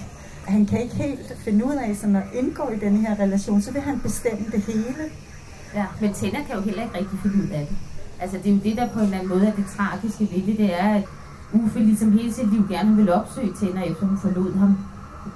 Han 0.46 0.66
kan 0.66 0.82
ikke 0.82 0.94
helt 0.94 1.36
finde 1.44 1.64
ud 1.64 1.74
af 1.74 1.96
sådan 1.96 2.16
at 2.16 2.22
indgå 2.34 2.68
i 2.68 2.78
den 2.78 2.96
her 2.96 3.18
relation, 3.18 3.62
så 3.62 3.72
vil 3.72 3.80
han 3.80 4.00
bestemme 4.00 4.46
det 4.52 4.60
hele. 4.60 5.04
Ja, 5.74 5.86
men 6.00 6.12
Tenna 6.12 6.38
kan 6.46 6.56
jo 6.56 6.60
heller 6.60 6.82
ikke 6.82 6.98
rigtig 6.98 7.18
finde 7.22 7.36
ud 7.36 7.48
af 7.48 7.66
det. 7.66 7.76
Altså, 8.20 8.36
det 8.36 8.46
er 8.46 8.54
jo 8.54 8.60
det, 8.64 8.76
der 8.76 8.88
på 8.88 8.98
en 8.98 9.04
eller 9.04 9.18
anden 9.18 9.28
måde 9.28 9.46
er 9.46 9.52
det 9.52 9.64
tragiske 9.76 10.28
ved 10.34 10.46
det, 10.46 10.58
det 10.58 10.80
er, 10.80 10.94
at 10.94 11.04
Uffe 11.52 11.78
ligesom 11.78 12.12
hele 12.12 12.32
sit 12.32 12.52
liv 12.52 12.68
gerne 12.68 12.96
vil 12.96 13.12
opsøge 13.12 13.52
Tenna, 13.60 13.82
efter 13.82 14.06
hun 14.06 14.18
forlod 14.18 14.54
ham. 14.58 14.78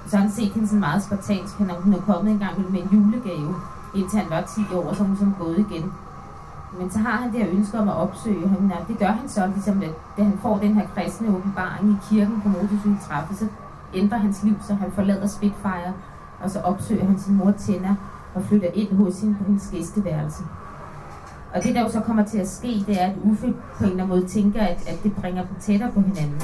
Så 0.09 0.17
han 0.17 0.31
set 0.31 0.51
hende 0.53 0.67
sådan 0.67 0.79
meget 0.79 1.03
spartansk. 1.03 1.53
Han 1.57 1.69
hun 1.69 1.93
er 1.93 2.01
kommet 2.01 2.31
en 2.31 2.39
gang 2.39 2.71
med 2.71 2.81
en 2.81 2.89
julegave, 2.93 3.55
indtil 3.95 4.19
han 4.19 4.29
var 4.29 4.41
10 4.69 4.75
år, 4.75 4.83
og 4.83 4.95
så 4.95 5.03
er 5.03 5.07
hun 5.07 5.17
sådan 5.17 5.33
gået 5.39 5.65
igen. 5.69 5.91
Men 6.79 6.91
så 6.91 6.99
har 6.99 7.17
han 7.17 7.31
det 7.31 7.39
her 7.39 7.49
ønske 7.51 7.79
om 7.79 7.89
at 7.89 7.95
opsøge 7.95 8.47
hende, 8.47 8.75
og 8.75 8.87
det 8.87 8.99
gør 8.99 9.11
han 9.11 9.29
så, 9.29 9.47
ligesom 9.47 9.81
at, 9.81 9.91
da 10.17 10.23
han 10.23 10.37
får 10.41 10.57
den 10.57 10.73
her 10.73 10.87
kristne 10.95 11.27
åbenbaring 11.27 11.91
i 11.91 11.95
kirken 12.09 12.41
på 12.41 12.49
motorcykeltraffet, 12.49 13.37
så 13.37 13.45
ændrer 13.93 14.17
hans 14.17 14.43
liv, 14.43 14.55
så 14.67 14.73
han 14.73 14.91
forlader 14.91 15.27
Spitfire, 15.27 15.93
og 16.39 16.49
så 16.49 16.59
opsøger 16.59 17.05
han 17.05 17.19
sin 17.19 17.35
mor 17.35 17.51
Tina 17.51 17.95
og 18.35 18.43
flytter 18.43 18.69
ind 18.73 18.95
hos 18.95 19.21
hende 19.21 19.35
på 19.35 19.43
hendes 19.43 19.69
gæsteværelse. 19.71 20.43
Og 21.53 21.63
det 21.63 21.75
der 21.75 21.81
jo 21.81 21.89
så 21.89 21.99
kommer 21.99 22.25
til 22.25 22.37
at 22.37 22.49
ske, 22.49 22.83
det 22.87 23.01
er, 23.01 23.05
at 23.05 23.15
Uffe 23.23 23.53
på 23.77 23.83
en 23.83 23.89
eller 23.89 24.03
anden 24.03 24.07
måde 24.07 24.27
tænker, 24.27 24.61
at, 24.61 24.89
at 24.89 24.99
det 25.03 25.15
bringer 25.15 25.45
dem 25.45 25.55
tættere 25.59 25.91
på 25.91 26.01
hinanden. 26.01 26.41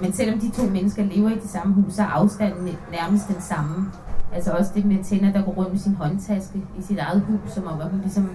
Men 0.00 0.12
selvom 0.12 0.38
de 0.40 0.50
to 0.50 0.62
mennesker 0.62 1.04
lever 1.04 1.30
i 1.30 1.34
det 1.34 1.50
samme 1.50 1.74
hus, 1.74 1.94
så 1.94 2.02
er 2.02 2.06
afstanden 2.06 2.68
nærmest 2.92 3.28
den 3.28 3.40
samme. 3.40 3.92
Altså 4.32 4.52
også 4.52 4.70
det 4.74 4.84
med 4.84 5.04
Tina, 5.04 5.32
der 5.32 5.42
går 5.44 5.52
rundt 5.52 5.72
med 5.72 5.80
sin 5.80 5.94
håndtaske 5.94 6.62
i 6.78 6.82
sit 6.82 6.98
eget 6.98 7.20
hus, 7.20 7.52
som 7.54 7.66
om 7.66 7.80
at 7.80 7.90
hun 7.90 8.00
ligesom 8.00 8.30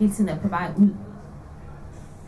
hele 0.00 0.12
tiden 0.12 0.30
er 0.30 0.38
på 0.38 0.48
vej 0.48 0.70
ud. 0.78 0.88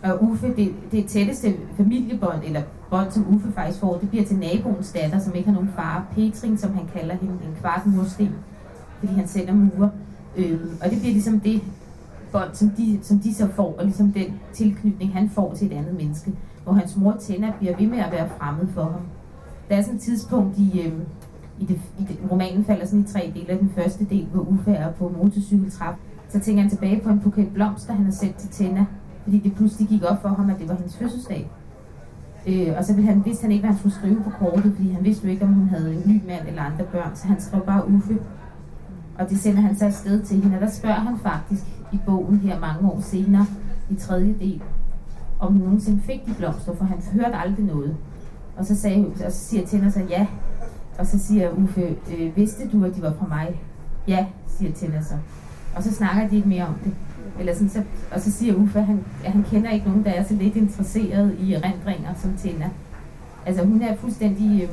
Og 0.03 0.23
Uffe, 0.23 0.55
det, 0.57 0.75
det 0.93 1.07
tætteste 1.07 1.55
familiebånd, 1.77 2.45
eller 2.45 2.63
bånd, 2.91 3.11
som 3.11 3.35
Uffe 3.35 3.53
faktisk 3.53 3.81
får, 3.81 3.99
det 3.99 4.11
bliver 4.11 4.25
til 4.25 4.37
naboens 4.37 4.93
datter, 4.93 5.19
som 5.19 5.35
ikke 5.35 5.49
har 5.49 5.55
nogen 5.55 5.73
far. 5.77 6.07
Petrin, 6.15 6.59
som 6.59 6.75
han 6.75 6.87
kalder 6.95 7.15
hende, 7.15 7.35
en 7.35 7.57
kvart 7.61 7.87
mursten, 7.87 8.35
fordi 8.99 9.13
han 9.13 9.29
sender 9.29 9.55
mure. 9.55 9.91
Øhm, 10.37 10.71
og 10.85 10.91
det 10.91 11.01
bliver 11.01 11.13
ligesom 11.13 11.41
det 11.41 11.63
bånd, 12.33 12.55
som 12.55 12.71
de, 12.71 12.99
som 13.03 13.19
de 13.19 13.35
så 13.35 13.49
får, 13.57 13.75
og 13.79 13.85
ligesom 13.85 14.13
den 14.13 14.41
tilknytning, 14.53 15.13
han 15.13 15.31
får 15.31 15.55
til 15.55 15.67
et 15.67 15.77
andet 15.77 15.95
menneske. 15.95 16.33
Hvor 16.65 16.73
hans 16.73 16.97
mor 16.97 17.17
Tenna 17.21 17.53
bliver 17.59 17.77
ved 17.77 17.87
med 17.87 17.99
at 17.99 18.13
være 18.13 18.29
fremmed 18.39 18.69
for 18.75 18.83
ham. 18.83 19.01
Der 19.69 19.77
er 19.77 19.83
sådan 19.83 19.97
et 19.97 20.03
tidspunkt 20.03 20.59
i, 20.59 20.83
øhm, 20.87 21.01
i, 21.61 21.65
det, 21.65 21.81
i 21.99 22.03
det, 22.09 22.19
romanen 22.31 22.65
falder 22.65 22.87
sådan 22.87 23.01
i 23.01 23.05
tre 23.05 23.33
dele. 23.35 23.59
Den 23.59 23.73
første 23.77 24.05
del, 24.05 24.27
hvor 24.33 24.43
Uffe 24.43 24.71
er 24.71 24.93
på 24.93 25.13
motorcykeltrap, 25.23 25.95
så 26.33 26.41
tænker 26.41 26.63
han 26.63 26.71
tilbage 26.71 27.01
på 27.01 27.09
en 27.09 27.21
buket 27.21 27.55
blomster, 27.55 27.93
han 27.93 28.05
har 28.05 28.13
sendt 28.13 28.37
til 28.37 28.49
Tina, 28.49 28.87
fordi 29.23 29.39
det 29.39 29.55
pludselig 29.55 29.89
gik 29.89 30.03
op 30.05 30.23
for 30.23 30.29
ham, 30.29 30.51
at 30.51 30.59
det 30.59 30.69
var 30.69 30.75
hendes 30.75 30.97
fødselsdag. 30.97 31.51
Øh, 32.47 32.75
og 32.79 32.85
så 32.85 32.95
ville 32.95 33.11
han, 33.11 33.25
vidste 33.25 33.43
han 33.43 33.51
ikke, 33.51 33.63
hvad 33.63 33.71
han 33.71 33.79
skulle 33.79 33.95
skrive 33.95 34.23
på 34.25 34.31
kortet, 34.31 34.73
fordi 34.77 34.91
han 34.91 35.05
vidste 35.05 35.25
jo 35.25 35.31
ikke, 35.31 35.45
om 35.45 35.53
hun 35.53 35.69
havde 35.69 35.95
en 35.95 36.03
ny 36.07 36.27
mand 36.27 36.49
eller 36.49 36.63
andre 36.63 36.85
børn, 36.85 37.11
så 37.15 37.27
han 37.27 37.41
skrev 37.41 37.67
bare 37.67 37.89
Uffe. 37.89 38.19
Og 39.19 39.31
det 39.31 39.39
sender 39.39 39.61
han 39.61 39.77
så 39.77 39.85
afsted 39.87 40.23
til 40.23 40.43
hende, 40.43 40.57
og 40.57 40.61
der 40.61 40.71
spørger 40.71 41.01
han 41.01 41.19
faktisk 41.19 41.63
i 41.93 41.99
bogen 42.07 42.39
her 42.39 42.61
mange 42.61 42.91
år 42.91 43.01
senere, 43.01 43.47
i 43.91 43.95
tredje 43.95 44.35
del, 44.41 44.63
om 45.41 45.53
hun 45.53 45.63
nogensinde 45.63 46.03
fik 46.03 46.27
de 46.27 46.35
blomster, 46.35 46.75
for 46.77 46.85
han 46.85 47.03
hørte 47.13 47.37
aldrig 47.37 47.65
noget. 47.67 47.97
Og 48.57 48.67
så, 48.67 48.77
sagde, 48.77 49.07
og 49.27 49.33
så 49.33 49.39
siger 49.39 49.67
Tina 49.67 49.91
så 49.91 50.01
ja, 50.11 50.27
og 50.99 51.07
så 51.07 51.19
siger 51.19 51.51
Uffe, 51.51 51.97
øh, 52.19 52.37
vidste 52.37 52.69
du, 52.69 52.85
at 52.85 52.97
de 52.97 53.03
var 53.03 53.13
fra 53.19 53.27
mig? 53.27 53.61
Ja, 54.09 54.27
siger 54.47 54.73
Tina 54.73 55.03
så. 55.03 55.15
Og 55.77 55.83
så 55.83 55.93
snakker 55.95 56.29
de 56.29 56.37
ikke 56.37 56.49
mere 56.49 56.67
om 56.67 56.75
det. 56.85 56.93
Eller 57.39 57.55
sådan, 57.55 57.69
så, 57.69 57.83
og 58.13 58.21
så 58.21 58.33
siger 58.33 58.55
Uffe, 58.55 58.79
at 58.79 58.85
han, 58.85 59.05
at 59.25 59.33
han 59.33 59.43
kender 59.51 59.71
ikke 59.71 59.89
nogen, 59.89 60.05
der 60.05 60.11
er 60.11 60.25
så 60.25 60.35
lidt 60.35 60.57
interesseret 60.57 61.37
i 61.41 61.53
erindringer 61.53 62.15
som 62.23 62.35
Tina. 62.37 62.71
Altså 63.47 63.65
hun 63.65 63.83
er 63.83 63.97
fuldstændig 63.97 64.63
øh, 64.63 64.69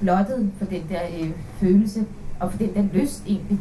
blottet 0.00 0.50
for 0.58 0.64
den 0.64 0.82
der 0.88 1.00
øh, 1.20 1.30
følelse, 1.60 2.06
og 2.40 2.50
for 2.50 2.58
den 2.58 2.74
der 2.74 2.82
lyst 2.92 3.22
egentlig. 3.26 3.58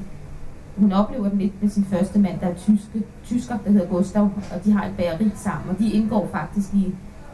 Hun 0.77 0.91
oplever 0.91 1.29
den 1.29 1.39
lidt 1.39 1.61
med 1.61 1.69
sin 1.69 1.85
første 1.85 2.19
mand, 2.19 2.39
der 2.39 2.47
er 2.47 2.53
tyske, 2.53 3.03
tysker, 3.25 3.57
der 3.65 3.71
hedder 3.71 3.87
Gustav, 3.87 4.23
og 4.23 4.65
de 4.65 4.71
har 4.71 4.85
et 4.85 4.93
bageri 4.97 5.31
sammen, 5.35 5.69
og 5.69 5.79
de 5.79 5.91
indgår 5.91 6.29
faktisk 6.31 6.73
i 6.73 6.85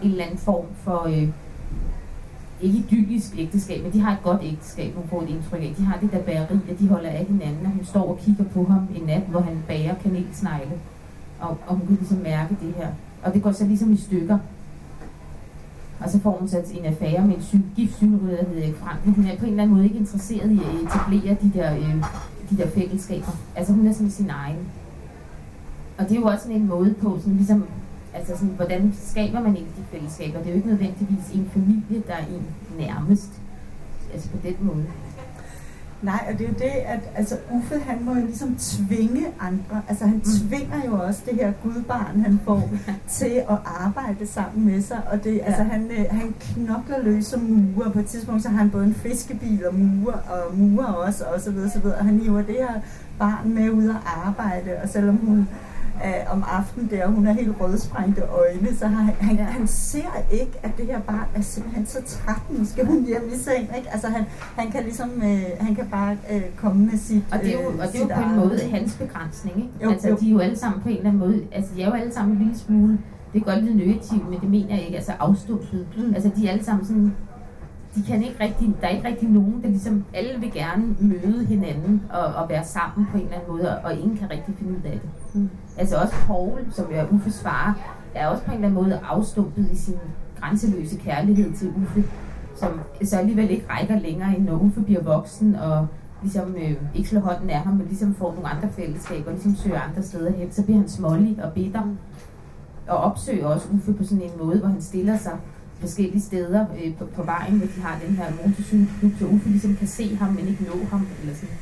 en 0.04 0.12
eller 0.12 0.24
anden 0.24 0.38
form 0.38 0.66
for, 0.84 1.04
øh, 1.08 1.30
ikke 2.62 2.78
idyllisk 2.78 3.34
ægteskab, 3.38 3.84
men 3.84 3.94
de 3.94 4.00
har 4.00 4.12
et 4.12 4.24
godt 4.24 4.42
ægteskab, 4.44 4.96
hun 4.96 5.08
får 5.10 5.22
et 5.22 5.30
indtryk 5.30 5.62
af. 5.62 5.74
De 5.78 5.84
har 5.84 5.98
det 6.02 6.12
der 6.12 6.22
bageri, 6.22 6.60
og 6.72 6.80
de 6.80 6.88
holder 6.88 7.10
af 7.10 7.26
hinanden, 7.30 7.66
og 7.66 7.72
hun 7.72 7.86
står 7.86 8.10
og 8.10 8.20
kigger 8.20 8.44
på 8.44 8.64
ham 8.64 8.88
en 8.96 9.04
nat, 9.04 9.22
hvor 9.22 9.40
han 9.40 9.64
bager 9.68 9.96
kanelsnegle, 10.04 10.72
og, 11.40 11.58
og 11.68 11.76
hun 11.76 11.88
kan 11.88 11.96
ligesom 11.96 12.18
mærke 12.18 12.58
det 12.62 12.74
her. 12.78 12.88
Og 13.24 13.34
det 13.34 13.44
går 13.44 13.52
så 13.52 13.66
ligesom 13.66 13.94
i 13.94 13.98
stykker. 13.98 14.38
Og 16.00 16.10
så 16.10 16.20
får 16.20 16.38
hun 16.40 16.48
sat 16.48 16.72
en 16.72 16.86
affære 16.86 17.28
med 17.28 17.36
en 17.36 17.44
syg, 17.44 17.62
gift 17.76 18.02
der 18.02 18.08
hedder 18.08 18.64
Erik 18.64 18.76
Frank. 18.76 19.06
Men 19.06 19.14
hun 19.14 19.26
er 19.26 19.38
på 19.38 19.46
en 19.46 19.52
eller 19.52 19.64
anden 19.64 19.76
måde 19.76 19.86
ikke 19.86 20.00
interesseret 20.00 20.52
i 20.52 20.60
at 20.60 20.84
etablere 20.84 21.38
de 21.42 21.52
der, 21.54 21.76
øh, 21.76 22.04
de 22.50 22.58
der 22.58 22.68
fællesskaber. 22.68 23.32
Altså 23.56 23.74
hun 23.74 23.88
er 23.88 23.94
sådan 23.94 24.12
sin 24.12 24.30
egen. 24.30 24.58
Og 25.98 26.10
det 26.10 26.12
er 26.12 26.20
jo 26.20 26.26
også 26.26 26.44
sådan 26.44 26.62
en 26.62 26.68
måde 26.68 26.94
på, 27.02 27.18
sådan 27.20 27.36
ligesom, 27.36 27.64
altså 28.20 28.34
sådan, 28.34 28.56
hvordan 28.56 28.94
skaber 29.04 29.40
man 29.40 29.56
egentlig 29.56 29.76
de 29.78 29.84
fællesskaber? 29.92 30.40
Det 30.40 30.48
er 30.48 30.52
jo 30.52 30.56
ikke 30.56 30.68
nødvendigvis 30.68 31.30
en 31.34 31.50
familie, 31.54 32.04
der 32.08 32.14
er 32.14 32.26
en 32.26 32.46
nærmest. 32.78 33.32
Altså 34.14 34.30
på 34.30 34.38
den 34.44 34.56
måde. 34.60 34.86
Nej, 36.02 36.26
og 36.32 36.40
det 36.40 36.46
er 36.46 36.50
jo 36.50 36.56
det, 36.60 36.80
at 36.86 37.00
altså, 37.16 37.38
Uffe, 37.52 37.80
han 37.80 38.06
må 38.06 38.16
jo 38.16 38.26
ligesom 38.26 38.56
tvinge 38.56 39.28
andre. 39.40 39.82
Altså, 39.90 40.06
han 40.06 40.22
tvinger 40.22 40.86
jo 40.86 41.00
også 41.00 41.22
det 41.26 41.36
her 41.36 41.52
gudbarn, 41.64 42.22
han 42.22 42.40
får, 42.46 42.70
til 43.18 43.44
at 43.50 43.58
arbejde 43.66 44.28
sammen 44.28 44.66
med 44.66 44.82
sig. 44.82 45.02
Og 45.12 45.24
det, 45.24 45.36
ja. 45.36 45.44
altså, 45.44 45.64
han, 45.64 45.92
øh, 45.92 46.06
han 46.12 46.36
knokler 46.40 47.04
løs 47.04 47.26
som 47.26 47.40
murer. 47.40 47.90
På 47.90 48.00
et 48.00 48.06
tidspunkt, 48.06 48.44
så 48.44 48.50
har 48.50 48.58
han 48.58 48.70
både 48.70 48.86
en 48.86 48.94
fiskebil 48.94 49.68
og 49.68 49.76
murer, 49.76 50.18
og 50.18 50.58
murer 50.58 50.86
også, 50.86 51.24
og 51.24 51.42
så 51.42 51.52
videre, 51.52 51.70
så 51.70 51.80
videre. 51.80 51.98
Og 51.98 52.06
han 52.06 52.20
hiver 52.20 52.42
det 52.42 52.56
her 52.56 52.82
barn 53.20 53.54
med 53.54 53.70
ud 53.70 53.90
at 53.90 53.96
arbejde, 54.06 54.72
og 54.84 54.90
selvom 54.90 55.18
hun 55.18 55.48
øh, 56.06 56.34
om 56.34 56.44
aftenen 56.48 56.90
der, 56.90 57.08
hun 57.08 57.26
har 57.26 57.34
helt 57.34 57.56
rødsprængte 57.62 58.22
øjne, 58.22 58.78
så 58.78 58.88
har 58.88 59.14
han, 59.20 59.36
ja. 59.36 59.44
han 59.44 59.68
ser 59.68 60.24
ikke, 60.32 60.52
at 60.64 60.72
det 60.78 60.86
her 60.86 61.00
barn 61.00 61.28
er 61.36 61.42
simpelthen 61.42 61.86
så 61.86 62.02
træt, 62.06 62.42
nu 62.50 62.66
skal 62.66 62.86
hun 62.86 63.06
hjem 63.06 63.32
i 63.34 63.38
seng, 63.38 63.70
ikke? 63.78 63.90
Altså 63.92 64.08
han, 64.08 64.26
han 64.56 64.72
kan 64.72 64.84
ligesom, 64.84 65.10
øh, 65.10 65.44
han 65.60 65.76
kan 65.76 65.88
bare 65.92 66.18
øh, 66.32 66.42
komme 66.56 66.86
med 66.86 66.98
sit 66.98 67.24
Og 67.32 67.40
det 67.40 67.50
er 67.50 67.62
jo, 67.64 67.70
øh, 67.70 67.80
og 67.80 67.88
det 67.88 67.96
er 67.96 68.00
jo 68.00 68.16
på 68.16 68.30
en 68.30 68.36
måde 68.36 68.60
hans 68.72 68.94
begrænsning, 68.94 69.58
ikke? 69.58 69.70
Jo, 69.84 69.90
altså 69.92 70.10
jo. 70.10 70.16
de 70.16 70.28
er 70.28 70.32
jo 70.32 70.40
alle 70.40 70.58
sammen 70.58 70.82
på 70.82 70.90
en 70.90 70.96
eller 70.96 71.10
anden 71.10 71.20
måde, 71.20 71.44
altså 71.52 71.72
de 71.76 71.82
er 71.82 71.88
jo 71.88 71.94
alle 71.94 72.14
sammen 72.14 72.38
en 72.38 72.44
lille 72.44 72.60
smule, 72.60 73.00
det 73.34 73.44
kan 73.44 73.54
godt 73.54 73.64
lyde 73.64 73.78
negativt, 73.78 74.30
men 74.30 74.40
det 74.40 74.50
mener 74.50 74.76
jeg 74.76 74.84
ikke, 74.86 74.96
altså 74.96 75.12
afstumpet. 75.20 75.88
Mm. 75.98 76.14
Altså 76.14 76.30
de 76.36 76.48
er 76.48 76.52
alle 76.52 76.64
sammen 76.64 76.86
sådan, 76.86 77.16
de 77.96 78.04
kan 78.04 78.24
ikke 78.24 78.44
rigtig, 78.44 78.76
der 78.82 78.88
er 78.88 78.92
ikke 78.92 79.08
rigtig 79.08 79.30
nogen, 79.30 79.62
der 79.64 79.70
ligesom, 79.70 80.06
alle 80.14 80.40
vil 80.40 80.52
gerne 80.54 80.96
møde 81.00 81.46
hinanden 81.46 82.04
og, 82.10 82.44
og 82.44 82.50
være 82.50 82.66
sammen 82.66 83.08
på 83.12 83.18
en 83.18 83.24
eller 83.24 83.36
anden 83.36 83.52
måde, 83.52 83.78
og, 83.78 83.84
og 83.84 83.94
ingen 83.94 84.18
kan 84.18 84.32
rigtig 84.32 84.56
finde 84.58 84.72
ud 84.72 84.84
af 84.86 85.00
det. 85.02 85.10
Mm. 85.34 85.50
Altså 85.78 85.98
også 85.98 86.14
Paul, 86.28 86.60
som 86.72 86.86
er 86.92 87.06
Uffes 87.12 87.42
far, 87.42 87.78
er 88.16 88.28
også 88.28 88.44
på 88.44 88.52
en 88.52 88.56
eller 88.56 88.68
anden 88.68 88.84
måde 88.84 89.00
afstumpet 89.10 89.70
i 89.72 89.76
sin 89.76 89.96
grænseløse 90.40 90.98
kærlighed 90.98 91.54
til 91.54 91.74
Uffe, 91.82 92.04
som 92.56 92.80
så 93.04 93.18
alligevel 93.18 93.50
ikke 93.50 93.66
rækker 93.70 94.00
længere, 94.00 94.38
end 94.38 94.46
når 94.46 94.60
Uffe 94.60 94.82
bliver 94.82 95.04
voksen 95.04 95.56
og 95.56 95.88
ligesom 96.22 96.56
øh, 96.56 96.76
ikke 96.96 97.10
slår 97.10 97.22
hånden 97.22 97.50
af 97.50 97.60
ham, 97.60 97.74
men 97.74 97.88
ligesom 97.88 98.16
får 98.16 98.34
nogle 98.34 98.50
andre 98.50 98.70
fællesskaber, 98.70 99.32
ligesom 99.32 99.56
søger 99.56 99.82
andre 99.82 100.04
steder 100.04 100.32
hen, 100.32 100.52
så 100.52 100.64
bliver 100.64 100.80
han 100.80 100.90
smålig 100.90 101.44
og 101.44 101.54
bitter. 101.54 101.82
Og 102.88 102.98
opsøger 102.98 103.46
også 103.46 103.68
Uffe 103.74 103.94
på 103.94 104.04
sådan 104.04 104.22
en 104.22 104.32
måde, 104.44 104.60
hvor 104.60 104.68
han 104.68 104.82
stiller 104.82 105.18
sig 105.18 105.38
forskellige 105.80 106.22
steder 106.22 106.66
øh, 106.84 106.94
på, 106.94 107.06
på 107.06 107.24
vejen, 107.24 107.58
hvor 107.58 107.68
de 107.68 107.82
har 107.82 108.00
den 108.08 108.16
her 108.16 108.26
motorcykelklub, 108.46 109.12
så 109.20 109.26
Uffe 109.26 109.50
ligesom 109.50 109.76
kan 109.76 109.88
se 109.88 110.16
ham, 110.16 110.34
men 110.34 110.48
ikke 110.48 110.64
nå 110.64 110.86
ham. 110.92 111.08
Eller 111.22 111.36
sådan. 111.36 111.56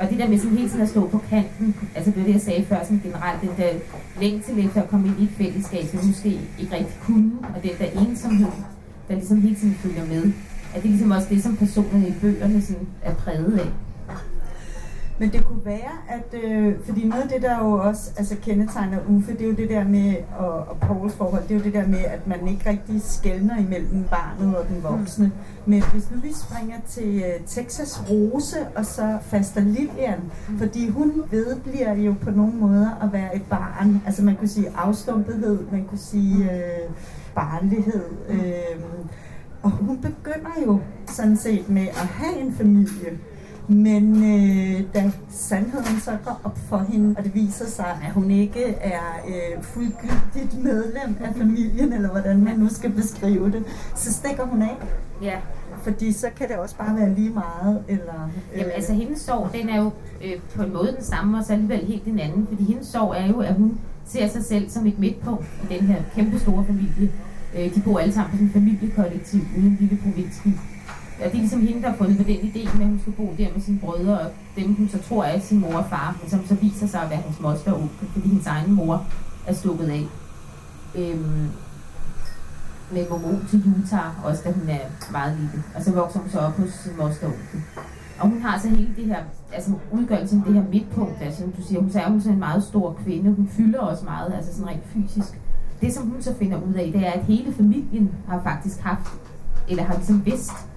Og 0.00 0.10
det 0.10 0.18
der 0.18 0.28
med 0.28 0.38
sådan 0.38 0.56
hele 0.56 0.68
tiden 0.68 0.82
at 0.82 0.88
stå 0.88 1.08
på 1.08 1.18
kanten, 1.30 1.74
altså 1.94 2.10
det 2.10 2.18
var 2.18 2.26
det, 2.26 2.32
jeg 2.32 2.40
sagde 2.40 2.64
før, 2.64 2.82
sådan 2.82 3.00
generelt, 3.04 3.40
den 3.40 3.50
der 3.56 3.72
længsel 4.20 4.58
efter 4.66 4.82
at 4.82 4.88
komme 4.88 5.08
ind 5.08 5.20
i 5.20 5.24
et 5.24 5.30
fællesskab, 5.30 5.84
som 5.86 6.06
måske 6.06 6.28
ikke 6.58 6.72
rigtig 6.76 6.96
kunne, 7.02 7.32
og 7.54 7.62
den 7.62 7.70
der 7.78 8.00
ensomhed, 8.00 8.52
der 9.08 9.14
ligesom 9.14 9.40
hele 9.40 9.56
tiden 9.56 9.74
følger 9.74 10.06
med, 10.06 10.32
at 10.74 10.82
det 10.82 10.88
er 10.88 10.92
ligesom 10.92 11.10
også 11.10 11.28
det, 11.30 11.42
som 11.42 11.56
personerne 11.56 12.08
i 12.08 12.14
bøgerne 12.20 12.62
sådan 12.62 12.86
er 13.02 13.14
præget 13.14 13.58
af. 13.58 13.68
Men 15.20 15.32
det 15.32 15.44
kunne 15.44 15.64
være, 15.64 15.92
at, 16.08 16.44
øh, 16.44 16.74
fordi 16.84 17.08
noget 17.08 17.22
af 17.22 17.28
det, 17.28 17.42
der 17.42 17.58
jo 17.58 17.72
også 17.72 18.10
altså, 18.16 18.36
kendetegner 18.42 18.98
Uffe, 19.08 19.32
det 19.32 19.40
er 19.40 19.46
jo 19.46 19.54
det 19.54 19.70
der 19.70 19.84
med, 19.84 20.16
og, 20.38 20.52
og 20.52 20.76
Pauls 20.80 21.14
forhold, 21.14 21.42
det 21.42 21.50
er 21.50 21.54
jo 21.54 21.64
det 21.64 21.74
der 21.74 21.86
med, 21.86 21.98
at 21.98 22.26
man 22.26 22.48
ikke 22.48 22.70
rigtig 22.70 23.02
skældner 23.02 23.58
imellem 23.58 24.04
barnet 24.10 24.56
og 24.56 24.68
den 24.68 24.82
voksne. 24.82 25.26
Mm. 25.26 25.70
Men 25.70 25.82
hvis 25.92 26.10
nu 26.10 26.20
vi 26.20 26.32
springer 26.32 26.76
til 26.88 27.16
uh, 27.16 27.46
Texas 27.46 28.02
Rose 28.10 28.56
og 28.76 28.86
så 28.86 29.18
Faster 29.22 29.60
Lilian, 29.60 30.18
mm. 30.48 30.58
fordi 30.58 30.88
hun 30.88 31.22
vedbliver 31.30 31.94
jo 31.94 32.14
på 32.22 32.30
nogle 32.30 32.52
måder 32.52 32.90
at 33.02 33.12
være 33.12 33.36
et 33.36 33.42
barn. 33.50 34.02
Altså 34.06 34.24
man 34.24 34.36
kunne 34.36 34.48
sige 34.48 34.72
afstumpethed, 34.76 35.58
man 35.72 35.84
kunne 35.84 35.98
sige 35.98 36.52
øh, 36.52 36.90
barnlighed. 37.34 38.04
Øh, 38.28 38.80
og 39.62 39.70
hun 39.70 39.98
begynder 39.98 40.62
jo 40.66 40.80
sådan 41.06 41.36
set 41.36 41.68
med 41.68 41.82
at 41.82 42.06
have 42.06 42.40
en 42.40 42.52
familie. 42.52 43.18
Men 43.68 44.14
øh, 44.16 44.80
da 44.94 45.12
sandheden 45.30 46.00
så 46.00 46.10
går 46.24 46.40
op 46.44 46.58
for 46.68 46.78
hende, 46.78 47.14
og 47.18 47.24
det 47.24 47.34
viser 47.34 47.66
sig, 47.66 47.98
at 48.04 48.12
hun 48.12 48.30
ikke 48.30 48.64
er 48.64 49.20
øh, 49.28 49.62
fuldgyldigt 49.62 50.64
medlem 50.64 51.16
af 51.24 51.34
familien, 51.36 51.92
eller 51.92 52.10
hvordan 52.10 52.44
man 52.44 52.58
nu 52.58 52.68
skal 52.68 52.90
beskrive 52.90 53.52
det, 53.52 53.64
så 53.94 54.12
stikker 54.12 54.44
hun 54.44 54.62
af. 54.62 54.76
Ja. 55.22 55.38
Fordi 55.82 56.12
så 56.12 56.26
kan 56.36 56.48
det 56.48 56.56
også 56.56 56.76
bare 56.76 56.96
være 56.96 57.14
lige 57.14 57.30
meget, 57.30 57.82
eller... 57.88 58.30
Øh... 58.52 58.58
Jamen 58.58 58.72
altså, 58.74 58.92
hendes 58.92 59.20
sorg, 59.20 59.50
den 59.52 59.68
er 59.68 59.82
jo 59.82 59.90
øh, 60.24 60.40
på 60.54 60.62
en 60.62 60.72
måde 60.72 60.92
den 60.96 61.04
samme, 61.04 61.38
og 61.38 61.44
så 61.44 61.52
alligevel 61.52 61.86
helt 61.86 62.04
den 62.04 62.18
anden. 62.18 62.46
Fordi 62.46 62.64
hendes 62.64 62.86
sorg 62.86 63.14
er 63.16 63.26
jo, 63.26 63.40
at 63.40 63.54
hun 63.54 63.78
ser 64.06 64.28
sig 64.28 64.44
selv 64.44 64.70
som 64.70 64.86
et 64.86 64.98
midtpunkt 64.98 65.46
i 65.62 65.74
den 65.74 65.86
her 65.86 66.02
kæmpe 66.14 66.38
store 66.38 66.64
familie. 66.64 67.12
Øh, 67.56 67.74
de 67.74 67.80
bor 67.80 67.98
alle 67.98 68.14
sammen 68.14 68.30
på 68.30 68.36
sådan 68.36 68.46
en 68.46 68.52
familiekollektiv 68.52 69.40
ude 69.40 69.66
i 69.66 69.66
en 69.66 69.76
lille 69.80 69.98
provinsby 70.02 70.48
ja, 71.20 71.24
det 71.24 71.34
er 71.34 71.38
ligesom 71.38 71.66
hende, 71.66 71.82
der 71.82 71.88
har 71.88 71.96
fundet 71.96 72.16
på 72.16 72.22
den 72.22 72.36
idé 72.36 72.76
med, 72.76 72.84
at 72.84 72.90
hun 72.90 73.00
skal 73.00 73.12
bo 73.12 73.34
der 73.38 73.52
med 73.54 73.62
sine 73.62 73.78
brødre, 73.78 74.20
og 74.20 74.30
dem, 74.56 74.74
hun 74.74 74.88
så 74.88 74.98
tror 75.08 75.24
er 75.24 75.40
sin 75.40 75.60
mor 75.60 75.74
og 75.74 75.86
far, 75.90 76.16
men 76.20 76.30
som 76.30 76.46
så 76.46 76.54
viser 76.54 76.86
sig 76.86 77.02
at 77.02 77.10
være 77.10 77.18
hans 77.18 77.40
moster 77.40 77.72
og 77.72 77.80
onkel, 77.80 78.08
fordi 78.12 78.28
hendes 78.28 78.46
egen 78.46 78.72
mor 78.72 79.06
er 79.46 79.52
stukket 79.52 79.88
af. 79.88 80.04
Øhm, 80.94 81.48
med 82.92 83.08
Momo 83.10 83.28
til 83.50 83.74
Utah, 83.82 84.26
også 84.26 84.42
da 84.44 84.52
hun 84.52 84.68
er 84.68 85.12
meget 85.12 85.36
lille. 85.36 85.64
Og 85.74 85.82
så 85.82 85.92
vokser 85.92 86.20
hun 86.20 86.30
så 86.30 86.38
op 86.38 86.52
hos 86.52 86.70
sin 86.70 86.92
moster 86.98 87.26
og 87.26 87.32
onkel. 87.32 87.62
Og 88.18 88.28
hun 88.28 88.42
har 88.42 88.58
så 88.58 88.68
hele 88.68 88.94
det 88.96 89.04
her, 89.04 89.22
altså 89.52 89.70
udgørelsen 89.92 90.42
det 90.46 90.54
her 90.54 90.62
midtpunkt, 90.72 91.22
altså 91.22 91.40
som 91.40 91.52
du 91.52 91.62
siger, 91.62 91.80
hun 91.80 91.90
er 91.94 92.10
hun 92.10 92.20
sådan 92.20 92.32
en 92.32 92.38
meget 92.38 92.62
stor 92.62 92.96
kvinde, 93.04 93.30
hun 93.30 93.48
fylder 93.48 93.80
også 93.80 94.04
meget, 94.04 94.32
altså 94.34 94.54
sådan 94.54 94.68
rent 94.68 94.86
fysisk. 94.86 95.40
Det 95.80 95.94
som 95.94 96.06
hun 96.06 96.22
så 96.22 96.34
finder 96.34 96.58
ud 96.68 96.74
af, 96.74 96.92
det 96.92 97.06
er, 97.06 97.10
at 97.10 97.24
hele 97.24 97.52
familien 97.52 98.10
har 98.28 98.42
faktisk 98.42 98.80
haft, 98.80 99.12
eller 99.68 99.82
har 99.84 99.94
ligesom 99.94 100.26
vidst, 100.26 100.67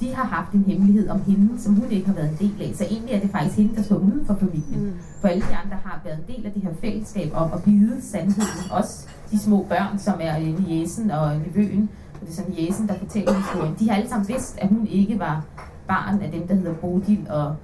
de 0.00 0.14
har 0.14 0.24
haft 0.24 0.52
en 0.52 0.64
hemmelighed 0.66 1.08
om 1.08 1.22
hende, 1.22 1.62
som 1.62 1.74
hun 1.74 1.90
ikke 1.90 2.06
har 2.06 2.14
været 2.14 2.30
en 2.30 2.36
del 2.38 2.62
af. 2.62 2.74
Så 2.74 2.84
egentlig 2.84 3.14
er 3.14 3.20
det 3.20 3.30
faktisk 3.30 3.56
hende, 3.56 3.76
der 3.76 3.82
står 3.82 3.96
uden 3.96 4.26
for 4.26 4.34
familien. 4.34 4.84
Mm. 4.84 4.92
For 5.20 5.28
alle 5.28 5.42
de 5.42 5.56
andre 5.64 5.76
har 5.84 6.00
været 6.04 6.18
en 6.18 6.36
del 6.36 6.46
af 6.46 6.52
det 6.52 6.62
her 6.62 6.70
fællesskab 6.80 7.30
om 7.34 7.52
at 7.52 7.62
bide 7.62 8.02
sandheden. 8.02 8.70
Også 8.70 9.06
de 9.30 9.38
små 9.38 9.66
børn, 9.68 9.98
som 9.98 10.14
er 10.20 10.36
jæsen 10.68 11.10
og 11.10 11.36
nevøen. 11.38 11.88
Og 12.14 12.20
det 12.20 12.28
er 12.28 12.32
sådan 12.32 12.52
jæsen, 12.52 12.88
der 12.88 12.98
fortæller 12.98 13.32
historien. 13.32 13.74
De 13.78 13.88
har 13.88 13.96
alle 13.96 14.08
sammen 14.08 14.28
vidst, 14.28 14.58
at 14.58 14.68
hun 14.68 14.86
ikke 14.86 15.18
var 15.18 15.44
barn 15.88 16.22
af 16.22 16.30
dem, 16.32 16.48
der 16.48 16.54
hedder 16.54 16.74
Bodil 16.74 17.26
og... 17.30 17.56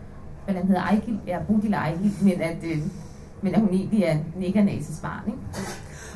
Hvordan 0.45 0.67
hedder 0.67 0.83
Ejgil? 0.83 1.19
Ja, 1.27 1.39
Bodil 1.49 1.75
og 1.75 1.81
Ejgil, 1.81 2.13
men 2.23 2.41
at, 2.41 2.57
øh, 2.65 2.79
men 3.43 3.55
at 3.55 3.61
hun 3.61 3.69
egentlig 3.69 4.03
er 4.03 4.17
Nigernases 4.37 5.01
barn, 5.01 5.23
ikke? 5.27 5.39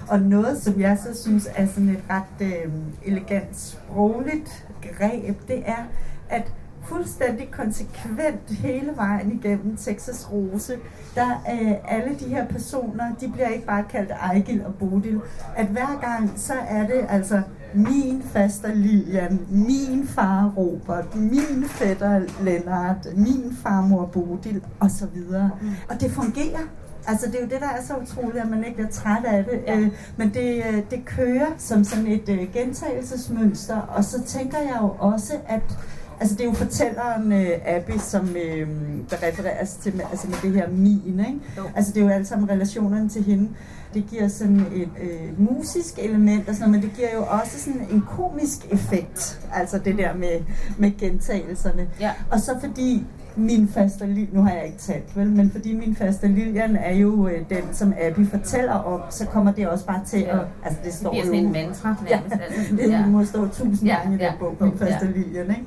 Og 0.08 0.20
noget, 0.20 0.62
som 0.62 0.80
jeg 0.80 0.98
så 0.98 1.22
synes 1.22 1.48
er 1.54 1.66
sådan 1.66 1.88
et 1.88 2.02
ret 2.10 2.46
øh, 2.46 2.72
elegant 3.04 3.56
sprogligt 3.56 4.66
greb, 4.98 5.48
det 5.48 5.62
er, 5.66 5.84
at 6.28 6.52
fuldstændig 6.88 7.50
konsekvent 7.50 8.50
hele 8.50 8.92
vejen 8.96 9.32
igennem 9.32 9.76
Texas 9.76 10.32
Rose, 10.32 10.72
der 11.14 11.30
øh, 11.52 11.72
alle 11.96 12.16
de 12.20 12.24
her 12.24 12.46
personer, 12.46 13.04
de 13.20 13.28
bliver 13.32 13.48
ikke 13.48 13.66
bare 13.66 13.84
kaldt 13.90 14.10
Ejgil 14.10 14.64
og 14.66 14.74
Bodil, 14.74 15.20
at 15.56 15.66
hver 15.66 16.00
gang, 16.00 16.32
så 16.36 16.54
er 16.68 16.86
det 16.86 17.06
altså 17.08 17.42
min 17.74 18.22
faster 18.22 18.74
Lilian, 18.74 19.46
min 19.50 20.06
far 20.06 20.52
Robert, 20.56 21.14
min 21.14 21.64
fætter 21.68 22.20
Lennart, 22.42 23.06
min 23.16 23.56
farmor 23.62 24.06
Bodil, 24.06 24.64
osv. 24.80 25.16
Mm. 25.62 25.70
Og 25.88 26.00
det 26.00 26.10
fungerer. 26.10 26.62
Altså 27.08 27.26
det 27.26 27.34
er 27.34 27.40
jo 27.40 27.48
det, 27.48 27.60
der 27.60 27.68
er 27.68 27.82
så 27.82 27.94
utroligt, 27.96 28.44
at 28.44 28.50
man 28.50 28.64
ikke 28.64 28.76
bliver 28.76 28.90
træt 28.90 29.24
af 29.24 29.44
det. 29.44 29.62
Ja. 29.66 29.78
Øh, 29.78 29.92
men 30.16 30.34
det, 30.34 30.62
øh, 30.66 30.82
det 30.90 31.04
kører 31.04 31.46
som 31.58 31.84
sådan 31.84 32.06
et 32.06 32.28
øh, 32.28 32.52
gentagelsesmønster, 32.52 33.76
og 33.76 34.04
så 34.04 34.22
tænker 34.22 34.58
jeg 34.58 34.78
jo 34.82 34.94
også, 34.98 35.32
at 35.46 35.78
Altså 36.20 36.34
det 36.34 36.40
er 36.40 36.44
jo 36.44 36.52
fortælleren 36.52 37.32
uh, 37.32 37.48
Abby, 37.66 37.98
som 37.98 38.24
uh, 38.24 38.68
der 39.10 39.16
refereres 39.28 39.70
til 39.74 39.96
med, 39.96 40.04
altså 40.10 40.28
med 40.28 40.36
det 40.42 40.52
her 40.52 40.68
min, 40.70 41.24
ikke? 41.28 41.40
Jo. 41.56 41.62
Altså 41.76 41.92
det 41.92 42.00
er 42.00 42.04
jo 42.04 42.10
alle 42.10 42.26
sammen 42.26 42.50
relationerne 42.50 43.08
til 43.08 43.24
hende. 43.24 43.48
Det 43.94 44.06
giver 44.10 44.28
sådan 44.28 44.60
et 44.74 44.88
uh, 45.02 45.40
musisk 45.56 45.98
element 45.98 46.48
og 46.48 46.54
sådan 46.54 46.68
noget, 46.68 46.82
men 46.82 46.90
det 46.90 46.96
giver 46.96 47.12
jo 47.14 47.24
også 47.24 47.60
sådan 47.60 47.86
en 47.90 48.02
komisk 48.16 48.66
effekt. 48.70 49.40
Altså 49.52 49.78
det 49.78 49.98
der 49.98 50.14
med, 50.14 50.40
med 50.78 50.98
gentagelserne. 50.98 51.88
Ja. 52.00 52.10
Og 52.30 52.40
så 52.40 52.56
fordi 52.60 53.04
min 53.38 53.68
faste 53.68 54.06
Lilian, 54.06 54.28
nu 54.32 54.42
har 54.42 54.52
jeg 54.54 54.66
ikke 54.66 54.78
talt, 54.78 55.16
vel, 55.16 55.30
men 55.30 55.50
fordi 55.50 55.74
min 55.74 55.96
faste 55.96 56.28
Lilian 56.28 56.76
er 56.76 56.94
jo 56.94 57.10
uh, 57.10 57.30
den, 57.30 57.62
som 57.72 57.94
Abby 58.00 58.26
fortæller 58.26 58.72
om, 58.72 59.00
så 59.10 59.26
kommer 59.26 59.52
det 59.52 59.68
også 59.68 59.86
bare 59.86 60.04
til 60.06 60.22
at, 60.22 60.38
altså 60.64 60.80
det 60.84 60.94
står 60.94 61.12
det 61.12 61.26
jo... 61.26 61.32
Det 61.32 61.38
en 61.38 61.52
mantra 61.52 61.94
Ja, 62.10 62.20
altså, 62.32 62.76
det 62.76 62.90
ja. 62.90 63.06
må 63.06 63.24
stå 63.24 63.48
tusind 63.48 63.88
gange 63.90 64.16
ja, 64.16 64.28
i 64.28 64.30
den 64.30 64.38
bog, 64.38 64.56
min 64.60 64.78
faste 64.78 65.06
ja. 65.06 65.10
Lilian, 65.10 65.50
ikke? 65.50 65.64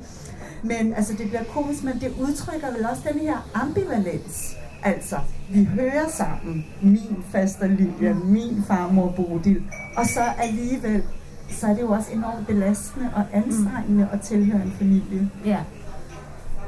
Men 0.62 0.94
altså, 0.94 1.12
det 1.18 1.28
bliver 1.28 1.44
komisk, 1.44 1.84
men 1.84 2.00
det 2.00 2.12
udtrykker 2.20 2.70
vel 2.76 2.86
også 2.90 3.02
den 3.12 3.20
her 3.20 3.50
ambivalens. 3.54 4.56
Altså, 4.82 5.16
vi 5.50 5.64
hører 5.64 6.08
sammen, 6.08 6.66
min 6.82 7.24
faste 7.30 7.68
Lilian, 7.68 8.20
min 8.24 8.64
farmor 8.66 9.12
Bodil, 9.16 9.62
og 9.96 10.06
så 10.06 10.20
alligevel, 10.38 11.02
så 11.50 11.66
er 11.66 11.74
det 11.74 11.80
jo 11.80 11.90
også 11.90 12.12
enormt 12.12 12.46
belastende 12.46 13.10
og 13.14 13.24
anstrengende 13.32 14.08
at 14.12 14.20
tilhøre 14.20 14.62
en 14.62 14.72
familie. 14.78 15.30
Ja. 15.44 15.58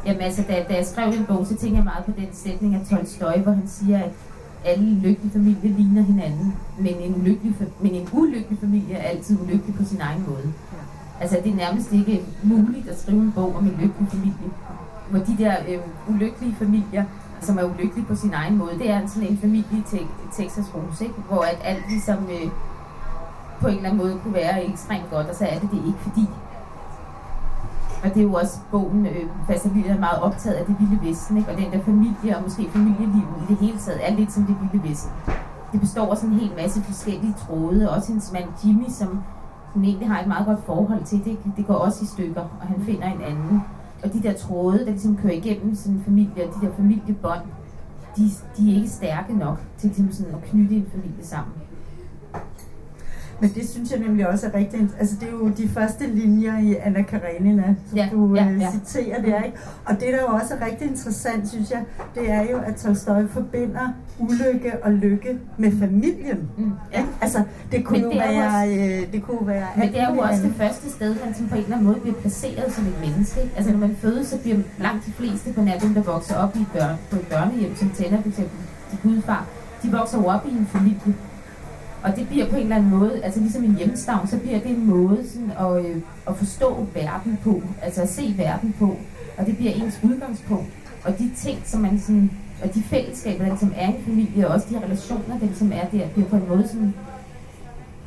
Jamen 0.07 0.22
altså, 0.22 0.43
da, 0.49 0.64
da 0.68 0.74
jeg 0.74 0.86
skrev 0.86 1.12
en 1.12 1.24
bog, 1.24 1.47
så 1.47 1.57
tænkte 1.57 1.76
jeg 1.76 1.84
meget 1.84 2.05
på 2.05 2.12
den 2.16 2.28
sætning 2.32 2.74
af 2.74 2.80
Tolstoy, 2.90 3.43
hvor 3.43 3.53
han 3.53 3.68
siger, 3.68 3.99
at 3.99 4.11
alle 4.64 4.95
lykkelige 4.95 5.32
familier 5.32 5.76
ligner 5.76 6.03
hinanden, 6.03 6.55
men 6.78 6.95
en, 7.01 7.14
ulykkelig, 7.14 7.55
men 7.80 7.95
en 7.95 8.09
ulykkelig 8.12 8.59
familie 8.61 8.95
er 8.95 9.09
altid 9.09 9.40
ulykkelig 9.40 9.74
på 9.74 9.84
sin 9.84 10.01
egen 10.01 10.24
måde. 10.28 10.53
Altså, 11.23 11.37
det 11.45 11.53
er 11.53 11.57
nærmest 11.57 11.93
ikke 11.93 12.25
muligt 12.43 12.89
at 12.89 13.01
skrive 13.01 13.20
en 13.20 13.33
bog 13.33 13.57
om 13.57 13.64
en 13.64 13.77
lykkelig 13.81 14.09
familie. 14.11 14.51
Hvor 15.11 15.18
de 15.18 15.37
der 15.39 15.55
øh, 15.68 15.79
ulykkelige 16.14 16.55
familier, 16.59 17.05
som 17.41 17.59
er 17.59 17.64
ulykkelige 17.64 18.07
på 18.07 18.14
sin 18.14 18.35
egen 18.35 18.59
måde, 18.59 18.79
det 18.79 18.91
er 18.91 19.07
sådan 19.07 19.29
en 19.29 19.39
familie 19.39 19.79
i 19.93 20.07
Texas 20.33 20.75
Rose, 20.75 21.05
ikke? 21.05 21.16
hvor 21.29 21.43
at 21.43 21.59
alt 21.64 21.85
ligesom 21.89 22.16
øh, 22.16 22.51
på 23.61 23.66
en 23.66 23.77
eller 23.77 23.89
anden 23.89 24.03
måde 24.05 24.18
kunne 24.23 24.35
være 24.35 24.64
ekstremt 24.64 25.11
godt, 25.11 25.27
og 25.27 25.35
så 25.35 25.45
er 25.45 25.59
det 25.59 25.70
det 25.70 25.83
ikke, 25.87 25.99
fordi 25.99 26.27
og 28.05 28.09
det 28.14 28.16
er 28.16 28.23
jo 28.23 28.35
også 28.35 28.59
bogen, 28.70 29.07
øh, 29.07 29.27
Fastalia 29.47 29.93
er 29.93 29.99
meget 29.99 30.23
optaget 30.23 30.57
af 30.57 30.64
det 30.66 30.77
vilde 30.81 31.09
vesten, 31.09 31.37
ikke? 31.37 31.51
og 31.51 31.57
den 31.57 31.73
der 31.73 31.81
familie, 31.85 32.37
og 32.37 32.43
måske 32.43 32.70
familielivet 32.73 33.35
i 33.43 33.45
det 33.49 33.57
hele 33.57 33.79
taget, 33.79 34.09
er 34.09 34.14
lidt 34.14 34.33
som 34.33 34.43
det 34.45 34.57
vilde 34.61 34.89
vesten. 34.89 35.12
Det 35.73 35.81
består 35.81 36.11
af 36.11 36.16
sådan 36.16 36.31
en 36.31 36.39
hel 36.41 36.53
masse 36.57 36.83
forskellige 36.83 37.35
tråde, 37.47 37.91
også 37.91 38.09
hendes 38.09 38.33
mand 38.33 38.49
Jimmy, 38.64 38.89
som 38.89 39.23
hun 39.75 39.85
egentlig 39.85 40.09
har 40.09 40.20
et 40.20 40.27
meget 40.27 40.47
godt 40.47 40.64
forhold 40.66 41.05
til. 41.05 41.25
Det, 41.25 41.39
det 41.57 41.66
går 41.66 41.75
også 41.75 42.05
i 42.05 42.07
stykker, 42.07 42.41
og 42.41 42.66
han 42.66 42.81
finder 42.81 43.07
en 43.07 43.20
anden. 43.20 43.62
Og 44.05 44.12
de 44.12 44.23
der 44.23 44.33
tråde, 44.33 44.79
der 44.79 44.91
ligesom 44.91 45.16
kører 45.16 45.33
igennem 45.33 45.75
sådan 45.75 45.97
en 45.97 46.05
familie, 46.05 46.49
og 46.49 46.55
de 46.55 46.66
der 46.66 46.73
familiebånd, 46.73 47.43
de, 48.16 48.23
de 48.57 48.73
er 48.73 48.77
ikke 48.77 48.89
stærke 48.89 49.39
nok 49.39 49.59
til 49.79 49.89
ligesom 49.89 50.12
sådan 50.12 50.35
at 50.35 50.43
knytte 50.43 50.75
en 50.75 50.87
familie 50.93 51.25
sammen. 51.25 51.55
Men 53.43 53.51
det 53.55 53.68
synes 53.68 53.90
jeg 53.90 53.99
nemlig 53.99 54.28
også 54.28 54.47
er 54.47 54.55
rigtig... 54.55 54.88
Altså 54.99 55.16
det 55.20 55.28
er 55.28 55.32
jo 55.32 55.49
de 55.49 55.68
første 55.68 56.07
linjer 56.07 56.59
i 56.59 56.76
Anna 56.84 57.03
Karenina, 57.03 57.74
som 57.88 57.99
ja, 57.99 58.09
du 58.12 58.34
ja, 58.34 58.51
øh, 58.51 58.61
ja. 58.61 58.70
citerer 58.70 59.22
der, 59.22 59.43
ikke? 59.43 59.57
Og 59.84 59.95
det, 59.95 60.09
der 60.12 60.20
jo 60.20 60.26
også 60.26 60.55
er 60.55 60.66
rigtig 60.66 60.88
interessant, 60.88 61.49
synes 61.49 61.70
jeg, 61.70 61.82
det 62.14 62.30
er 62.30 62.43
jo, 62.43 62.59
at 62.66 62.76
Tolstoy 62.76 63.26
forbinder 63.30 63.88
ulykke 64.18 64.72
og 64.82 64.93
lykke 64.93 65.38
med 65.59 65.72
familien. 65.78 66.49
Mm, 66.59 66.72
ja. 66.93 67.05
Altså, 67.20 67.43
det 67.72 67.84
kunne 67.84 68.11
det 68.11 68.18
være... 68.18 68.47
Også, 68.47 68.74
øh, 68.74 69.12
det 69.12 69.22
kunne 69.22 69.47
være 69.47 69.66
men 69.76 69.88
det 69.88 70.01
er 70.01 70.14
jo 70.14 70.20
også 70.20 70.43
det 70.43 70.55
første 70.57 70.90
sted, 70.90 71.16
han 71.24 71.34
som 71.34 71.49
på 71.49 71.55
en 71.55 71.62
eller 71.62 71.76
anden 71.76 71.86
måde 71.86 72.01
bliver 72.01 72.16
placeret 72.16 72.72
som 72.72 72.86
et 72.86 73.01
menneske. 73.01 73.40
Altså 73.57 73.72
når 73.72 73.78
man 73.78 73.97
fødes, 73.97 74.26
så 74.26 74.38
bliver 74.38 74.57
langt 74.78 75.07
de 75.07 75.12
fleste 75.12 75.53
på 75.53 75.61
natten, 75.61 75.95
der 75.95 76.03
vokser 76.03 76.36
op 76.36 76.57
i 76.57 76.66
børn, 76.72 76.97
på 77.11 77.16
et 77.16 77.26
børnehjem, 77.26 77.76
som 77.76 77.90
tænder 77.90 78.22
for 78.22 78.28
eksempel 78.28 78.59
de 78.93 78.97
gudfar, 79.03 79.47
de 79.82 79.93
vokser 79.93 80.18
jo 80.18 80.26
op 80.26 80.47
i 80.47 80.51
en 80.51 80.66
familie 80.66 81.14
og 82.05 82.17
det 82.17 82.29
bliver 82.29 82.51
på 82.51 82.57
en 82.57 82.63
eller 82.63 82.77
anden 82.77 82.91
måde, 82.91 83.25
altså 83.25 83.41
ligesom 83.41 83.65
en 83.65 83.77
hjemstavn, 83.77 84.27
så 84.27 84.39
bliver 84.39 84.59
det 84.59 84.71
en 84.71 84.87
måde 84.87 85.29
sådan 85.29 85.51
at, 85.51 85.87
øh, 85.87 85.97
at 86.29 86.37
forstå 86.37 86.87
verden 86.95 87.39
på, 87.45 87.63
altså 87.83 88.03
at 88.03 88.09
se 88.09 88.35
verden 88.37 88.75
på. 88.79 88.97
Og 89.39 89.47
det 89.47 89.57
bliver 89.57 89.73
ens 89.73 90.01
udgangspunkt. 90.03 90.69
Og 91.05 91.19
de 91.19 91.31
ting, 91.37 91.59
som 91.65 91.81
man 91.81 92.01
sådan, 92.01 92.31
og 92.63 92.75
de 92.75 92.83
fællesskaber, 92.83 93.45
der 93.45 93.57
som 93.57 93.73
er 93.77 93.89
en 93.89 94.05
familie, 94.05 94.49
og 94.49 94.55
også 94.55 94.67
de 94.71 94.85
relationer, 94.85 95.39
der 95.39 95.47
som 95.55 95.73
er 95.73 95.89
der, 95.93 96.09
bliver 96.09 96.29
på 96.29 96.37
en 96.37 96.49
måde 96.49 96.69
sådan, 96.69 96.95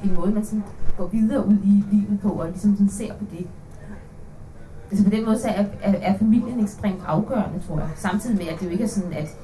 en 0.04 0.14
måde, 0.16 0.32
man 0.32 0.46
sådan 0.46 0.64
går 0.98 1.08
videre 1.08 1.48
ud 1.48 1.58
i 1.64 1.84
livet 1.92 2.20
på, 2.22 2.30
og 2.30 2.48
ligesom 2.48 2.74
sådan 2.74 2.90
ser 2.90 3.14
på 3.14 3.26
det. 3.32 3.48
Altså 4.92 5.04
på 5.04 5.10
den 5.10 5.26
måde 5.26 5.40
så 5.40 5.48
er, 5.48 5.66
er, 5.82 5.94
er 6.02 6.18
familien 6.18 6.60
ekstremt 6.60 7.02
afgørende, 7.08 7.60
tror 7.68 7.80
jeg. 7.80 7.90
Samtidig 7.96 8.38
med, 8.38 8.48
at 8.48 8.60
det 8.60 8.66
jo 8.66 8.72
ikke 8.72 8.84
er 8.84 8.88
sådan, 8.88 9.14
at 9.14 9.38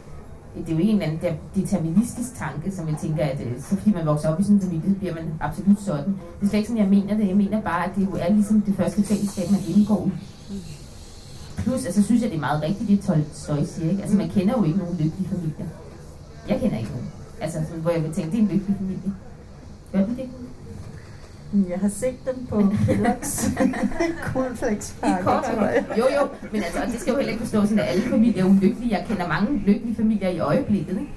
det 0.55 0.69
er 0.69 0.73
jo 0.73 0.79
en 0.79 1.01
eller 1.01 1.05
anden 1.05 1.37
deterministisk 1.55 2.35
tanke, 2.35 2.71
som 2.71 2.87
jeg 2.87 2.97
tænker, 3.01 3.25
at 3.25 3.39
øh, 3.45 3.61
så 3.61 3.75
fordi 3.77 3.91
man 3.93 4.05
vokser 4.05 4.29
op 4.29 4.39
i 4.39 4.43
sådan 4.43 4.55
en 4.55 4.61
familie, 4.61 4.89
så 4.89 4.95
bliver 4.95 5.13
man 5.13 5.33
absolut 5.39 5.79
sådan. 5.79 6.13
Det 6.39 6.45
er 6.45 6.47
slet 6.49 6.59
ikke 6.59 6.67
sådan, 6.67 6.83
jeg 6.83 6.89
mener 6.89 7.17
det. 7.17 7.27
Jeg 7.27 7.37
mener 7.37 7.61
bare, 7.61 7.85
at 7.85 7.91
det 7.95 8.05
jo 8.05 8.11
er 8.19 8.33
ligesom 8.33 8.61
det 8.61 8.75
første 8.75 9.03
fællesskab, 9.03 9.51
man 9.51 9.59
indgår 9.67 10.07
i. 10.07 10.11
Plus, 11.57 11.85
altså 11.85 12.03
synes 12.03 12.21
jeg, 12.21 12.29
det 12.29 12.35
er 12.35 12.39
meget 12.39 12.63
rigtigt, 12.63 12.89
det 12.89 13.01
Tolstoy 13.01 13.63
siger. 13.65 13.89
Ikke? 13.89 14.01
Altså 14.01 14.17
man 14.17 14.29
kender 14.29 14.53
jo 14.57 14.63
ikke 14.63 14.79
nogen 14.79 14.97
lykkelige 14.97 15.29
familier. 15.29 15.65
Jeg 16.47 16.59
kender 16.59 16.77
ikke 16.77 16.91
nogen. 16.91 17.07
Altså, 17.41 17.59
hvor 17.81 17.91
jeg 17.91 18.03
vil 18.03 18.13
tænke, 18.13 18.31
det 18.31 18.37
er 18.37 18.41
en 18.41 18.47
lykkelig 18.47 18.75
familie. 18.77 19.13
Gør 19.91 20.05
du 20.05 20.11
det? 20.11 20.29
Jeg 21.53 21.79
har 21.79 21.89
set 21.89 22.15
den 22.25 22.47
på 22.47 22.55
Kellogg's 22.59 23.59
cornflakespakke, 24.33 25.23
tror 25.23 25.65
jeg. 25.65 25.85
Jo, 25.97 26.03
jo, 26.03 26.27
men 26.51 26.63
altså, 26.63 26.79
det 26.91 27.01
skal 27.01 27.11
jo 27.11 27.17
heller 27.17 27.31
ikke 27.31 27.43
forstå 27.43 27.61
sådan, 27.61 27.79
at 27.79 27.89
alle 27.89 28.03
familier 28.09 28.43
er 28.43 28.49
ulykkelige. 28.49 28.97
Jeg 28.97 29.05
kender 29.07 29.27
mange 29.27 29.57
lykkelige 29.57 29.95
familier 29.95 30.29
i 30.29 30.39
øjeblikket, 30.39 30.89
ikke? 30.99 31.11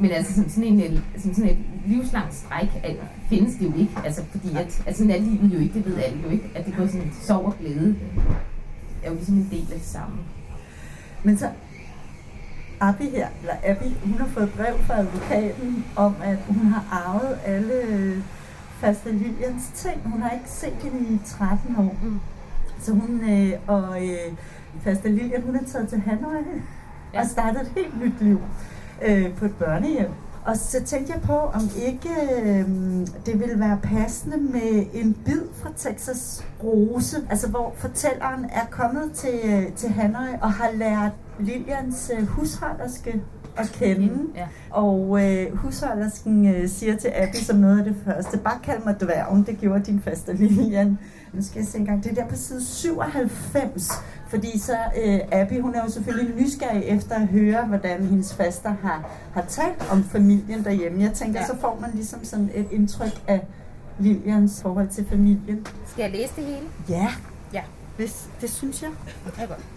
Men 0.00 0.10
altså 0.10 0.34
sådan, 0.34 0.50
sådan, 0.50 0.68
en, 0.68 1.00
sådan, 1.18 1.34
sådan 1.34 1.50
et 1.50 1.58
livslangt 1.86 2.34
stræk 2.34 2.68
at, 2.82 2.96
findes 3.28 3.54
det 3.54 3.64
jo 3.64 3.78
ikke. 3.78 3.92
Altså 4.04 4.22
fordi 4.30 4.48
at, 4.54 4.82
altså 4.86 4.98
sådan 4.98 5.10
er 5.10 5.18
livet 5.18 5.54
jo 5.54 5.58
ikke, 5.58 5.74
det 5.74 5.86
ved 5.86 6.02
alle 6.02 6.18
jo 6.24 6.30
ikke. 6.30 6.50
At 6.54 6.66
det 6.66 6.76
går 6.76 6.86
sådan 6.86 7.12
sov 7.22 7.46
og 7.46 7.54
glæde. 7.60 7.96
er 9.02 9.10
jo 9.10 9.14
ligesom 9.14 9.34
en 9.34 9.48
del 9.50 9.66
af 9.72 9.78
det 9.78 9.86
samme. 9.86 10.16
Men 11.22 11.38
så 11.38 11.48
Abby 12.80 13.02
her, 13.02 13.28
eller 13.40 13.54
Abby, 13.64 13.84
hun 14.04 14.18
har 14.18 14.26
fået 14.26 14.52
brev 14.56 14.78
fra 14.86 14.98
advokaten 14.98 15.84
om, 15.96 16.14
at 16.24 16.38
hun 16.48 16.66
har 16.66 16.84
arvet 16.92 17.38
alle 17.44 17.82
faste 18.84 19.12
Lilians 19.12 19.70
ting. 19.74 20.00
Hun 20.04 20.22
har 20.22 20.30
ikke 20.30 20.50
set 20.50 20.74
hende 20.82 21.14
i 21.14 21.20
13 21.26 21.76
år. 21.76 21.96
Mm. 22.02 22.20
Så 22.80 22.92
hun 22.92 23.20
øh, 23.30 23.52
og 23.66 24.06
øh, 24.06 24.32
faste 24.82 25.08
Lilian, 25.08 25.42
hun 25.42 25.56
er 25.56 25.64
taget 25.66 25.88
til 25.88 26.00
Hanoi 26.00 26.42
ja. 27.14 27.20
og 27.20 27.26
startet 27.26 27.60
et 27.62 27.72
helt 27.76 28.00
nyt 28.00 28.20
liv 28.20 28.40
øh, 29.02 29.34
på 29.34 29.44
et 29.44 29.54
børnehjem. 29.54 30.10
Og 30.44 30.56
så 30.56 30.82
tænkte 30.84 31.12
jeg 31.12 31.22
på, 31.22 31.32
om 31.32 31.62
ikke 31.86 32.10
øh, 32.42 32.68
det 33.26 33.40
ville 33.40 33.60
være 33.60 33.78
passende 33.82 34.36
med 34.36 34.86
en 34.92 35.14
bid 35.24 35.42
fra 35.54 35.70
Texas 35.76 36.44
Rose, 36.64 37.16
altså 37.30 37.48
hvor 37.50 37.74
fortælleren 37.76 38.44
er 38.44 38.66
kommet 38.70 39.12
til, 39.12 39.40
øh, 39.44 39.72
til 39.72 39.88
Hanoi 39.88 40.34
og 40.42 40.52
har 40.52 40.70
lært 40.74 41.12
Lilians 41.38 42.10
øh, 42.18 42.26
husholderske 42.26 43.22
at 43.56 43.72
kende. 43.72 44.18
Ja. 44.34 44.46
Og 44.70 45.22
øh, 45.22 45.56
husholdersken 45.56 46.54
øh, 46.54 46.68
siger 46.68 46.96
til 46.96 47.08
Abby 47.14 47.36
som 47.36 47.56
noget 47.56 47.78
af 47.78 47.84
det 47.84 47.96
første, 48.04 48.38
bare 48.38 48.58
kald 48.62 48.84
mig 48.84 49.00
dværgen, 49.00 49.46
det 49.46 49.58
gjorde 49.60 49.84
din 49.84 50.00
faste 50.00 50.32
Lilian. 50.32 50.98
Nu 51.32 51.42
skal 51.42 51.58
jeg 51.58 51.66
se 51.66 51.78
en 51.78 51.84
gang, 51.84 52.04
det 52.04 52.10
er 52.10 52.14
der 52.14 52.26
på 52.28 52.36
side 52.36 52.64
97, 52.64 53.88
fordi 54.28 54.58
så 54.58 54.76
øh, 55.04 55.20
Abby, 55.32 55.60
hun 55.60 55.74
er 55.74 55.84
jo 55.84 55.90
selvfølgelig 55.90 56.34
nysgerrig 56.36 56.84
efter 56.84 57.14
at 57.14 57.26
høre, 57.26 57.66
hvordan 57.66 58.06
hendes 58.06 58.34
faster 58.34 58.74
har, 58.82 59.10
har 59.32 59.44
talt 59.48 59.90
om 59.90 60.04
familien 60.04 60.64
derhjemme. 60.64 61.02
Jeg 61.02 61.12
tænker, 61.12 61.40
ja. 61.40 61.46
så 61.46 61.56
får 61.60 61.78
man 61.80 61.90
ligesom 61.94 62.24
sådan 62.24 62.50
et 62.54 62.66
indtryk 62.70 63.22
af 63.28 63.46
Lilians 63.98 64.62
forhold 64.62 64.88
til 64.88 65.06
familien. 65.10 65.66
Skal 65.86 66.02
jeg 66.02 66.10
læse 66.10 66.32
det 66.36 66.44
hele? 66.44 66.66
Ja. 66.88 67.08
Ja. 67.52 67.62
Det, 67.98 68.28
det 68.40 68.50
synes 68.50 68.82
jeg. 68.82 68.90
Ja, 69.38 69.44
godt. 69.44 69.73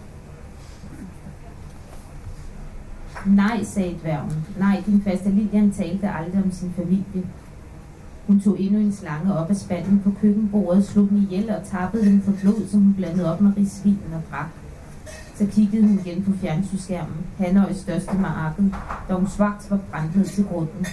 Nej, 3.26 3.62
sagde 3.62 3.98
dværgen. 4.02 4.46
Nej, 4.58 4.82
din 4.86 5.02
faste 5.02 5.30
Lilian 5.30 5.70
talte 5.70 6.10
aldrig 6.10 6.42
om 6.44 6.52
sin 6.52 6.72
familie. 6.76 7.30
Hun 8.26 8.40
tog 8.40 8.60
endnu 8.60 8.78
en 8.78 8.92
slange 8.92 9.34
op 9.34 9.50
af 9.50 9.56
spanden 9.56 10.00
på 10.04 10.12
køkkenbordet, 10.20 10.84
slog 10.84 11.08
den 11.08 11.18
ihjel 11.18 11.50
og 11.50 11.64
tappede 11.64 12.04
den 12.04 12.22
for 12.22 12.32
blod, 12.42 12.68
som 12.68 12.80
hun 12.80 12.94
blandede 12.94 13.32
op 13.32 13.40
med 13.40 13.52
risvinen 13.56 14.12
og 14.14 14.22
brak. 14.30 14.46
Så 15.34 15.46
kiggede 15.46 15.86
hun 15.86 16.00
igen 16.04 16.22
på 16.22 16.32
fjernsynsskærmen, 16.40 17.16
Hanøjs 17.38 17.76
største 17.76 18.18
marakel, 18.18 18.74
da 19.08 19.14
hun 19.14 19.28
svagt 19.28 19.70
var 19.70 19.78
brændt 19.90 20.16
ned 20.16 20.24
til 20.24 20.44
grunden. 20.44 20.86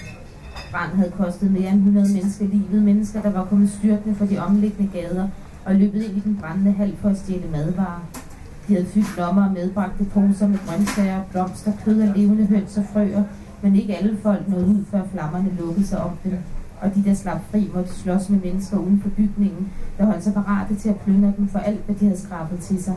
Brand 0.71 0.91
havde 0.91 1.11
kostet 1.11 1.51
mere 1.51 1.69
end 1.69 1.77
100 1.77 2.13
mennesker 2.13 2.47
livet, 2.47 2.83
mennesker, 2.83 3.21
der 3.21 3.31
var 3.31 3.45
kommet 3.45 3.69
styrtende 3.69 4.15
fra 4.15 4.25
de 4.25 4.37
omliggende 4.37 4.91
gader 4.91 5.27
og 5.65 5.75
løbet 5.75 6.03
ind 6.03 6.17
i 6.17 6.19
den 6.19 6.37
brændende 6.41 6.71
hal 6.71 6.95
for 7.01 7.09
at 7.09 7.17
stjæle 7.17 7.47
madvarer. 7.51 8.24
Havde 8.67 8.85
fyldt 8.85 9.17
lommer 9.17 9.45
og 9.45 9.53
medbragte 9.53 10.05
poser 10.05 10.47
med 10.47 10.59
grøntsager, 10.67 11.21
blomster, 11.31 11.71
kød 11.85 12.01
og 12.01 12.17
levende 12.17 12.45
høns 12.45 12.77
og 12.77 12.83
frøer, 12.93 13.23
men 13.61 13.75
ikke 13.75 13.97
alle 13.97 14.17
folk 14.23 14.49
nåede 14.49 14.65
ud, 14.65 14.85
før 14.91 15.01
flammerne 15.13 15.51
lukkede 15.59 15.87
sig 15.87 16.03
om 16.03 16.11
dem. 16.23 16.37
Og 16.81 16.95
de, 16.95 17.03
der 17.03 17.13
slap 17.13 17.41
fri, 17.51 17.69
måtte 17.73 17.93
slås 17.93 18.29
med 18.29 18.39
mennesker 18.39 18.77
uden 18.77 19.01
for 19.01 19.09
bygningen, 19.09 19.71
der 19.97 20.05
holdt 20.05 20.23
sig 20.23 20.33
parate 20.33 20.75
til 20.75 20.89
at 20.89 20.95
plyndre 20.95 21.33
dem 21.37 21.47
for 21.47 21.59
alt, 21.59 21.85
hvad 21.85 21.95
de 21.95 22.05
havde 22.05 22.19
skrabet 22.19 22.59
til 22.59 22.83
sig. 22.83 22.95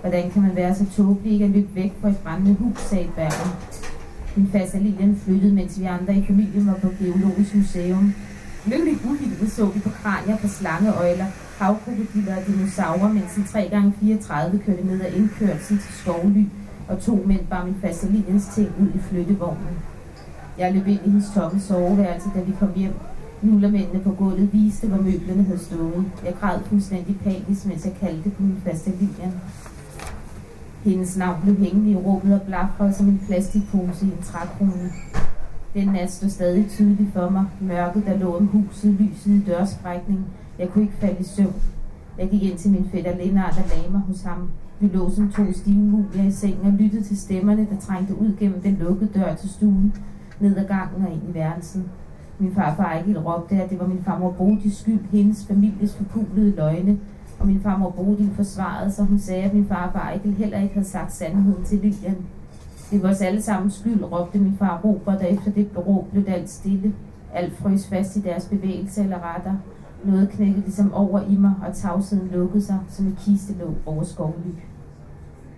Hvordan 0.00 0.30
kan 0.30 0.42
man 0.42 0.56
være 0.56 0.74
så 0.74 0.84
tåbelig 0.96 1.32
ikke 1.32 1.44
at 1.44 1.50
løbe 1.50 1.74
væk 1.74 1.92
fra 2.00 2.08
et 2.08 2.16
brændende 2.16 2.54
hus, 2.54 2.78
sagde 2.78 3.08
Bergen. 3.16 3.52
Min 4.36 4.48
faste 4.52 4.78
Lilian 4.78 5.16
flyttede, 5.24 5.54
mens 5.54 5.80
vi 5.80 5.84
andre 5.84 6.14
i 6.14 6.24
familien 6.26 6.66
var 6.66 6.74
på 6.82 6.88
Geologisk 6.98 7.54
Museum. 7.54 8.14
Lykkelig 8.66 8.98
uhildet 9.04 9.52
så 9.52 9.66
vi 9.66 9.80
på 9.80 9.90
kranier 9.90 10.36
på 10.36 10.48
slangeøjler, 10.48 11.26
havkrokodiller 11.60 12.36
og 12.36 12.46
dinosaurer, 12.46 13.12
mens 13.12 13.36
en 13.36 13.42
3x34 13.42 14.64
kørte 14.64 14.86
ned 14.86 15.00
ad 15.00 15.12
indkørsel 15.12 15.78
til 15.78 15.92
Skovly, 15.92 16.44
og 16.88 17.00
to 17.00 17.24
mænd 17.26 17.46
bar 17.50 17.64
min 17.64 17.76
fasteliniens 17.80 18.46
ting 18.54 18.68
ud 18.80 18.88
i 18.94 18.98
flyttevognen. 18.98 19.76
Jeg 20.58 20.74
løb 20.74 20.86
ind 20.86 21.00
i 21.06 21.10
hendes 21.10 21.30
tomme 21.34 21.60
soveværelse, 21.60 22.28
da 22.34 22.40
vi 22.40 22.52
kom 22.58 22.72
hjem. 22.76 22.92
Nullermændene 23.42 24.00
på 24.00 24.10
gulvet 24.10 24.52
viste, 24.52 24.86
hvor 24.86 25.02
møblerne 25.02 25.42
havde 25.42 25.58
stået. 25.58 26.04
Jeg 26.24 26.34
græd 26.40 26.58
fuldstændig 26.66 27.16
panisk, 27.24 27.66
mens 27.66 27.84
jeg 27.84 27.94
kaldte 28.00 28.30
på 28.30 28.42
min 28.42 28.62
fastelinian. 28.64 29.32
Hendes 30.84 31.16
navn 31.16 31.36
blev 31.42 31.56
hængende 31.56 31.90
i 31.90 31.96
rummet 31.96 32.40
og 32.40 32.46
blafrede 32.46 32.94
som 32.94 33.08
en 33.08 33.22
plastikpose 33.26 34.06
i 34.06 34.08
en 34.08 34.22
trækrone. 34.22 34.92
Den 35.74 35.88
nat 35.88 36.12
stod 36.12 36.28
stadig 36.28 36.66
tydeligt 36.70 37.12
for 37.12 37.30
mig. 37.30 37.44
Mørket, 37.60 38.06
der 38.06 38.18
lå 38.18 38.36
om 38.36 38.46
huset, 38.46 38.96
lyset 39.00 39.30
i 39.30 39.42
dørsprækningen, 39.46 40.26
jeg 40.60 40.68
kunne 40.68 40.84
ikke 40.84 40.96
falde 40.96 41.20
i 41.20 41.22
søvn. 41.22 41.54
Jeg 42.18 42.30
gik 42.30 42.42
ind 42.42 42.58
til 42.58 42.70
min 42.70 42.88
fætter 42.92 43.16
Lennart 43.16 43.58
og 43.58 43.64
lagde 43.76 43.92
mig 43.92 44.00
hos 44.00 44.22
ham. 44.22 44.50
Vi 44.80 44.88
lå 44.88 45.10
som 45.10 45.32
to 45.32 45.52
stive 45.52 45.78
mulier 45.78 46.24
i 46.24 46.30
sengen 46.30 46.66
og 46.66 46.72
lyttede 46.72 47.02
til 47.02 47.18
stemmerne, 47.18 47.66
der 47.70 47.76
trængte 47.80 48.20
ud 48.20 48.36
gennem 48.38 48.60
den 48.60 48.76
lukkede 48.80 49.10
dør 49.14 49.34
til 49.34 49.50
stuen, 49.50 49.94
ned 50.40 50.56
ad 50.56 50.66
gangen 50.68 51.06
og 51.06 51.12
ind 51.12 51.22
i 51.30 51.34
værelsen. 51.34 51.88
Min 52.38 52.54
farfar 52.54 52.84
Ejgil 52.84 53.18
råbte, 53.18 53.62
at 53.62 53.70
det 53.70 53.80
var 53.80 53.86
min 53.86 54.02
farmor 54.04 54.30
Bodis 54.30 54.76
skyld, 54.76 55.00
hendes 55.12 55.46
families 55.46 55.94
forpulede 55.94 56.56
løgne, 56.56 56.98
og 57.38 57.46
min 57.46 57.60
farmor 57.60 57.90
Bodil 57.90 58.30
forsvarede, 58.34 58.92
så 58.92 59.02
hun 59.02 59.18
sagde, 59.18 59.42
at 59.42 59.54
min 59.54 59.66
farfar 59.66 60.00
Ejgil 60.00 60.34
heller 60.34 60.58
ikke 60.58 60.74
havde 60.74 60.88
sagt 60.88 61.12
sandheden 61.12 61.64
til 61.64 61.78
Lilian. 61.78 62.16
Det 62.90 63.02
var 63.02 63.10
os 63.10 63.20
alle 63.20 63.42
sammen 63.42 63.70
skyld, 63.70 64.04
råbte 64.04 64.38
min 64.38 64.56
far 64.58 64.80
Robert, 64.84 65.18
og 65.18 65.30
efter 65.30 65.50
det 65.50 65.68
råb 65.76 66.10
blev 66.10 66.24
det 66.24 66.32
alt 66.32 66.50
stille. 66.50 66.94
Alt 67.34 67.56
frøs 67.56 67.86
fast 67.86 68.16
i 68.16 68.20
deres 68.20 68.44
bevægelse 68.44 69.02
eller 69.02 69.34
retter. 69.34 69.54
Noget 70.04 70.28
knækkede 70.28 70.60
ligesom 70.60 70.92
over 70.92 71.20
i 71.20 71.36
mig, 71.36 71.54
og 71.68 71.74
tavsheden 71.74 72.28
lukkede 72.32 72.64
sig 72.64 72.78
som 72.88 73.06
et 73.06 73.16
kistelåg 73.18 73.74
over 73.86 74.04
skovly. 74.04 74.50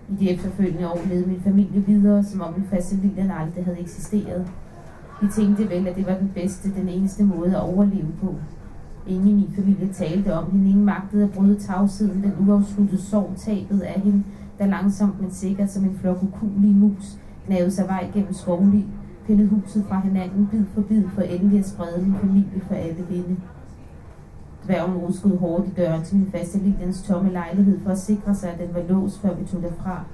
I 0.08 0.14
de 0.18 0.30
efterfølgende 0.30 0.88
år 0.88 1.00
levede 1.08 1.28
min 1.28 1.40
familie 1.40 1.86
videre, 1.86 2.24
som 2.24 2.40
om 2.40 2.54
min 2.54 2.66
faciliteren 2.70 3.30
aldrig 3.30 3.64
havde 3.64 3.80
eksisteret. 3.80 4.46
Vi 5.22 5.28
tænkte 5.28 5.70
vel, 5.70 5.86
at 5.86 5.96
det 5.96 6.06
var 6.06 6.14
den 6.14 6.30
bedste, 6.34 6.74
den 6.74 6.88
eneste 6.88 7.24
måde 7.24 7.56
at 7.56 7.62
overleve 7.62 8.12
på. 8.22 8.34
Ingen 9.06 9.28
i 9.28 9.32
min 9.32 9.52
familie 9.56 9.92
talte 9.92 10.34
om 10.34 10.50
hende, 10.50 10.70
ingen 10.70 10.84
magtede 10.84 11.24
at 11.24 11.30
bryde 11.30 11.58
tavsheden, 11.58 12.22
den 12.22 12.48
uafsluttede 12.48 13.02
sorg 13.02 13.32
tabet 13.36 13.80
af 13.80 14.00
hende, 14.00 14.22
der 14.58 14.66
langsomt 14.66 15.20
men 15.20 15.30
sikkert 15.30 15.70
som 15.70 15.84
en 15.84 15.98
flok 16.00 16.22
ukulige 16.22 16.74
mus 16.74 17.18
gnavede 17.46 17.70
sig 17.70 17.88
vej 17.88 18.10
gennem 18.14 18.32
skovly, 18.32 18.82
pillede 19.26 19.48
huset 19.48 19.84
fra 19.88 20.00
hinanden 20.00 20.48
bid 20.50 20.64
for 20.74 20.80
bid 20.80 21.08
for 21.08 21.22
endelig 21.22 21.58
at 21.58 21.68
sprede 21.68 22.02
min 22.02 22.14
familie 22.14 22.60
for 22.68 22.74
alle 22.74 23.06
vinde. 23.10 23.36
Dværgen 24.64 24.96
ruskede 24.96 25.38
hårdt 25.38 25.66
i 25.66 25.70
døren 25.70 26.04
til 26.04 26.16
min 26.16 26.30
faste 26.32 26.58
Lilians 26.58 27.02
tomme 27.02 27.32
lejlighed 27.32 27.80
for 27.80 27.90
at 27.90 27.98
sikre 27.98 28.34
sig, 28.34 28.50
at 28.50 28.58
den 28.58 28.74
var 28.74 28.82
låst, 28.88 29.20
før 29.20 29.34
vi 29.34 29.44
tog 29.44 29.62
derfra. 29.62 30.04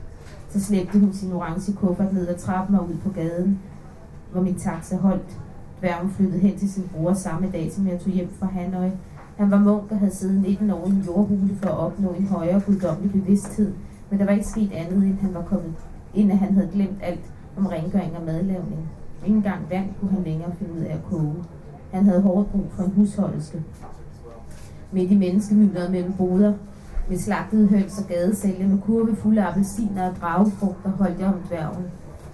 Så 0.51 0.61
slæbte 0.61 0.99
hun 0.99 1.13
sin 1.13 1.33
orange 1.33 1.73
kuffert 1.73 2.13
ned 2.13 2.29
ad 2.29 2.39
trappen 2.39 2.77
og 2.77 2.89
ud 2.89 2.97
på 3.05 3.11
gaden, 3.11 3.59
hvor 4.33 4.41
min 4.41 4.55
taxa 4.55 4.97
holdt. 4.97 5.39
Dværgen 5.81 6.11
flyttede 6.11 6.41
hen 6.41 6.59
til 6.59 6.73
sin 6.73 6.91
bror 6.95 7.13
samme 7.13 7.51
dag, 7.53 7.73
som 7.73 7.89
jeg 7.89 8.01
tog 8.01 8.13
hjem 8.13 8.31
fra 8.39 8.47
Hanoi. 8.47 8.91
Han 9.37 9.51
var 9.51 9.59
munk 9.59 9.91
og 9.91 9.99
havde 9.99 10.15
siddet 10.15 10.41
19 10.41 10.71
år 10.71 10.87
i 10.87 10.91
en 10.91 11.05
jordhule 11.07 11.57
for 11.63 11.69
at 11.69 11.79
opnå 11.79 12.11
en 12.11 12.27
højere 12.27 12.61
guddommelig 12.67 13.13
bevidsthed, 13.13 13.73
men 14.11 14.19
der 14.19 14.25
var 14.25 14.33
ikke 14.33 14.47
sket 14.47 14.73
andet, 14.73 15.03
end 15.03 15.19
han 15.19 15.35
var 15.35 15.43
kommet, 15.43 15.75
inden 16.15 16.39
han 16.39 16.55
havde 16.55 16.69
glemt 16.73 16.99
alt 17.03 17.33
om 17.57 17.67
rengøring 17.67 18.17
og 18.17 18.23
madlavning. 18.27 18.89
Ingen 19.27 19.43
gang 19.43 19.61
vand 19.71 19.87
kunne 20.01 20.11
han 20.11 20.23
længere 20.23 20.53
finde 20.59 20.73
ud 20.73 20.81
af 20.81 20.95
at 20.95 21.05
koge. 21.11 21.35
Han 21.91 22.05
havde 22.05 22.23
hårdt 22.23 22.51
brug 22.51 22.67
for 22.71 22.83
en 22.83 22.93
husholderske. 22.97 23.63
Midt 24.93 25.11
i 25.11 25.17
menneskemyldret 25.17 25.91
mellem 25.91 26.13
boder, 26.13 26.53
med 27.09 27.19
slagtede 27.19 27.67
høns 27.67 27.99
og 27.99 28.09
gadesælge, 28.09 28.69
med 28.69 28.79
kurve 28.79 29.17
fulde 29.17 29.43
af 29.43 29.51
appelsiner 29.51 30.11
og 30.11 30.17
dragefrugter, 30.21 30.91
holdt 30.91 31.21
jeg 31.21 31.29
om 31.29 31.41
dværgen. 31.49 31.85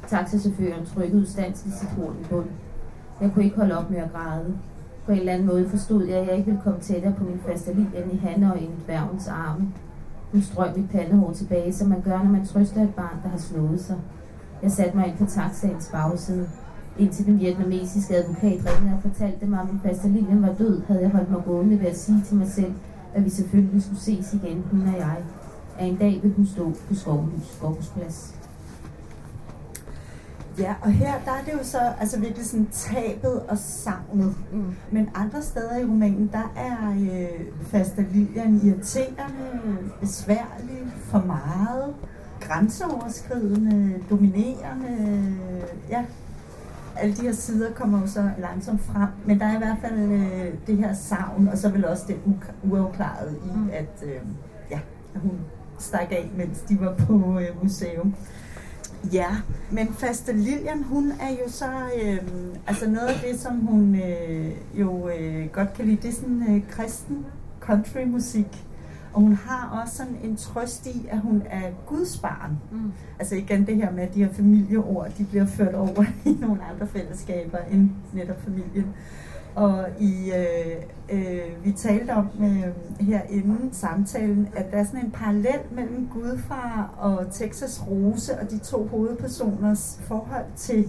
Taxachaufføren 0.08 0.86
trykkede 0.86 1.20
udstandsligt 1.20 1.76
sit 1.76 1.88
horn 1.88 2.16
i 2.20 2.24
bund. 2.30 2.46
Jeg 3.20 3.30
kunne 3.34 3.44
ikke 3.44 3.56
holde 3.56 3.78
op 3.78 3.90
med 3.90 3.98
at 3.98 4.12
græde. 4.12 4.54
På 5.06 5.12
en 5.12 5.18
eller 5.18 5.32
anden 5.32 5.46
måde 5.46 5.68
forstod 5.68 6.04
jeg, 6.04 6.18
at 6.18 6.26
jeg 6.26 6.36
ikke 6.36 6.46
ville 6.46 6.62
komme 6.64 6.80
tættere 6.80 7.12
på 7.12 7.24
min 7.24 7.40
faste 7.46 7.72
end 7.72 8.12
i 8.12 8.16
Hanne 8.16 8.52
og 8.52 8.58
i 8.58 8.70
dværgens 8.84 9.28
arme. 9.28 9.68
Hun 10.32 10.42
strøg 10.42 10.76
mit 10.76 10.90
pandehår 10.90 11.32
tilbage, 11.32 11.72
som 11.72 11.88
man 11.88 12.00
gør, 12.00 12.22
når 12.22 12.30
man 12.30 12.46
trøster 12.46 12.82
et 12.82 12.94
barn, 12.94 13.16
der 13.22 13.28
har 13.28 13.38
slået 13.38 13.80
sig. 13.80 13.96
Jeg 14.62 14.72
satte 14.72 14.96
mig 14.96 15.06
ind 15.06 15.16
på 15.16 15.24
taxaens 15.26 15.88
bagside. 15.92 16.48
Indtil 16.98 17.26
den 17.26 17.40
vietnamesiske 17.40 18.16
advokat 18.16 18.42
ringede 18.42 18.96
og 18.96 19.02
fortalte 19.02 19.46
mig, 19.46 19.60
at 19.60 19.72
min 19.72 19.80
faste 19.84 20.26
var 20.30 20.54
død, 20.58 20.82
havde 20.86 21.00
jeg 21.02 21.10
holdt 21.10 21.30
mig 21.30 21.42
gående 21.44 21.80
ved 21.80 21.86
at 21.86 21.98
sige 21.98 22.22
til 22.26 22.36
mig 22.36 22.48
selv, 22.48 22.74
at 23.14 23.24
vi 23.24 23.30
selvfølgelig 23.30 23.82
skulle 23.82 24.00
ses 24.00 24.34
igen, 24.34 24.64
hun 24.70 24.80
og 24.80 24.98
jeg. 24.98 25.16
At 25.78 25.88
en 25.88 25.96
dag 25.96 26.20
vil 26.22 26.32
hun 26.36 26.46
stå 26.46 26.72
på 26.88 26.94
Skovhus 26.94 27.56
Skovhusplads. 27.56 28.34
Ja, 30.58 30.74
og 30.82 30.92
her 30.92 31.12
der 31.24 31.30
er 31.30 31.44
det 31.46 31.52
jo 31.52 31.58
så 31.62 31.78
altså 32.00 32.20
virkelig 32.20 32.46
sådan 32.46 32.68
tabet 32.72 33.42
og 33.48 33.58
savnet. 33.58 34.34
Mm. 34.52 34.74
Men 34.90 35.08
andre 35.14 35.42
steder 35.42 35.78
i 35.78 35.84
romanen, 35.84 36.30
der 36.32 36.52
er 36.56 36.90
øh, 36.90 37.46
faste 37.62 38.06
Lilian 38.12 38.60
irriterende, 38.64 39.48
besværlig, 40.00 40.92
for 40.98 41.18
meget, 41.26 41.94
grænseoverskridende, 42.40 43.94
dominerende. 44.10 45.22
Ja, 45.90 46.04
alle 46.96 47.14
de 47.16 47.22
her 47.22 47.32
sider 47.32 47.72
kommer 47.72 48.00
jo 48.00 48.06
så 48.06 48.30
langsomt 48.38 48.80
frem. 48.80 49.08
Men 49.26 49.40
der 49.40 49.46
er 49.46 49.54
i 49.54 49.58
hvert 49.58 49.78
fald 49.80 49.98
øh, 49.98 50.54
det 50.66 50.76
her 50.76 50.94
savn, 50.94 51.48
og 51.48 51.58
så 51.58 51.68
vil 51.68 51.86
også 51.86 52.04
det 52.08 52.16
uafklarede 52.62 53.36
i, 53.44 53.56
mm. 53.56 53.70
at 53.72 54.02
øh, 54.02 54.20
ja, 54.70 54.80
hun 55.14 55.40
stak 55.78 56.12
af, 56.12 56.30
mens 56.36 56.58
de 56.58 56.80
var 56.80 56.94
på 56.94 57.38
øh, 57.40 57.62
museum. 57.62 58.14
Ja, 59.12 59.36
men 59.70 59.88
Faste 59.92 60.32
Lilian, 60.32 60.82
hun 60.82 61.12
er 61.20 61.30
jo 61.30 61.50
så, 61.50 61.70
øh, 62.02 62.18
altså 62.66 62.90
noget 62.90 63.06
af 63.06 63.20
det, 63.30 63.40
som 63.40 63.52
hun 63.52 63.94
øh, 63.94 64.50
jo 64.74 65.08
øh, 65.08 65.46
godt 65.52 65.74
kan 65.74 65.84
lide, 65.84 65.96
det 66.02 66.08
er 66.08 66.12
sådan 66.12 66.42
øh, 66.48 66.62
kristen 66.70 67.26
countrymusik. 67.60 68.66
Og 69.14 69.20
hun 69.20 69.34
har 69.34 69.80
også 69.82 69.96
sådan 69.96 70.16
en 70.24 70.36
trøst 70.36 70.86
i, 70.86 71.06
at 71.10 71.18
hun 71.18 71.42
er 71.50 71.70
Guds 71.86 72.18
barn. 72.18 72.58
Mm. 72.72 72.92
Altså 73.18 73.34
igen 73.34 73.66
det 73.66 73.76
her 73.76 73.92
med, 73.92 74.02
at 74.02 74.14
de 74.14 74.24
her 74.24 74.32
familieord, 74.32 75.10
de 75.18 75.24
bliver 75.24 75.46
ført 75.46 75.74
over 75.74 76.04
i 76.24 76.36
nogle 76.40 76.64
andre 76.64 76.86
fællesskaber 76.86 77.58
end 77.70 77.90
netop 78.12 78.42
familien. 78.42 78.94
Og 79.54 79.86
i, 80.00 80.32
øh, 80.32 80.76
øh, 81.10 81.64
vi 81.64 81.72
talte 81.72 82.10
om 82.10 82.28
øh, 82.40 83.06
her 83.06 83.20
inden 83.28 83.72
samtalen, 83.72 84.48
at 84.56 84.70
der 84.70 84.78
er 84.78 84.84
sådan 84.84 85.04
en 85.04 85.10
parallel 85.10 85.60
mellem 85.70 86.08
Gudfar 86.12 86.94
og 86.98 87.26
Texas 87.32 87.82
Rose 87.90 88.40
og 88.40 88.50
de 88.50 88.58
to 88.58 88.86
hovedpersoners 88.86 90.00
forhold 90.02 90.46
til 90.56 90.88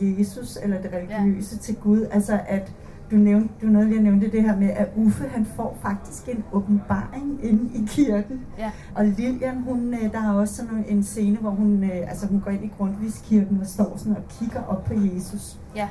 Jesus, 0.00 0.58
eller 0.62 0.82
det 0.82 0.92
religiøse 0.92 1.54
ja. 1.54 1.60
til 1.60 1.76
Gud. 1.76 2.06
Altså 2.10 2.40
at 2.48 2.72
du 3.10 3.16
nævnte, 3.16 3.54
du 3.62 3.66
nåede 3.66 3.86
lige 3.88 3.98
at 3.98 4.04
nævne 4.04 4.30
det 4.30 4.42
her 4.42 4.56
med, 4.56 4.70
at 4.70 4.88
Uffe 4.96 5.24
han 5.28 5.46
får 5.56 5.78
faktisk 5.82 6.28
en 6.28 6.44
åbenbaring 6.52 7.40
inde 7.42 7.70
i 7.74 7.86
kirken. 7.86 8.40
Ja. 8.58 8.70
Og 8.94 9.04
Lilian, 9.04 9.62
hun, 9.62 9.94
øh, 9.94 10.12
der 10.12 10.30
er 10.30 10.32
også 10.32 10.54
sådan 10.54 10.84
en 10.88 11.02
scene, 11.02 11.36
hvor 11.36 11.50
hun, 11.50 11.84
øh, 11.84 12.10
altså 12.10 12.26
hun 12.26 12.40
går 12.40 12.50
ind 12.50 12.64
i 12.64 12.70
Grundtvigskirken 12.78 13.60
og 13.60 13.66
står 13.66 13.94
sådan 13.96 14.16
og 14.16 14.22
kigger 14.38 14.62
op 14.62 14.84
på 14.84 14.94
Jesus. 14.94 15.58
Ja. 15.76 15.88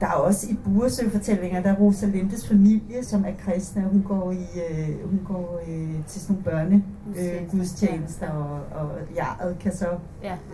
Der 0.00 0.06
er 0.06 0.12
også 0.12 0.46
i 0.50 0.56
Buresø-fortællinger, 0.64 1.62
der 1.62 1.70
er 1.70 1.76
Rosalindes 1.76 2.48
familie, 2.48 3.04
som 3.04 3.24
er 3.24 3.32
kristne, 3.38 3.84
og 3.84 3.90
hun 3.90 4.02
går, 4.02 4.32
i, 4.32 4.46
øh, 4.70 5.10
hun 5.10 5.20
går 5.24 5.60
øh, 5.68 6.04
til 6.06 6.20
sådan 6.20 6.36
nogle 6.36 6.44
børne 6.44 6.84
øh, 7.16 7.50
gudstjenester, 7.50 8.28
og, 8.28 8.80
og 8.80 8.90
jaret 9.16 9.56
kan 9.60 9.72
så 9.76 9.88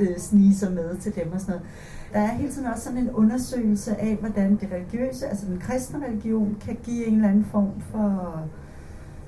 øh, 0.01 0.19
snige 0.19 0.55
sig 0.55 0.73
med 0.73 0.97
til 0.97 1.15
dem 1.15 1.33
og 1.33 1.41
sådan 1.41 1.55
noget. 1.55 1.67
Der 2.13 2.21
er 2.21 2.27
hele 2.27 2.53
tiden 2.53 2.67
også 2.67 2.85
sådan 2.85 2.99
en 2.99 3.11
undersøgelse 3.11 3.97
af, 4.01 4.17
hvordan 4.17 4.57
det 4.57 4.69
religiøse, 4.73 5.27
altså 5.27 5.47
den 5.47 5.59
kristne 5.59 6.07
religion, 6.07 6.57
kan 6.61 6.77
give 6.85 7.07
en 7.07 7.15
eller 7.15 7.29
anden 7.29 7.45
form 7.45 7.81
for, 7.91 8.41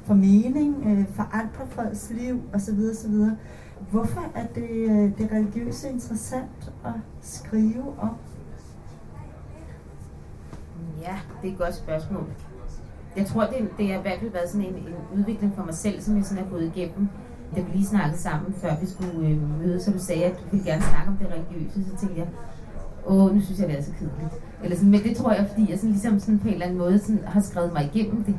for 0.05 0.15
mening, 0.15 0.77
øh, 0.87 1.15
forandre 1.15 1.67
folks 1.69 2.11
liv 2.11 2.41
osv. 2.55 2.79
osv. 2.91 3.15
Hvorfor 3.91 4.25
er 4.35 4.47
det, 4.55 4.71
øh, 4.71 5.19
det 5.19 5.29
religiøse 5.33 5.91
interessant 5.91 6.73
at 6.85 6.93
skrive 7.23 7.85
om? 7.99 8.11
Ja, 11.03 11.17
det 11.43 11.49
er 11.49 11.53
et 11.53 11.59
godt 11.59 11.75
spørgsmål. 11.75 12.27
Jeg 13.17 13.27
tror, 13.27 13.43
det, 13.43 13.79
det 13.79 13.89
har 13.89 13.99
i 13.99 14.03
hvert 14.03 14.19
fald 14.21 14.31
været 14.31 14.49
sådan 14.49 14.67
en, 14.67 14.75
en 14.75 15.19
udvikling 15.19 15.53
for 15.57 15.65
mig 15.65 15.75
selv, 15.75 16.01
som 16.01 16.17
jeg 16.17 16.25
sådan 16.25 16.45
er 16.45 16.49
gået 16.51 16.73
igennem. 16.77 17.09
Da 17.57 17.61
vi 17.61 17.71
lige 17.73 17.87
snakkede 17.87 18.19
sammen, 18.19 18.55
før 18.55 18.77
vi 18.81 18.87
skulle 18.87 19.29
øh, 19.29 19.59
mødes, 19.59 19.83
så 19.83 19.91
du 19.91 19.99
sagde, 19.99 20.25
at 20.25 20.33
du 20.33 20.43
ville 20.51 20.67
gerne 20.71 20.83
snakke 20.83 21.09
om 21.09 21.17
det 21.17 21.27
religiøse, 21.27 21.85
så 21.85 21.97
tænkte 22.01 22.21
jeg, 22.21 22.29
åh, 23.07 23.35
nu 23.35 23.41
synes 23.41 23.61
jeg, 23.61 23.69
det 23.69 23.79
er 23.79 23.83
så 23.83 23.93
kedeligt. 23.99 24.35
Eller 24.63 24.77
sådan, 24.77 24.91
men 24.91 25.03
det 25.03 25.17
tror 25.17 25.33
jeg, 25.33 25.47
fordi 25.49 25.71
jeg 25.71 25.79
sådan, 25.79 25.91
ligesom 25.91 26.21
sådan 26.21 26.39
på 26.39 26.49
en 26.49 26.53
eller 26.53 26.67
anden 26.67 26.79
måde 26.79 26.99
sådan, 26.99 27.21
har 27.25 27.41
skrevet 27.41 27.73
mig 27.73 27.91
igennem 27.95 28.25
det. 28.25 28.35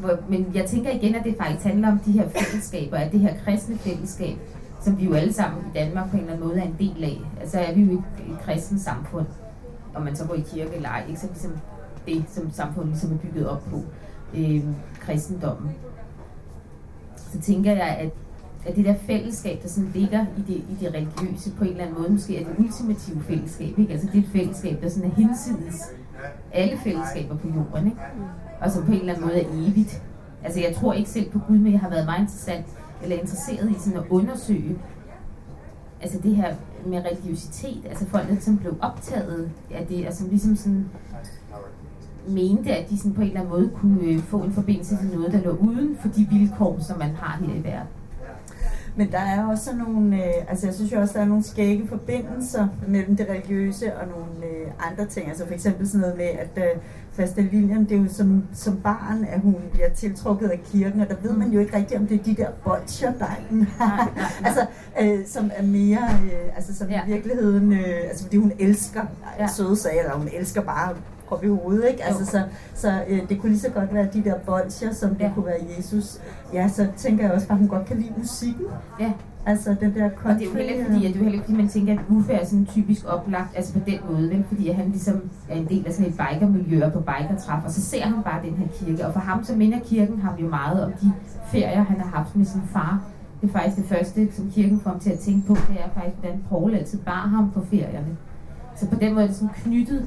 Hvor, 0.00 0.18
men 0.28 0.50
jeg 0.54 0.64
tænker 0.66 0.90
igen, 0.90 1.14
at 1.14 1.24
det 1.24 1.36
faktisk 1.40 1.66
handler 1.66 1.88
om 1.92 1.98
de 1.98 2.12
her 2.12 2.28
fællesskaber, 2.28 2.96
at 2.96 3.12
det 3.12 3.20
her 3.20 3.34
kristne 3.44 3.76
fællesskab, 3.76 4.36
som 4.80 4.98
vi 4.98 5.04
jo 5.04 5.14
alle 5.14 5.32
sammen 5.32 5.62
i 5.74 5.78
Danmark 5.78 6.10
på 6.10 6.16
en 6.16 6.22
eller 6.22 6.32
anden 6.32 6.48
måde 6.48 6.60
er 6.60 6.64
en 6.64 6.76
del 6.78 7.04
af. 7.04 7.20
Altså 7.40 7.58
er 7.58 7.74
vi 7.74 7.82
jo 7.82 7.92
et, 7.92 8.04
et 8.30 8.38
kristent 8.44 8.80
samfund, 8.80 9.26
om 9.94 10.02
man 10.02 10.16
så 10.16 10.26
går 10.26 10.34
i 10.34 10.44
kirke 10.54 10.74
eller 10.74 10.88
ej, 10.88 11.04
ikke? 11.08 11.20
så 11.20 11.26
ligesom 11.26 11.52
det, 12.06 12.24
som 12.28 12.50
samfundet 12.50 12.98
som 12.98 13.12
er 13.12 13.16
bygget 13.16 13.48
op 13.48 13.62
på, 13.70 13.82
øh, 14.34 14.64
kristendommen. 15.00 15.70
Så 17.16 17.40
tænker 17.40 17.72
jeg, 17.72 17.96
at, 18.00 18.10
at 18.66 18.76
det 18.76 18.84
der 18.84 18.94
fællesskab, 19.06 19.62
der 19.62 19.68
sådan 19.68 19.90
ligger 19.94 20.26
i 20.38 20.40
det, 20.40 20.56
i 20.56 20.76
det 20.80 20.94
religiøse 20.94 21.50
på 21.50 21.64
en 21.64 21.70
eller 21.70 21.84
anden 21.84 21.98
måde, 21.98 22.12
måske 22.12 22.42
er 22.42 22.44
det 22.44 22.58
ultimative 22.58 23.22
fællesskab. 23.22 23.78
Ikke? 23.78 23.92
Altså 23.92 24.06
det 24.06 24.14
er 24.14 24.22
et 24.22 24.28
fællesskab, 24.32 24.82
der 24.82 24.88
sådan 24.88 25.10
er 25.10 25.14
hinsides 25.14 25.92
alle 26.52 26.78
fællesskaber 26.84 27.36
på 27.36 27.48
jorden, 27.48 27.86
ikke? 27.86 27.98
og 28.60 28.70
som 28.70 28.84
på 28.84 28.92
en 28.92 28.98
eller 28.98 29.12
anden 29.14 29.26
måde 29.26 29.42
er 29.42 29.48
evigt. 29.52 30.02
Altså 30.44 30.60
jeg 30.60 30.76
tror 30.76 30.92
ikke 30.92 31.10
selv 31.10 31.30
på 31.30 31.38
Gud, 31.48 31.58
men 31.58 31.72
jeg 31.72 31.80
har 31.80 31.90
været 31.90 32.04
meget 32.04 32.20
interessant, 32.20 32.66
eller 33.02 33.16
interesseret 33.16 33.70
i 33.70 33.74
sådan 33.78 33.98
at 33.98 34.04
undersøge, 34.10 34.78
altså 36.00 36.18
det 36.22 36.36
her 36.36 36.54
med 36.86 37.04
religiøsitet, 37.04 37.86
altså 37.88 38.06
folk, 38.06 38.28
ligesom 38.28 38.36
der 38.36 38.40
som 38.40 38.58
blev 38.58 38.76
optaget 38.80 39.50
af 39.70 39.86
det, 39.86 40.04
altså 40.04 40.26
ligesom 40.28 40.56
sådan 40.56 40.88
mente, 42.28 42.70
at 42.76 42.90
de 42.90 42.98
sådan 42.98 43.12
på 43.12 43.20
en 43.20 43.26
eller 43.26 43.40
anden 43.40 43.54
måde 43.54 43.70
kunne 43.74 44.02
øh, 44.02 44.18
få 44.22 44.38
en 44.38 44.52
forbindelse 44.52 44.96
til 44.96 45.18
noget, 45.18 45.32
der 45.32 45.40
lå 45.40 45.50
uden 45.50 45.96
for 46.00 46.08
de 46.08 46.28
vilkår, 46.30 46.78
som 46.80 46.98
man 46.98 47.10
har 47.10 47.44
her 47.44 47.54
i 47.54 47.64
verden. 47.64 47.88
Men 48.96 49.12
der 49.12 49.18
er 49.18 49.46
også 49.46 49.76
nogle, 49.76 50.16
øh, 50.16 50.32
altså 50.48 50.66
jeg 50.66 50.74
synes 50.74 50.92
jo 50.92 51.00
også, 51.00 51.14
der 51.14 51.20
er 51.20 51.28
nogle 51.28 51.44
skægge 51.44 51.88
forbindelser 51.88 52.68
mellem 52.88 53.16
det 53.16 53.26
religiøse 53.30 53.96
og 53.96 54.08
nogle 54.08 54.46
øh, 54.46 54.90
andre 54.90 55.06
ting. 55.06 55.28
Altså 55.28 55.46
for 55.46 55.54
eksempel 55.54 55.88
sådan 55.88 56.00
noget 56.00 56.16
med, 56.16 56.26
at 56.26 56.50
øh, 56.56 56.80
faste 57.12 57.42
linjen, 57.42 57.84
det 57.84 57.96
er 57.96 58.02
jo 58.02 58.08
som, 58.08 58.44
som 58.52 58.76
barn, 58.76 59.24
at 59.24 59.40
hun 59.40 59.56
bliver 59.72 59.88
tiltrukket 59.88 60.48
af 60.48 60.60
kirken, 60.72 61.00
og 61.00 61.08
der 61.08 61.14
ved 61.22 61.32
man 61.32 61.50
jo 61.50 61.60
ikke 61.60 61.76
rigtigt, 61.76 62.00
om 62.00 62.06
det 62.06 62.20
er 62.20 62.24
de 62.24 62.34
der 62.34 62.50
bolcher, 62.64 63.12
der 63.12 63.26
altså, 64.46 64.66
øh, 65.00 65.26
som 65.26 65.50
er 65.54 65.62
mere, 65.62 66.08
øh, 66.24 66.56
altså 66.56 66.74
som 66.74 66.88
ja. 66.88 67.00
i 67.06 67.12
virkeligheden, 67.12 67.72
øh, 67.72 68.00
altså 68.08 68.24
fordi 68.24 68.36
hun 68.36 68.52
elsker 68.58 69.02
ja. 69.38 69.46
søde 69.46 69.76
sager, 69.76 70.00
eller 70.00 70.16
hun 70.16 70.28
elsker 70.32 70.62
bare 70.62 70.94
op 71.32 71.44
i 71.44 71.48
hovedet, 71.48 71.88
ikke? 71.90 72.04
Altså, 72.04 72.26
så, 72.26 72.42
så 72.74 73.02
øh, 73.08 73.28
det 73.28 73.40
kunne 73.40 73.50
lige 73.50 73.60
så 73.60 73.70
godt 73.70 73.94
være 73.94 74.08
de 74.12 74.24
der 74.24 74.34
bolcher, 74.38 74.92
som 74.92 75.10
det 75.10 75.20
ja. 75.20 75.30
kunne 75.34 75.46
være 75.46 75.60
Jesus. 75.78 76.18
Ja, 76.52 76.68
så 76.68 76.86
tænker 76.96 77.24
jeg 77.24 77.32
også 77.32 77.48
bare, 77.48 77.56
at 77.56 77.60
hun 77.60 77.68
godt 77.68 77.86
kan 77.86 77.96
lide 77.96 78.12
musikken. 78.16 78.66
Ja. 79.00 79.12
Altså 79.46 79.76
den 79.80 79.94
der 79.94 80.10
country. 80.10 80.30
Og 80.30 80.40
det 80.40 80.42
er 80.42 80.50
jo 80.50 80.56
heller 80.56 80.72
ikke 80.72 80.84
fordi, 80.84 81.06
at, 81.06 81.12
det 81.12 81.20
er 81.20 81.22
heller 81.22 81.32
ikke, 81.32 81.44
fordi 81.44 81.56
man 81.56 81.68
tænker, 81.68 81.92
at 81.92 82.00
Uffe 82.08 82.32
er 82.32 82.44
sådan 82.44 82.66
typisk 82.66 83.04
oplagt, 83.08 83.56
altså 83.56 83.72
på 83.72 83.78
den 83.86 83.98
måde, 84.10 84.30
vel? 84.30 84.44
fordi 84.48 84.70
han 84.70 84.88
ligesom 84.88 85.30
er 85.48 85.56
en 85.56 85.68
del 85.68 85.86
af 85.86 85.92
sådan 85.92 86.06
et 86.06 86.16
bikermiljø 86.16 86.84
og 86.84 86.92
på 86.92 87.00
bikertræf, 87.00 87.64
og 87.64 87.70
så 87.70 87.80
ser 87.80 88.02
han 88.02 88.22
bare 88.22 88.42
den 88.44 88.54
her 88.54 88.66
kirke. 88.72 89.06
Og 89.06 89.12
for 89.12 89.20
ham, 89.20 89.44
så 89.44 89.56
minder 89.56 89.78
kirken 89.78 90.20
ham 90.20 90.34
jo 90.34 90.48
meget 90.48 90.84
om 90.84 90.92
de 90.92 91.12
ferier, 91.52 91.82
han 91.82 92.00
har 92.00 92.16
haft 92.18 92.36
med 92.36 92.44
sin 92.44 92.62
far. 92.72 93.02
Det 93.40 93.48
er 93.48 93.52
faktisk 93.52 93.76
det 93.76 93.84
første, 93.84 94.32
som 94.32 94.50
kirken 94.50 94.80
får 94.80 94.90
ham 94.90 95.00
til 95.00 95.10
at 95.10 95.18
tænke 95.18 95.46
på, 95.46 95.54
det 95.54 95.76
er 95.84 95.88
faktisk, 95.94 96.16
hvordan 96.16 96.44
Paul 96.48 96.74
altid 96.74 96.98
bar 96.98 97.26
ham 97.26 97.50
på 97.50 97.64
ferierne. 97.70 98.16
Så 98.76 98.88
på 98.88 98.94
den 99.00 99.12
måde 99.12 99.22
er 99.22 99.26
det 99.26 99.36
sådan 99.36 99.54
knyttet 99.54 100.06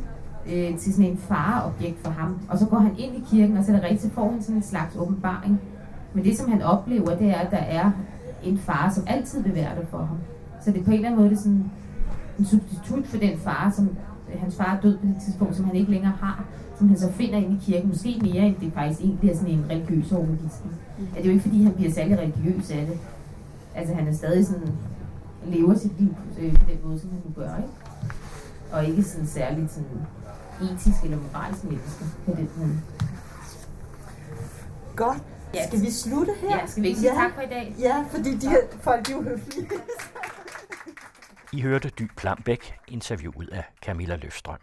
øh, 0.49 0.77
til 0.77 0.93
sådan 0.93 1.11
en 1.11 1.17
fareobjekt 1.17 1.99
for 1.99 2.11
ham. 2.11 2.39
Og 2.49 2.57
så 2.59 2.65
går 2.65 2.77
han 2.77 2.95
ind 2.97 3.15
i 3.15 3.23
kirken, 3.31 3.57
og 3.57 3.63
så 3.63 3.71
er 3.71 3.75
det 3.75 3.85
rigtigt, 3.91 4.13
får 4.13 4.31
han 4.31 4.41
sådan 4.41 4.55
en 4.55 4.63
slags 4.63 4.95
åbenbaring. 4.95 5.61
Men 6.13 6.23
det, 6.23 6.37
som 6.37 6.51
han 6.51 6.61
oplever, 6.61 7.17
det 7.17 7.29
er, 7.29 7.39
at 7.39 7.51
der 7.51 7.57
er 7.57 7.91
en 8.43 8.57
far, 8.57 8.91
som 8.95 9.03
altid 9.07 9.43
vil 9.43 9.55
være 9.55 9.75
der 9.75 9.85
for 9.85 9.97
ham. 9.97 10.17
Så 10.61 10.71
det 10.71 10.79
er 10.79 10.83
på 10.83 10.91
en 10.91 10.95
eller 10.95 11.07
anden 11.07 11.21
måde 11.21 11.29
det 11.29 11.37
er 11.37 11.41
sådan 11.41 11.71
en 12.39 12.45
substitut 12.45 13.07
for 13.07 13.17
den 13.17 13.37
far, 13.37 13.73
som 13.75 13.89
øh, 14.33 14.41
hans 14.41 14.55
far 14.55 14.75
er 14.75 14.81
død 14.81 14.97
på 14.97 15.05
det 15.05 15.15
tidspunkt, 15.25 15.55
som 15.55 15.65
han 15.65 15.75
ikke 15.75 15.91
længere 15.91 16.13
har, 16.19 16.45
som 16.77 16.87
han 16.87 16.97
så 16.97 17.11
finder 17.11 17.37
ind 17.37 17.53
i 17.53 17.71
kirken, 17.71 17.89
måske 17.89 18.19
mere 18.21 18.47
end 18.47 18.55
det 18.61 18.73
faktisk 18.73 19.01
egentlig 19.01 19.29
er 19.31 19.35
sådan 19.35 19.53
en 19.53 19.65
religiøs 19.69 20.11
overbevisning. 20.11 20.75
Mm. 20.97 21.07
Er 21.15 21.21
det 21.21 21.25
jo 21.25 21.31
ikke 21.31 21.43
fordi, 21.43 21.63
han 21.63 21.73
bliver 21.73 21.91
særlig 21.91 22.19
religiøs 22.19 22.71
af 22.71 22.85
det. 22.85 22.99
Altså 23.75 23.93
han 23.93 24.07
er 24.07 24.13
stadig 24.13 24.45
sådan, 24.45 24.69
lever 25.45 25.75
sit 25.75 25.99
liv 25.99 26.15
øh, 26.39 26.53
på 26.53 26.65
den 26.69 26.77
måde, 26.85 26.99
som 26.99 27.09
han 27.09 27.19
nu 27.25 27.43
gør, 27.43 27.57
ikke? 27.57 27.69
Og 28.71 28.85
ikke 28.85 29.03
sådan 29.03 29.27
særligt 29.27 29.71
sådan 29.71 29.89
etisk 30.63 31.03
eller 31.03 31.17
moralsk 31.17 31.63
menneske 31.63 32.05
på 32.25 32.31
den 32.31 32.49
måde. 32.57 32.81
Godt. 34.95 35.17
Ja. 35.53 35.67
Skal 35.67 35.81
vi 35.81 35.91
slutte 35.91 36.33
her? 36.41 36.57
Ja, 36.57 36.65
skal 36.67 36.83
vi 36.83 36.87
ikke 36.87 36.99
sige 36.99 37.11
tak 37.11 37.33
for 37.35 37.41
i 37.41 37.45
dag? 37.45 37.75
Ja, 37.79 38.05
fordi 38.11 38.37
de 38.37 38.49
her 38.49 38.59
folk 38.81 39.07
de 39.07 39.11
er 39.11 39.15
jo 39.15 39.23
høflige. 39.23 39.69
I 41.53 41.61
hørte 41.61 41.89
Dy 41.89 42.09
Plambæk, 42.17 42.73
interviewet 42.87 43.49
af 43.49 43.63
Camilla 43.85 44.15
Løfstrøm. 44.15 44.59